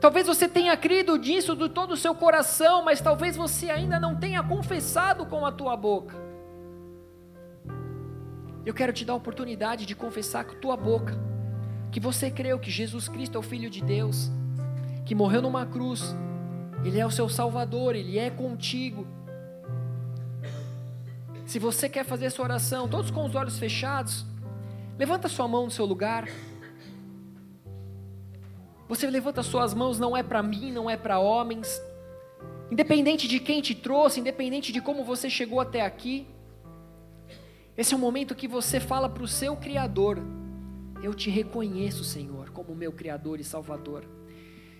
Talvez 0.00 0.26
você 0.26 0.48
tenha 0.48 0.76
crido 0.76 1.18
disso 1.18 1.54
de 1.54 1.68
todo 1.68 1.92
o 1.92 1.96
seu 1.96 2.14
coração, 2.14 2.84
mas 2.84 3.00
talvez 3.00 3.36
você 3.36 3.70
ainda 3.70 3.98
não 3.98 4.16
tenha 4.16 4.42
confessado 4.42 5.26
com 5.26 5.46
a 5.46 5.52
tua 5.52 5.76
boca. 5.76 6.16
Eu 8.64 8.74
quero 8.74 8.92
te 8.92 9.04
dar 9.04 9.12
a 9.12 9.16
oportunidade 9.16 9.86
de 9.86 9.94
confessar 9.94 10.44
com 10.44 10.52
a 10.52 10.58
tua 10.58 10.76
boca 10.76 11.16
que 11.92 12.00
você 12.00 12.30
creu 12.30 12.58
que 12.58 12.70
Jesus 12.70 13.08
Cristo 13.08 13.36
é 13.36 13.38
o 13.38 13.42
Filho 13.42 13.70
de 13.70 13.82
Deus, 13.82 14.30
que 15.04 15.14
morreu 15.14 15.40
numa 15.40 15.64
cruz, 15.64 16.14
Ele 16.84 16.98
é 16.98 17.06
o 17.06 17.10
seu 17.10 17.28
Salvador, 17.28 17.94
Ele 17.94 18.18
é 18.18 18.28
contigo. 18.28 19.06
Se 21.46 21.60
você 21.60 21.88
quer 21.88 22.04
fazer 22.04 22.26
essa 22.26 22.42
oração, 22.42 22.88
todos 22.88 23.10
com 23.10 23.24
os 23.24 23.36
olhos 23.36 23.56
fechados, 23.56 24.26
Levanta 24.98 25.28
sua 25.28 25.46
mão 25.46 25.66
no 25.66 25.70
seu 25.70 25.84
lugar. 25.84 26.26
Você 28.88 29.10
levanta 29.10 29.42
suas 29.42 29.74
mãos, 29.74 29.98
não 29.98 30.16
é 30.16 30.22
para 30.22 30.42
mim, 30.42 30.72
não 30.72 30.88
é 30.88 30.96
para 30.96 31.18
homens. 31.18 31.80
Independente 32.70 33.28
de 33.28 33.38
quem 33.38 33.60
te 33.60 33.74
trouxe, 33.74 34.20
independente 34.20 34.72
de 34.72 34.80
como 34.80 35.04
você 35.04 35.28
chegou 35.28 35.60
até 35.60 35.82
aqui, 35.82 36.26
esse 37.76 37.92
é 37.92 37.96
o 37.96 38.00
momento 38.00 38.34
que 38.34 38.48
você 38.48 38.80
fala 38.80 39.08
para 39.08 39.22
o 39.22 39.28
seu 39.28 39.54
Criador: 39.56 40.18
Eu 41.02 41.12
te 41.12 41.28
reconheço, 41.28 42.02
Senhor, 42.02 42.50
como 42.50 42.74
meu 42.74 42.90
Criador 42.90 43.38
e 43.38 43.44
Salvador. 43.44 44.04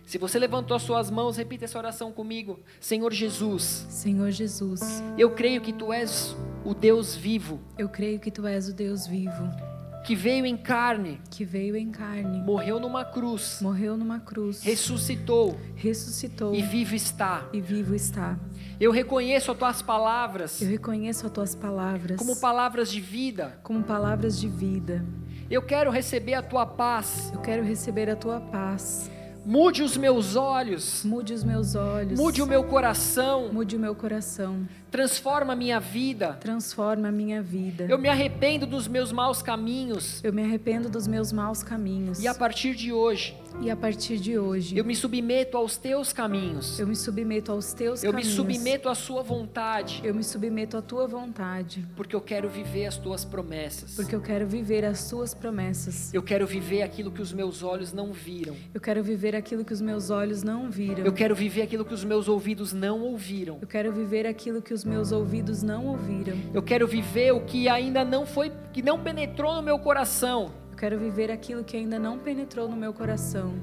Se 0.07 0.19
você 0.19 0.39
levantou 0.39 0.77
as 0.77 0.83
suas 0.83 1.11
mãos, 1.11 1.37
repita 1.37 1.65
essa 1.65 1.77
oração 1.77 2.13
comigo. 2.13 2.61
Senhor 2.81 3.13
Jesus. 3.13 3.87
Senhor 3.91 4.31
Jesus. 4.31 5.03
Eu 5.19 5.33
creio 5.33 5.61
que 5.61 5.73
tu 5.73 5.93
és 5.93 6.35
o 6.65 6.73
Deus 6.73 7.15
vivo. 7.15 7.61
Eu 7.77 7.89
creio 7.89 8.21
que 8.21 8.31
tu 8.31 8.47
és 8.47 8.69
o 8.69 8.73
Deus 8.73 9.07
vivo 9.07 9.66
que 10.07 10.15
veio 10.15 10.47
em 10.47 10.57
carne, 10.57 11.21
que 11.29 11.45
veio 11.45 11.75
em 11.77 11.91
carne, 11.91 12.41
morreu 12.41 12.79
numa 12.79 13.05
cruz, 13.05 13.59
morreu 13.61 13.97
numa 13.97 14.21
cruz, 14.21 14.63
ressuscitou, 14.63 15.59
ressuscitou 15.75 16.55
e 16.55 16.63
vivo 16.63 16.95
está. 16.95 17.49
E 17.53 17.61
vivo 17.61 17.93
está. 17.93 18.39
Eu 18.79 18.93
reconheço 18.93 19.51
as 19.51 19.59
tuas 19.59 19.83
palavras. 19.83 20.63
Eu 20.63 20.69
reconheço 20.69 21.27
as 21.27 21.33
tuas 21.33 21.55
palavras 21.57 22.19
como 22.19 22.37
palavras 22.37 22.89
de 22.89 23.01
vida, 23.01 23.59
como 23.65 23.83
palavras 23.83 24.39
de 24.39 24.49
vida. 24.49 25.05
Eu 25.51 25.63
quero 25.63 25.91
receber 25.91 26.35
a 26.35 26.43
tua 26.43 26.65
paz. 26.65 27.33
Eu 27.35 27.41
quero 27.41 27.65
receber 27.65 28.09
a 28.09 28.15
tua 28.15 28.41
paz. 28.41 29.11
Mude 29.49 29.85
os 29.85 29.97
meus 29.97 30.35
olhos. 30.35 31.05
Mude 31.05 31.33
os 31.33 31.45
meus 31.45 31.77
olhos. 31.77 32.19
Mude 32.19 32.43
o 32.43 32.47
meu 32.49 32.65
coração. 32.65 33.49
Mude 33.53 33.77
o 33.77 33.79
meu 33.79 33.95
coração. 33.95 34.67
Transforma 34.91 35.53
a 35.53 35.57
minha 35.57 35.79
vida. 35.79 36.33
Transforma 36.41 37.07
a 37.07 37.13
minha 37.13 37.41
vida. 37.41 37.87
Eu 37.89 37.97
me 37.97 38.09
arrependo 38.09 38.67
dos 38.67 38.89
meus 38.89 39.13
maus 39.13 39.43
caminhos. 39.43 40.21
Eu 40.25 40.33
me 40.33 40.43
arrependo 40.43 40.89
dos 40.89 41.07
meus 41.07 41.31
maus 41.31 41.63
caminhos. 41.63 42.21
E 42.21 42.27
a 42.27 42.35
partir 42.35 42.75
de 42.75 42.93
hoje, 42.93 43.37
e 43.61 43.71
a 43.71 43.77
partir 43.77 44.19
de 44.19 44.39
hoje, 44.39 44.77
eu 44.77 44.85
me 44.85 44.95
submeto 44.95 45.57
aos 45.57 45.77
teus 45.77 46.13
caminhos. 46.13 46.79
Eu 46.79 46.87
me 46.87 46.95
submeto 46.95 47.51
aos 47.51 47.73
teus 47.73 48.03
eu 48.03 48.13
caminhos. 48.13 48.37
Eu 48.37 48.45
me 48.45 48.53
submeto 48.55 48.89
à 48.89 48.95
sua 48.95 49.23
vontade. 49.23 50.01
Eu 50.05 50.15
me 50.15 50.23
submeto 50.23 50.77
à 50.77 50.83
tua 50.83 51.07
vontade. 51.07 51.87
Porque 51.97 52.15
eu 52.15 52.21
quero 52.21 52.49
viver 52.49 52.87
as 52.87 52.97
tuas 52.97 53.25
promessas. 53.25 53.95
Porque 53.95 54.15
eu 54.15 54.21
quero 54.21 54.47
viver 54.47 54.85
as 54.85 55.09
tuas 55.09 55.35
promessas. 55.35 56.13
Eu 56.13 56.23
quero 56.23 56.47
viver 56.47 56.83
aquilo 56.83 57.11
que 57.11 57.23
os 57.23 57.33
meus 57.33 57.63
olhos 57.63 57.93
não 57.93 58.13
viram. 58.13 58.57
Eu 58.73 58.81
quero 58.81 59.03
viver 59.03 59.35
aquilo 59.35 59.65
que 59.65 59.73
os 59.73 59.81
meus 59.81 60.11
olhos 60.11 60.43
não 60.43 60.71
viram. 60.71 61.05
Eu 61.05 61.13
quero 61.13 61.35
viver 61.35 61.57
aquilo 61.59 61.85
que 61.85 61.95
os 61.95 62.05
meus 62.05 62.29
ouvidos 62.29 62.73
não 62.73 63.01
ouviram. 63.01 63.59
Eu 63.61 63.67
quero 63.67 63.93
viver 63.93 64.27
aquilo 64.27 64.63
que 64.63 64.75
os 64.75 64.85
meus 64.85 65.13
ouvidos 65.13 65.63
não 65.63 65.87
ouviram. 65.87 66.37
Eu 66.53 66.63
quero 66.63 66.87
viver 66.87 67.33
o 67.33 67.41
que 67.41 67.69
ainda 67.69 68.05
não 68.05 68.27
foi, 68.27 68.53
que 68.73 68.83
não 68.83 68.99
penetrou 69.03 69.55
no 69.55 69.63
meu 69.63 69.79
coração. 69.79 70.53
Eu 70.77 70.79
quero 70.79 70.99
viver 70.99 71.31
aquilo 71.31 71.65
que 71.65 71.75
ainda 71.75 71.99
não 71.99 72.19
penetrou 72.19 72.69
no 72.69 72.77
meu 72.77 72.93
coração 72.93 73.55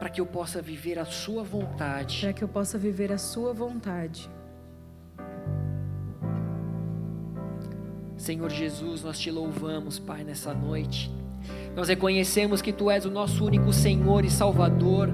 para 0.00 0.08
que 0.08 0.20
eu 0.20 0.26
possa 0.26 0.60
viver 0.60 0.98
a 0.98 1.04
sua 1.04 1.44
vontade. 1.44 2.22
Para 2.22 2.32
que 2.32 2.42
eu 2.42 2.48
possa 2.48 2.76
viver 2.76 3.12
a 3.12 3.18
sua 3.18 3.52
vontade. 3.52 4.28
Senhor 8.16 8.50
Jesus, 8.50 9.04
nós 9.04 9.16
te 9.16 9.30
louvamos, 9.30 10.00
Pai, 10.00 10.24
nessa 10.24 10.52
noite. 10.52 11.08
Nós 11.76 11.86
reconhecemos 11.86 12.60
que 12.60 12.72
tu 12.72 12.90
és 12.90 13.04
o 13.04 13.10
nosso 13.10 13.44
único 13.44 13.72
Senhor 13.72 14.24
e 14.24 14.30
Salvador. 14.30 15.08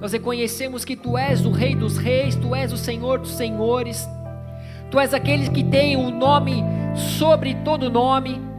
Nós 0.00 0.12
reconhecemos 0.12 0.84
que 0.84 0.94
tu 0.94 1.18
és 1.18 1.44
o 1.44 1.50
Rei 1.50 1.74
dos 1.74 1.96
Reis, 1.96 2.36
tu 2.36 2.54
és 2.54 2.72
o 2.72 2.76
Senhor 2.76 3.18
dos 3.18 3.32
Senhores. 3.32 4.06
Tu 4.88 5.00
és 5.00 5.12
aquele 5.12 5.50
que 5.50 5.64
tem 5.64 5.96
o 5.96 6.00
um 6.00 6.16
nome 6.16 6.62
sobre 7.18 7.56
todo 7.64 7.90
nome. 7.90 8.51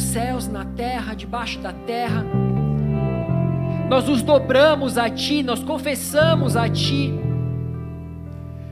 Nos 0.00 0.08
céus, 0.08 0.48
na 0.48 0.64
terra, 0.64 1.12
debaixo 1.14 1.58
da 1.58 1.74
terra 1.74 2.24
nós 3.86 4.04
nos 4.04 4.22
dobramos 4.22 4.96
a 4.96 5.10
Ti, 5.10 5.42
nós 5.42 5.62
confessamos 5.62 6.56
a 6.56 6.68
Ti, 6.70 7.12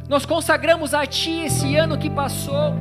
nós 0.09 0.25
consagramos 0.25 0.95
a 0.95 1.05
Ti 1.05 1.41
esse 1.41 1.77
ano 1.77 1.99
que 1.99 2.09
passou, 2.09 2.73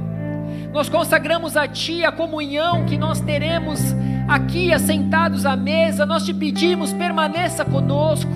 nós 0.71 0.87
consagramos 0.87 1.57
a 1.57 1.67
Ti 1.67 2.05
a 2.05 2.11
comunhão 2.11 2.85
que 2.85 2.97
nós 2.97 3.19
teremos 3.19 3.81
aqui 4.29 4.71
assentados 4.71 5.45
à 5.45 5.57
mesa, 5.57 6.05
nós 6.05 6.23
te 6.23 6.33
pedimos, 6.33 6.93
permaneça 6.93 7.65
conosco. 7.65 8.31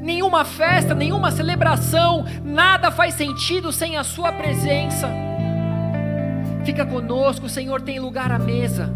Nenhuma 0.00 0.44
festa, 0.44 0.94
nenhuma 0.94 1.30
celebração, 1.30 2.24
nada 2.42 2.90
faz 2.90 3.14
sentido 3.14 3.70
sem 3.70 3.98
a 3.98 4.04
Sua 4.04 4.32
presença. 4.32 5.31
Fica 6.64 6.86
conosco, 6.86 7.46
o 7.46 7.48
Senhor 7.48 7.80
tem 7.80 7.98
lugar 7.98 8.30
à 8.30 8.38
mesa. 8.38 8.94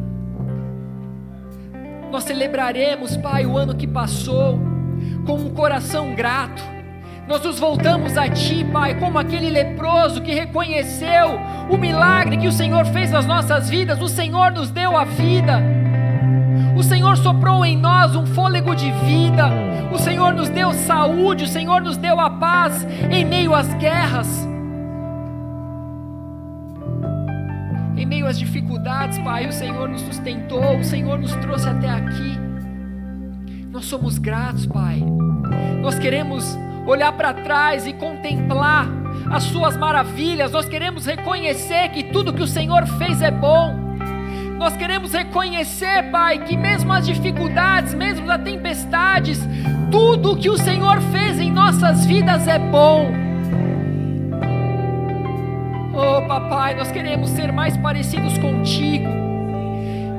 Nós 2.10 2.24
celebraremos, 2.24 3.16
Pai, 3.16 3.44
o 3.44 3.58
ano 3.58 3.74
que 3.74 3.86
passou 3.86 4.58
com 5.26 5.34
um 5.34 5.50
coração 5.50 6.14
grato. 6.14 6.62
Nós 7.26 7.42
nos 7.42 7.58
voltamos 7.58 8.16
a 8.16 8.28
Ti, 8.28 8.64
Pai, 8.72 8.94
como 9.00 9.18
aquele 9.18 9.50
leproso 9.50 10.22
que 10.22 10.32
reconheceu 10.32 11.40
o 11.68 11.76
milagre 11.76 12.36
que 12.36 12.46
o 12.46 12.52
Senhor 12.52 12.86
fez 12.86 13.10
nas 13.10 13.26
nossas 13.26 13.68
vidas. 13.68 14.00
O 14.00 14.08
Senhor 14.08 14.52
nos 14.52 14.70
deu 14.70 14.96
a 14.96 15.04
vida. 15.04 15.60
O 16.76 16.84
Senhor 16.84 17.16
soprou 17.16 17.64
em 17.64 17.76
nós 17.76 18.14
um 18.14 18.24
fôlego 18.26 18.76
de 18.76 18.92
vida. 18.92 19.50
O 19.92 19.98
Senhor 19.98 20.32
nos 20.32 20.48
deu 20.48 20.72
saúde. 20.72 21.44
O 21.44 21.48
Senhor 21.48 21.82
nos 21.82 21.96
deu 21.96 22.20
a 22.20 22.30
paz 22.30 22.86
em 23.10 23.24
meio 23.24 23.54
às 23.54 23.74
guerras. 23.74 24.46
Em 28.06 28.08
meio 28.08 28.28
às 28.28 28.38
dificuldades, 28.38 29.18
Pai, 29.18 29.48
o 29.48 29.52
Senhor 29.52 29.88
nos 29.88 30.00
sustentou, 30.02 30.78
o 30.78 30.84
Senhor 30.84 31.18
nos 31.18 31.34
trouxe 31.34 31.68
até 31.68 31.90
aqui. 31.90 32.38
Nós 33.68 33.86
somos 33.86 34.16
gratos, 34.16 34.64
Pai. 34.64 35.02
Nós 35.82 35.98
queremos 35.98 36.56
olhar 36.86 37.10
para 37.14 37.34
trás 37.34 37.84
e 37.84 37.92
contemplar 37.92 38.86
as 39.28 39.42
Suas 39.42 39.76
maravilhas. 39.76 40.52
Nós 40.52 40.68
queremos 40.68 41.04
reconhecer 41.04 41.88
que 41.88 42.04
tudo 42.04 42.32
que 42.32 42.44
o 42.44 42.46
Senhor 42.46 42.86
fez 42.86 43.20
é 43.20 43.32
bom. 43.32 43.74
Nós 44.56 44.76
queremos 44.76 45.12
reconhecer, 45.12 46.08
Pai, 46.12 46.44
que 46.44 46.56
mesmo 46.56 46.92
as 46.92 47.06
dificuldades, 47.06 47.92
mesmo 47.92 48.30
as 48.30 48.40
tempestades, 48.40 49.40
tudo 49.90 50.36
que 50.36 50.48
o 50.48 50.56
Senhor 50.56 51.00
fez 51.10 51.40
em 51.40 51.50
nossas 51.50 52.06
vidas 52.06 52.46
é 52.46 52.56
bom. 52.56 53.25
Oh, 55.98 56.20
papai, 56.28 56.74
nós 56.74 56.90
queremos 56.90 57.30
ser 57.30 57.50
mais 57.50 57.74
parecidos 57.74 58.36
contigo. 58.36 59.08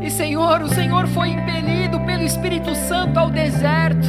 E 0.01 0.09
Senhor, 0.09 0.63
o 0.63 0.67
Senhor 0.67 1.05
foi 1.05 1.29
impelido 1.29 1.99
pelo 1.99 2.23
Espírito 2.23 2.73
Santo 2.73 3.19
ao 3.19 3.29
deserto. 3.29 4.07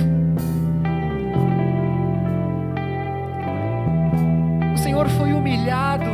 O 4.72 4.78
Senhor 4.78 5.10
foi 5.10 5.34
humilhado. 5.34 6.08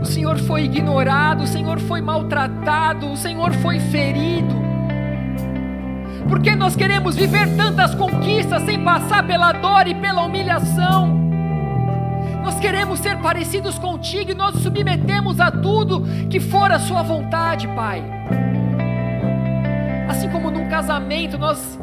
O 0.00 0.06
Senhor 0.06 0.38
foi 0.38 0.64
ignorado, 0.64 1.42
o 1.42 1.46
Senhor 1.46 1.78
foi 1.78 2.00
maltratado, 2.00 3.12
o 3.12 3.16
Senhor 3.18 3.52
foi 3.52 3.78
ferido. 3.80 4.56
Porque 6.26 6.56
nós 6.56 6.74
queremos 6.74 7.16
viver 7.16 7.54
tantas 7.54 7.94
conquistas 7.94 8.62
sem 8.62 8.82
passar 8.82 9.26
pela 9.26 9.52
dor 9.52 9.86
e 9.86 9.94
pela 9.94 10.22
humilhação? 10.22 11.27
Queremos 12.60 12.98
ser 12.98 13.18
parecidos 13.18 13.78
contigo 13.78 14.32
e 14.32 14.34
nós 14.34 14.52
nos 14.54 14.62
submetemos 14.64 15.38
a 15.40 15.50
tudo 15.50 16.04
que 16.28 16.40
for 16.40 16.72
a 16.72 16.78
Sua 16.78 17.02
vontade, 17.02 17.68
Pai. 17.68 18.02
Assim 20.08 20.28
como 20.28 20.50
num 20.50 20.68
casamento 20.68 21.38
nós 21.38 21.78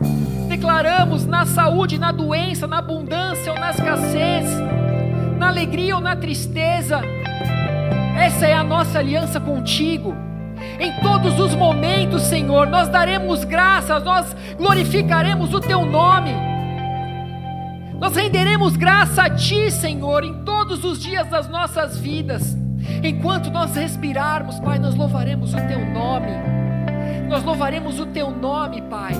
declaramos 0.49 1.25
na 1.25 1.45
saúde, 1.45 1.97
na 1.97 2.11
doença, 2.11 2.67
na 2.67 2.79
abundância 2.79 3.53
ou 3.53 3.59
na 3.59 3.69
escassez, 3.69 4.49
na 5.37 5.47
alegria 5.47 5.95
ou 5.95 6.01
na 6.01 6.15
tristeza, 6.15 7.01
essa 8.17 8.45
é 8.45 8.53
a 8.53 8.63
nossa 8.63 8.99
aliança 8.99 9.39
contigo. 9.39 10.13
Em 10.79 10.91
todos 11.01 11.39
os 11.39 11.55
momentos, 11.55 12.23
Senhor, 12.23 12.67
nós 12.67 12.89
daremos 12.89 13.43
graças, 13.43 14.03
nós 14.03 14.35
glorificaremos 14.57 15.53
o 15.53 15.59
Teu 15.59 15.85
nome. 15.85 16.31
Nós 17.99 18.15
renderemos 18.15 18.75
graça 18.75 19.23
a 19.23 19.29
Ti, 19.29 19.71
Senhor, 19.71 20.23
em 20.23 20.33
todos 20.33 20.54
os 20.71 20.99
dias 20.99 21.27
das 21.27 21.47
nossas 21.47 21.97
vidas. 21.97 22.55
Enquanto 23.03 23.49
nós 23.49 23.75
respirarmos, 23.75 24.59
Pai, 24.59 24.79
nós 24.79 24.95
louvaremos 24.95 25.53
o 25.53 25.57
Teu 25.57 25.85
nome. 25.85 26.31
Nós 27.27 27.43
louvaremos 27.43 27.99
o 27.99 28.05
Teu 28.05 28.31
nome, 28.31 28.81
Pai. 28.83 29.13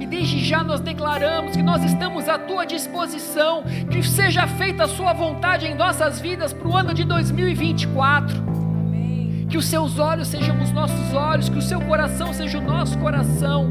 E 0.00 0.06
desde 0.06 0.42
já 0.44 0.64
nós 0.64 0.80
declaramos 0.80 1.56
que 1.56 1.62
nós 1.62 1.84
estamos 1.84 2.28
à 2.28 2.38
Tua 2.38 2.64
disposição, 2.64 3.62
que 3.90 4.02
seja 4.02 4.46
feita 4.46 4.84
a 4.84 4.88
Sua 4.88 5.12
vontade 5.12 5.66
em 5.66 5.74
nossas 5.74 6.20
vidas 6.20 6.52
para 6.52 6.68
o 6.68 6.76
ano 6.76 6.94
de 6.94 7.04
2024. 7.04 8.36
Amém. 8.38 9.46
Que 9.48 9.56
os 9.56 9.66
Seus 9.66 9.98
olhos 9.98 10.28
sejam 10.28 10.60
os 10.60 10.72
nossos 10.72 11.14
olhos, 11.14 11.48
que 11.48 11.58
o 11.58 11.62
Seu 11.62 11.80
coração 11.80 12.32
seja 12.32 12.58
o 12.58 12.62
nosso 12.62 12.98
coração, 12.98 13.70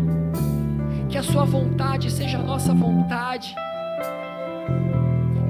que 1.09 1.17
a 1.17 1.23
Sua 1.23 1.45
vontade 1.45 2.11
seja 2.11 2.37
a 2.37 2.43
nossa 2.43 2.73
vontade 2.73 3.55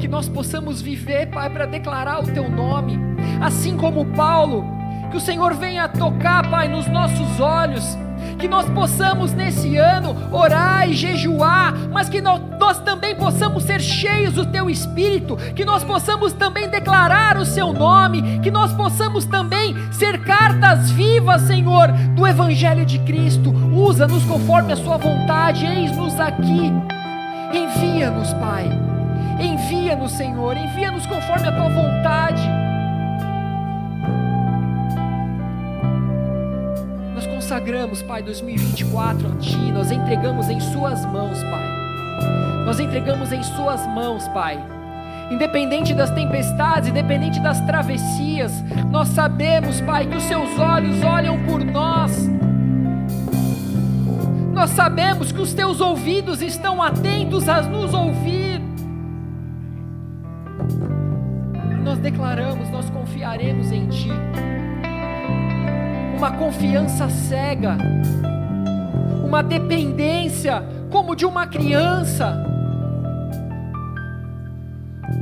que 0.04 0.08
nós 0.10 0.28
possamos 0.28 0.82
viver, 0.82 1.28
Pai, 1.28 1.50
para 1.50 1.66
declarar 1.66 2.20
o 2.20 2.28
Teu 2.28 2.50
nome, 2.50 3.00
assim 3.42 3.78
como 3.78 4.04
Paulo, 4.08 4.66
que 5.10 5.16
o 5.16 5.20
Senhor 5.20 5.54
venha 5.54 5.88
tocar, 5.88 6.50
Pai, 6.50 6.68
nos 6.68 6.88
nossos 6.88 7.40
olhos, 7.40 7.98
que 8.38 8.46
nós 8.46 8.70
possamos 8.72 9.32
nesse 9.32 9.78
ano 9.78 10.14
orar 10.30 10.90
e 10.90 10.94
jejuar, 10.94 11.74
mas 11.90 12.10
que 12.10 12.20
nós, 12.20 12.42
nós 12.60 12.82
também 12.82 13.16
possamos 13.16 13.64
ser 13.64 13.80
cheios 13.80 14.34
do 14.34 14.46
Teu 14.46 14.70
Espírito, 14.70 15.38
que 15.56 15.64
nós 15.64 15.86
possamos 15.86 16.34
também 16.34 16.68
declarar 16.68 17.38
o 17.38 17.46
Seu 17.46 17.72
nome, 17.72 18.40
que 18.40 18.52
nós 18.52 18.74
possamos 18.74 19.24
também 19.24 19.74
ser 19.94 20.22
cartas 20.26 20.92
vivas, 20.92 21.44
Senhor, 21.44 21.88
do 22.14 22.28
Evangelho 22.28 22.86
de 22.86 23.00
Cristo. 23.00 23.54
Usa-nos 23.72 24.26
conforme 24.26 24.74
a 24.74 24.76
Sua 24.76 24.98
vontade, 24.98 25.66
eis-nos 25.66 26.20
aqui. 26.20 26.74
Envia-nos, 27.54 28.34
Pai. 28.34 28.93
Envia-nos, 29.40 30.12
Senhor. 30.12 30.56
Envia-nos 30.56 31.06
conforme 31.06 31.48
a 31.48 31.52
Tua 31.52 31.70
vontade. 31.70 32.48
Nós 37.16 37.26
consagramos, 37.26 38.02
Pai, 38.02 38.22
2024 38.24 39.28
a 39.28 39.36
Ti. 39.38 39.72
Nós 39.72 39.92
entregamos 39.92 40.50
em 40.50 40.60
Suas 40.60 41.06
mãos, 41.06 41.42
Pai. 41.44 41.74
Nós 42.66 42.80
entregamos 42.80 43.32
em 43.32 43.44
Suas 43.44 43.86
mãos, 43.88 44.28
Pai. 44.30 44.60
Independente 45.32 45.94
das 45.94 46.12
tempestades, 46.12 46.90
independente 46.90 47.40
das 47.40 47.60
travessias, 47.62 48.52
nós 48.92 49.08
sabemos, 49.10 49.82
Pai, 49.82 50.06
que 50.06 50.16
os 50.16 50.24
Seus 50.24 50.60
olhos 50.60 51.02
olham 51.04 51.44
por 51.46 51.64
nós. 51.64 52.30
Nós 54.54 54.70
sabemos 54.72 55.32
que 55.32 55.42
os 55.42 55.54
Teus 55.54 55.82
ouvidos 55.82 56.42
estão 56.42 56.82
atentos 56.82 57.50
a 57.50 57.62
nos 57.64 57.94
ouvir. 57.94 58.53
Nós 61.94 62.02
declaramos, 62.02 62.72
nós 62.72 62.90
confiaremos 62.90 63.72
em 63.72 63.88
Ti 63.88 64.10
uma 66.18 66.32
confiança 66.32 67.08
cega, 67.08 67.78
uma 69.24 69.44
dependência 69.44 70.64
como 70.90 71.16
de 71.16 71.24
uma 71.24 71.46
criança. 71.46 72.36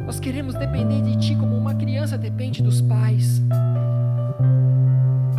Nós 0.06 0.18
queremos 0.18 0.56
depender 0.56 1.02
de 1.02 1.18
Ti 1.18 1.36
como 1.36 1.58
uma 1.58 1.76
criança 1.76 2.18
depende 2.18 2.64
dos 2.64 2.80
pais. 2.80 3.42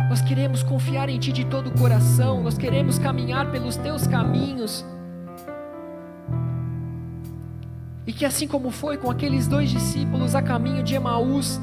Nós 0.09 0.21
queremos 0.21 0.61
confiar 0.61 1.09
em 1.09 1.17
Ti 1.17 1.31
de 1.31 1.45
todo 1.45 1.71
o 1.71 1.79
coração, 1.79 2.43
nós 2.43 2.59
queremos 2.59 2.99
caminhar 2.99 3.49
pelos 3.51 3.75
Teus 3.75 4.05
caminhos. 4.05 4.85
E 8.13 8.15
que 8.15 8.25
assim 8.25 8.47
como 8.47 8.69
foi 8.69 8.95
com 8.95 9.09
aqueles 9.09 9.47
dois 9.47 9.71
discípulos 9.71 10.35
a 10.35 10.41
caminho 10.41 10.83
de 10.83 10.93
Emaús, 10.93 11.59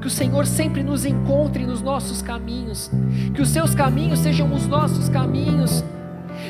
que 0.00 0.06
o 0.06 0.10
Senhor 0.10 0.46
sempre 0.46 0.82
nos 0.82 1.04
encontre 1.04 1.66
nos 1.66 1.82
nossos 1.82 2.22
caminhos, 2.22 2.90
que 3.34 3.42
os 3.42 3.50
seus 3.50 3.74
caminhos 3.74 4.20
sejam 4.20 4.50
os 4.54 4.66
nossos 4.66 5.10
caminhos, 5.10 5.84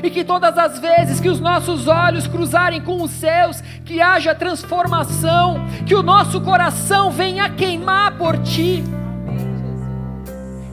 e 0.04 0.08
que 0.08 0.22
todas 0.22 0.56
as 0.56 0.78
vezes 0.78 1.18
que 1.18 1.28
os 1.28 1.40
nossos 1.40 1.88
olhos 1.88 2.28
cruzarem 2.28 2.80
com 2.80 3.02
os 3.02 3.10
seus, 3.10 3.60
que 3.84 4.00
haja 4.00 4.36
transformação, 4.36 5.66
que 5.84 5.96
o 5.96 6.02
nosso 6.02 6.40
coração 6.40 7.10
venha 7.10 7.50
queimar 7.50 8.16
por 8.16 8.38
Ti, 8.38 8.84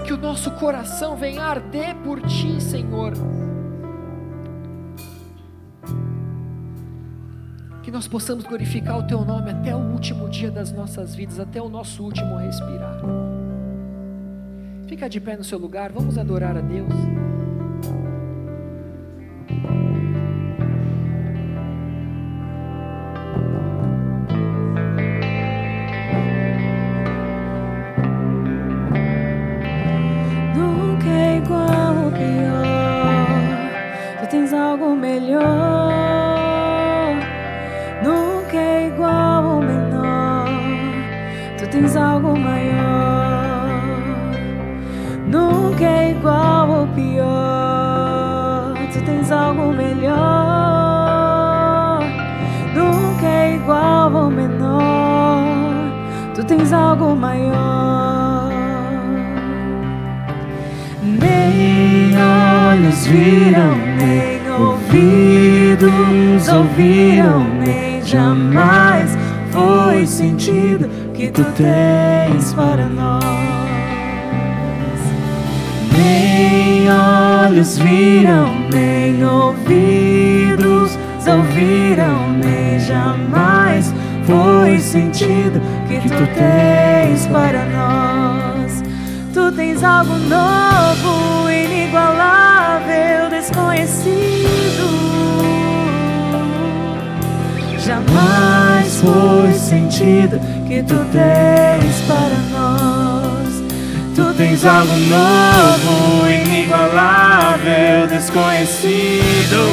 que 0.06 0.14
o 0.14 0.18
nosso 0.18 0.52
coração 0.52 1.16
venha 1.16 1.42
arder 1.42 1.96
por 1.96 2.22
Ti, 2.22 2.62
Senhor. 2.62 3.14
Nós 7.96 8.10
possamos 8.10 8.44
glorificar 8.44 9.00
o 9.00 9.04
Teu 9.04 9.24
nome 9.24 9.52
até 9.52 9.74
o 9.74 9.80
último 9.80 10.28
dia 10.28 10.52
das 10.52 10.70
nossas 10.70 11.16
vidas, 11.16 11.40
até 11.40 11.62
o 11.62 11.70
nosso 11.70 12.04
último 12.04 12.36
respirar. 12.36 13.00
Fica 14.86 15.08
de 15.08 15.22
pé 15.22 15.38
no 15.38 15.46
seu 15.46 15.58
lugar, 15.58 15.94
vamos 15.94 16.18
adorar 16.18 16.58
a 16.58 16.60
Deus. 16.60 16.90
Nunca 30.54 31.10
é 31.10 31.38
igual 31.38 31.96
ou 32.04 32.12
pior. 32.12 32.66
Tu 34.20 34.28
tens 34.28 34.52
algo 34.52 34.98
melhor. 34.98 35.65
Algo 56.74 57.16
maior. 57.16 58.52
Nem 61.04 62.14
olhos 62.16 63.06
viram, 63.08 63.76
nem 63.98 64.52
ouvidos 64.60 66.48
ouviram, 66.48 67.44
nem 67.60 68.02
jamais 68.04 69.18
foi 69.52 70.06
sentido 70.06 70.90
que 71.14 71.30
tu 71.30 71.44
tens 71.56 72.54
para 72.54 72.88
nós. 72.88 73.24
Nem 75.92 76.88
olhos 76.90 77.78
viram, 77.78 78.54
nem 78.72 79.24
ouvidos 79.24 80.98
ouviram, 81.28 82.32
nem 82.44 82.80
jamais 82.80 83.94
foi 84.26 84.80
sentido 84.80 85.62
que 86.06 86.16
tu 86.16 86.28
tens 86.36 87.26
para 87.28 87.66
nós. 87.66 88.84
Tu 89.34 89.52
tens 89.54 89.84
algo 89.84 90.14
novo, 90.18 91.50
inigualável, 91.50 93.30
desconhecido. 93.30 94.16
Jamais 97.80 98.98
foi 98.98 99.54
sentido 99.54 100.40
que 100.68 100.84
tu 100.84 100.96
tens 101.12 102.02
para 102.08 102.38
nós. 102.52 103.64
Tu 104.16 104.34
tens 104.36 104.66
algo 104.66 104.96
novo, 104.96 106.28
inigualável, 106.30 108.08
desconhecido. 108.08 109.70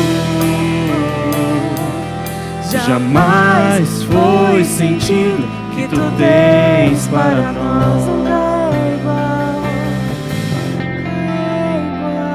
Jamais 2.87 4.03
foi 4.05 4.65
sentido 4.65 5.62
tu 5.93 6.11
tens 6.17 7.07
para 7.09 7.53
nós. 7.53 8.07
Nunca 8.07 8.31
é 8.73 8.95
igual, 8.95 9.63
é 11.07 11.77
igual. 11.87 12.33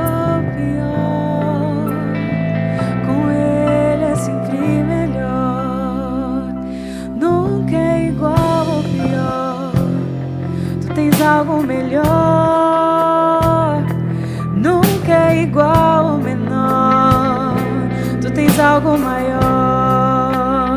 Oh, 0.00 0.38
pior, 0.54 1.90
com 3.06 3.20
ele 3.30 4.04
é 4.04 4.14
sempre 4.14 4.58
melhor. 4.84 6.54
Nunca 7.16 7.76
é 7.76 8.08
igual 8.08 8.66
ou 8.68 8.82
pior. 8.84 9.72
Tu 10.80 10.94
tens 10.94 11.20
algo 11.20 11.62
melhor. 11.62 12.23
Algo 18.74 18.98
maior. 18.98 20.76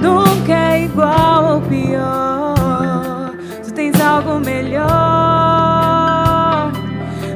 Nunca 0.00 0.52
é 0.52 0.84
igual 0.84 1.54
ou 1.54 1.60
pior. 1.60 3.34
Tu 3.62 3.72
tens 3.74 4.00
algo 4.00 4.40
melhor. 4.40 4.88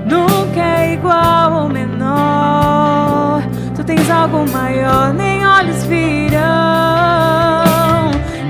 Nunca 0.07 0.61
é 0.61 0.95
igual 0.95 1.65
ou 1.65 1.69
menor. 1.69 3.43
Tu 3.77 3.85
tens 3.85 4.11
algo 4.11 4.49
maior. 4.51 5.13
Nem 5.13 5.47
olhos 5.47 5.85
viram, 5.85 6.41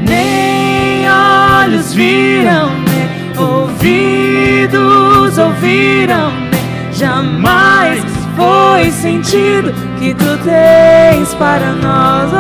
nem 0.06 1.10
olhos 1.10 1.92
viram, 1.92 2.70
nem 2.86 3.08
ouvidos 3.36 5.38
ouviram, 5.38 6.30
nem 6.52 6.92
jamais 6.92 8.14
foi 8.36 8.90
sentido 8.90 9.63
tens 10.44 11.34
para 11.34 11.72
nós. 11.72 12.30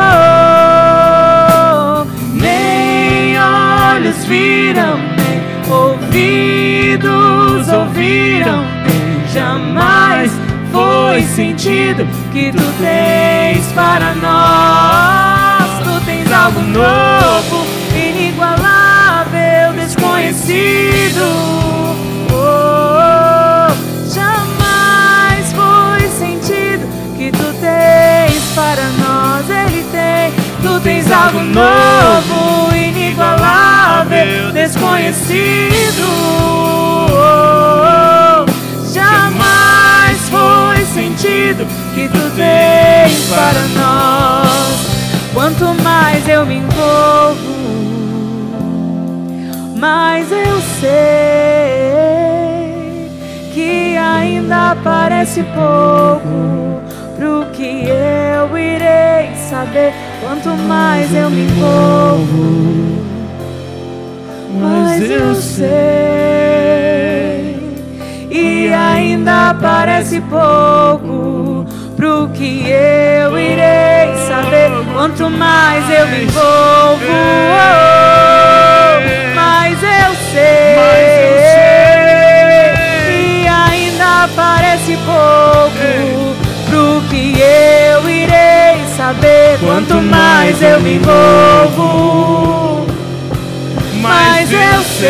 Oh, 1.04 2.06
nem 2.34 3.36
olhos 3.38 4.24
viram, 4.26 4.98
nem 5.16 5.42
ouvidos 5.72 7.68
ouviram, 7.68 8.64
nem 8.86 9.26
jamais 9.32 10.30
foi 10.70 11.22
sentido 11.22 12.06
que 12.32 12.52
tu 12.52 12.62
tens 12.80 13.66
para 13.72 14.14
nós. 14.16 15.64
Tu 15.82 16.04
tens 16.04 16.30
algo 16.32 16.60
novo, 16.60 17.66
inigualável, 17.94 19.72
desconhecido. 19.74 21.53
tens 30.84 31.10
algo 31.10 31.40
novo, 31.40 32.76
inigualável, 32.76 34.52
desconhecido. 34.52 36.04
Jamais 38.92 40.20
foi 40.28 40.84
sentido 40.84 41.66
que 41.94 42.06
tu 42.06 42.30
tens 42.36 43.30
para 43.30 43.66
nós. 43.80 44.84
Quanto 45.32 45.74
mais 45.82 46.28
eu 46.28 46.44
me 46.44 46.56
envolvo, 46.56 47.54
mais 49.76 50.30
eu 50.30 50.60
sei 50.80 50.90
que 53.54 53.96
ainda 53.96 54.76
parece 54.84 55.42
pouco 55.44 56.82
pro 57.16 57.46
que 57.54 57.86
eu 57.88 58.58
irei 58.58 59.34
saber 59.48 59.94
Quanto 60.26 60.48
mais 60.62 61.14
eu 61.14 61.28
me 61.28 61.42
envolvo, 61.42 62.98
mais 64.58 65.10
eu 65.10 65.34
sei. 65.34 65.66
E 68.30 68.72
ainda 68.72 69.54
parece 69.60 70.22
pouco 70.22 71.66
pro 71.94 72.30
que 72.32 72.70
eu 72.70 73.38
irei 73.38 74.14
saber. 74.26 74.70
Quanto 74.94 75.28
mais 75.28 75.84
eu 75.90 76.06
me 76.06 76.22
envolvo, 76.24 77.04
oh, 77.50 79.00
mais 79.34 79.74
eu 79.82 80.14
sei. 80.32 80.74
E 83.10 83.46
ainda 83.46 84.26
parece 84.34 84.96
pouco 85.04 86.34
pro 86.70 87.02
que 87.10 87.38
eu 87.38 88.08
irei 88.08 88.73
saber. 89.04 89.58
Quanto 89.60 90.00
mais 90.00 90.62
eu 90.62 90.80
me 90.80 90.94
envolvo, 90.94 92.86
mais 94.00 94.50
eu 94.50 94.82
sei. 94.98 95.04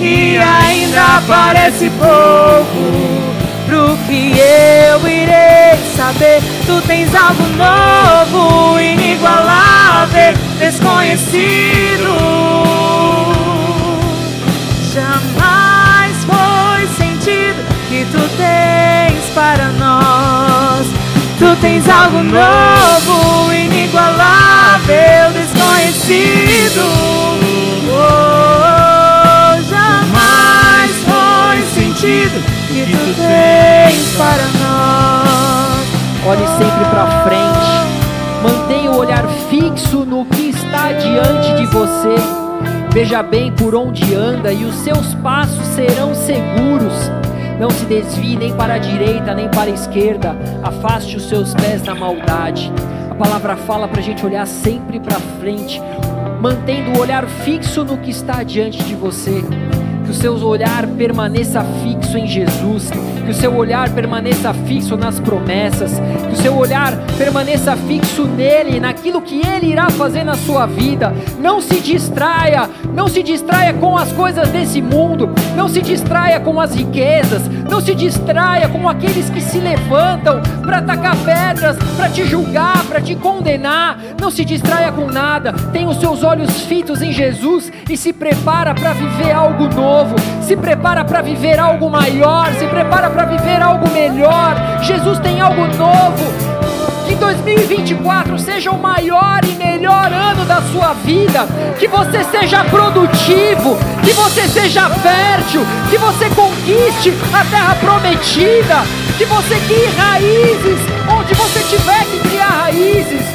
E 0.00 0.36
ainda 0.36 1.22
parece 1.26 1.90
pouco 1.90 3.24
pro 3.66 3.96
que 4.06 4.34
eu 4.38 5.08
irei 5.08 5.78
saber. 5.96 6.42
Tu 6.66 6.82
tens 6.86 7.14
algo 7.14 7.44
novo, 7.56 8.78
inigualável, 8.78 10.34
desconhecido. 10.58 12.12
Jamais 14.92 16.24
foi 16.24 16.86
sentido 16.98 17.64
que 17.88 18.04
tu 18.12 18.20
tens 18.36 19.24
para 19.34 19.68
nós. 19.70 20.53
Tu 21.44 21.54
tens 21.56 21.86
algo 21.90 22.22
novo, 22.22 23.52
inigualável, 23.52 25.30
desconhecido. 25.34 26.80
Oh, 27.90 29.60
jamais 29.68 30.90
foi 31.04 31.62
sentido 31.74 32.42
que 32.66 32.86
tu 32.90 33.14
tens 33.20 34.16
para 34.16 34.46
nós. 34.58 35.86
Olhe 36.26 36.46
sempre 36.56 36.84
para 36.90 37.24
frente. 37.24 37.72
Mantenha 38.42 38.90
o 38.90 38.96
olhar 38.96 39.28
fixo 39.50 39.98
no 39.98 40.24
que 40.24 40.48
está 40.48 40.92
diante 40.92 41.56
de 41.56 41.66
você. 41.66 42.14
Veja 42.90 43.22
bem 43.22 43.52
por 43.52 43.74
onde 43.74 44.14
anda 44.14 44.50
e 44.50 44.64
os 44.64 44.76
seus 44.76 45.14
passos 45.16 45.66
serão 45.74 46.14
seguros. 46.14 47.23
Não 47.58 47.70
se 47.70 47.84
desvie 47.84 48.36
nem 48.36 48.54
para 48.54 48.74
a 48.74 48.78
direita 48.78 49.34
nem 49.34 49.48
para 49.48 49.70
a 49.70 49.74
esquerda. 49.74 50.36
Afaste 50.62 51.16
os 51.16 51.28
seus 51.28 51.54
pés 51.54 51.82
da 51.82 51.94
maldade. 51.94 52.72
A 53.10 53.14
palavra 53.14 53.56
fala 53.56 53.86
para 53.86 54.00
a 54.00 54.02
gente 54.02 54.24
olhar 54.26 54.46
sempre 54.46 54.98
para 54.98 55.20
frente, 55.38 55.80
mantendo 56.40 56.98
o 56.98 57.00
olhar 57.00 57.26
fixo 57.26 57.84
no 57.84 57.96
que 57.98 58.10
está 58.10 58.42
diante 58.42 58.82
de 58.82 58.94
você. 58.94 59.42
Que 60.04 60.10
o 60.10 60.14
seu 60.14 60.36
olhar 60.44 60.86
permaneça 60.88 61.64
fixo 61.82 62.18
em 62.18 62.26
Jesus, 62.26 62.90
que 63.24 63.30
o 63.30 63.34
seu 63.34 63.54
olhar 63.54 63.90
permaneça 63.90 64.52
fixo 64.52 64.96
nas 64.96 65.18
promessas, 65.18 66.00
que 66.28 66.34
o 66.34 66.42
seu 66.42 66.56
olhar 66.56 66.92
permaneça 67.16 67.76
fixo 67.76 68.24
nele, 68.24 68.78
naquilo 68.78 69.22
que 69.22 69.40
ele 69.46 69.72
irá 69.72 69.88
fazer 69.90 70.24
na 70.24 70.34
sua 70.34 70.66
vida. 70.66 71.12
Não 71.40 71.60
se 71.60 71.80
distraia, 71.80 72.68
não 72.92 73.08
se 73.08 73.22
distraia 73.22 73.72
com 73.72 73.96
as 73.96 74.12
coisas 74.12 74.48
desse 74.50 74.82
mundo, 74.82 75.30
não 75.56 75.68
se 75.68 75.80
distraia 75.80 76.38
com 76.38 76.60
as 76.60 76.74
riquezas, 76.74 77.42
não 77.68 77.80
se 77.80 77.94
distraia 77.94 78.68
com 78.68 78.88
aqueles 78.88 79.30
que 79.30 79.40
se 79.40 79.58
levantam 79.58 80.40
para 80.62 80.78
atacar 80.78 81.16
pedras, 81.24 81.76
para 81.96 82.08
te 82.08 82.24
julgar, 82.24 82.84
para 82.84 83.00
te 83.00 83.14
condenar. 83.14 83.98
Não 84.20 84.30
se 84.30 84.44
distraia 84.44 84.92
com 84.92 85.06
nada. 85.06 85.52
Tenha 85.72 85.88
os 85.88 85.98
seus 85.98 86.22
olhos 86.22 86.62
fitos 86.62 87.02
em 87.02 87.12
Jesus 87.12 87.72
e 87.88 87.96
se 87.96 88.12
prepara 88.12 88.74
para 88.74 88.92
viver 88.92 89.32
algo 89.32 89.68
novo. 89.68 90.14
Se 90.42 90.56
prepara 90.56 91.04
para 91.04 91.22
viver 91.22 91.58
algo 91.58 91.88
maior, 91.88 92.52
se 92.54 92.66
prepara 92.66 93.10
para 93.14 93.26
viver 93.26 93.62
algo 93.62 93.88
melhor. 93.90 94.56
Jesus 94.82 95.20
tem 95.20 95.40
algo 95.40 95.66
novo. 95.76 96.24
Que 97.06 97.14
2024 97.14 98.38
seja 98.38 98.72
o 98.72 98.78
maior 98.78 99.40
e 99.44 99.52
melhor 99.52 100.12
ano 100.12 100.44
da 100.44 100.60
sua 100.72 100.94
vida. 100.94 101.46
Que 101.78 101.86
você 101.86 102.24
seja 102.24 102.64
produtivo, 102.64 103.78
que 104.02 104.12
você 104.12 104.48
seja 104.48 104.90
fértil, 104.90 105.62
que 105.88 105.96
você 105.96 106.28
conquiste 106.30 107.14
a 107.32 107.44
terra 107.44 107.74
prometida, 107.76 108.82
que 109.16 109.24
você 109.24 109.54
crie 109.60 109.86
raízes 109.96 110.80
onde 111.08 111.34
você 111.34 111.60
tiver 111.60 112.04
que 112.06 112.28
criar 112.28 112.48
raízes. 112.48 113.26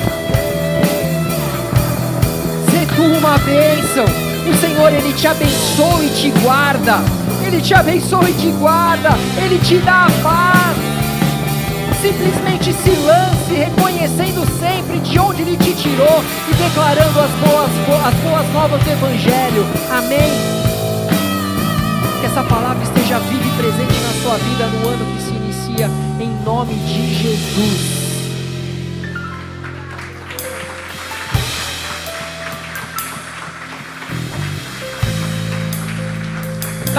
Ser 2.70 2.88
tu 2.96 3.04
uma 3.04 3.38
bênção. 3.38 4.06
O 4.50 4.58
Senhor, 4.58 4.92
Ele 4.92 5.14
te 5.14 5.28
abençoa 5.28 6.04
e 6.04 6.10
te 6.10 6.30
guarda. 6.42 7.00
Ele 7.50 7.62
te 7.62 7.74
abençoa 7.74 8.30
e 8.30 8.34
te 8.34 8.52
guarda. 8.52 9.10
Ele 9.44 9.58
te 9.58 9.80
dá 9.80 10.06
a 10.06 10.12
paz. 10.22 10.78
Simplesmente 12.00 12.72
se 12.72 12.92
lance, 12.92 13.54
reconhecendo 13.54 14.46
sempre 14.60 15.00
de 15.00 15.18
onde 15.18 15.42
Ele 15.42 15.58
te 15.58 15.74
tirou 15.74 16.24
e 16.48 16.54
declarando 16.54 17.20
as 17.20 17.32
boas, 17.32 17.72
as 18.06 18.14
boas 18.22 18.54
novas 18.54 18.84
do 18.84 18.92
Evangelho. 18.92 19.66
Amém. 19.90 20.30
Que 22.20 22.28
essa 22.28 22.44
palavra 22.44 22.84
esteja 22.84 23.18
viva 23.18 23.48
e 23.48 23.52
presente 23.58 24.00
na 24.00 24.22
sua 24.22 24.38
vida 24.38 24.68
no 24.68 24.88
ano 24.88 25.16
que 25.16 25.24
se 25.24 25.32
inicia, 25.32 25.90
em 26.20 26.30
nome 26.46 26.76
de 26.76 27.16
Jesus. 27.16 27.99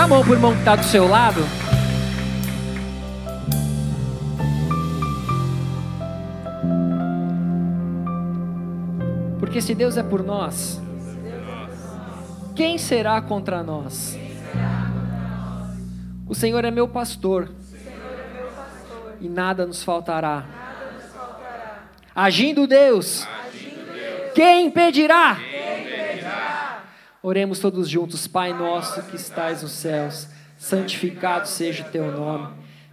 Dá 0.00 0.04
a 0.04 0.08
mão 0.08 0.24
pro 0.24 0.32
irmão 0.32 0.54
que 0.54 0.60
está 0.60 0.74
do 0.76 0.84
seu 0.84 1.06
lado. 1.06 1.42
Porque 9.38 9.60
se 9.60 9.74
Deus 9.74 9.98
é 9.98 10.02
por 10.02 10.22
nós, 10.24 10.80
quem 12.56 12.78
será 12.78 13.20
contra 13.20 13.62
nós? 13.62 14.18
O 16.26 16.34
Senhor 16.34 16.64
é 16.64 16.70
meu 16.70 16.88
pastor, 16.88 17.50
e 19.20 19.28
nada 19.28 19.66
nos 19.66 19.84
faltará. 19.84 20.46
Agindo 22.14 22.66
Deus, 22.66 23.28
quem 24.34 24.68
impedirá? 24.68 25.49
Oremos 27.22 27.58
todos 27.58 27.86
juntos, 27.86 28.26
Pai 28.26 28.50
nosso 28.54 29.02
que 29.02 29.16
estais 29.16 29.62
nos 29.62 29.72
céus, 29.72 30.26
santificado 30.56 31.46
seja 31.46 31.84
o 31.86 31.90
teu 31.90 32.10
nome, 32.10 32.50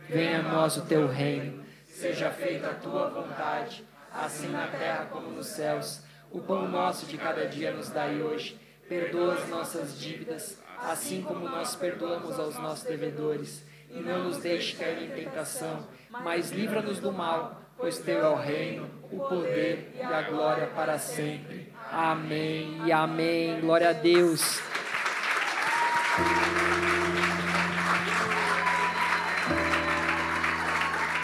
venha 0.10 0.40
a 0.40 0.44
nós 0.44 0.76
o 0.76 0.82
teu 0.82 1.08
reino, 1.08 1.64
seja 1.86 2.30
feita 2.30 2.68
a 2.68 2.74
tua 2.74 3.08
vontade, 3.08 3.86
assim 4.14 4.50
na 4.50 4.68
terra 4.68 5.06
como 5.10 5.32
nos 5.32 5.48
céus. 5.48 6.04
O 6.30 6.42
pão 6.42 6.68
nosso 6.68 7.06
de 7.06 7.18
cada 7.18 7.46
dia 7.46 7.72
nos 7.72 7.90
dai 7.90 8.22
hoje, 8.22 8.60
perdoa 8.90 9.36
as 9.36 9.48
nossas 9.48 9.98
dívidas, 9.98 10.62
assim 10.78 11.22
como 11.22 11.48
nós 11.48 11.78
perdoamos 11.78 12.38
aos 12.38 12.58
nossos 12.60 12.84
devedores, 12.84 13.66
e 13.90 14.02
não 14.02 14.26
nos 14.26 14.40
deixe 14.40 14.76
cair 14.76 15.04
em 15.04 15.24
tentação, 15.24 15.88
mas 16.10 16.52
livra-nos 16.52 17.00
do 17.00 17.14
mal, 17.14 17.62
pois 17.78 17.98
teu 18.00 18.20
é 18.20 18.30
o 18.30 18.36
reino, 18.36 18.90
o 19.10 19.20
poder 19.20 19.94
e 19.98 20.02
a 20.02 20.22
glória 20.24 20.68
para 20.68 20.98
sempre. 21.00 21.67
Amém 21.92 22.82
e 22.86 22.92
amém. 22.92 23.60
Glória 23.62 23.90
a 23.90 23.94
Deus. 23.94 24.60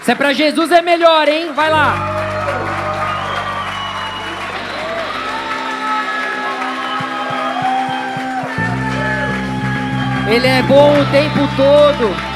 Se 0.04 0.12
é 0.12 0.16
para 0.16 0.34
Jesus 0.34 0.72
é 0.72 0.82
melhor, 0.82 1.28
hein? 1.30 1.54
Vai 1.54 1.70
lá. 1.70 2.14
Ele 10.30 10.48
é 10.48 10.64
bom 10.64 11.00
o 11.00 11.06
tempo 11.12 11.40
todo. 11.56 12.34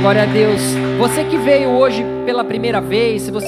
Glória 0.00 0.24
a 0.24 0.26
Deus. 0.26 0.60
Você 0.98 1.24
que 1.24 1.36
veio 1.38 1.70
hoje 1.70 2.04
pela 2.26 2.44
primeira 2.44 2.80
vez, 2.80 3.22
se 3.22 3.30
você 3.30 3.46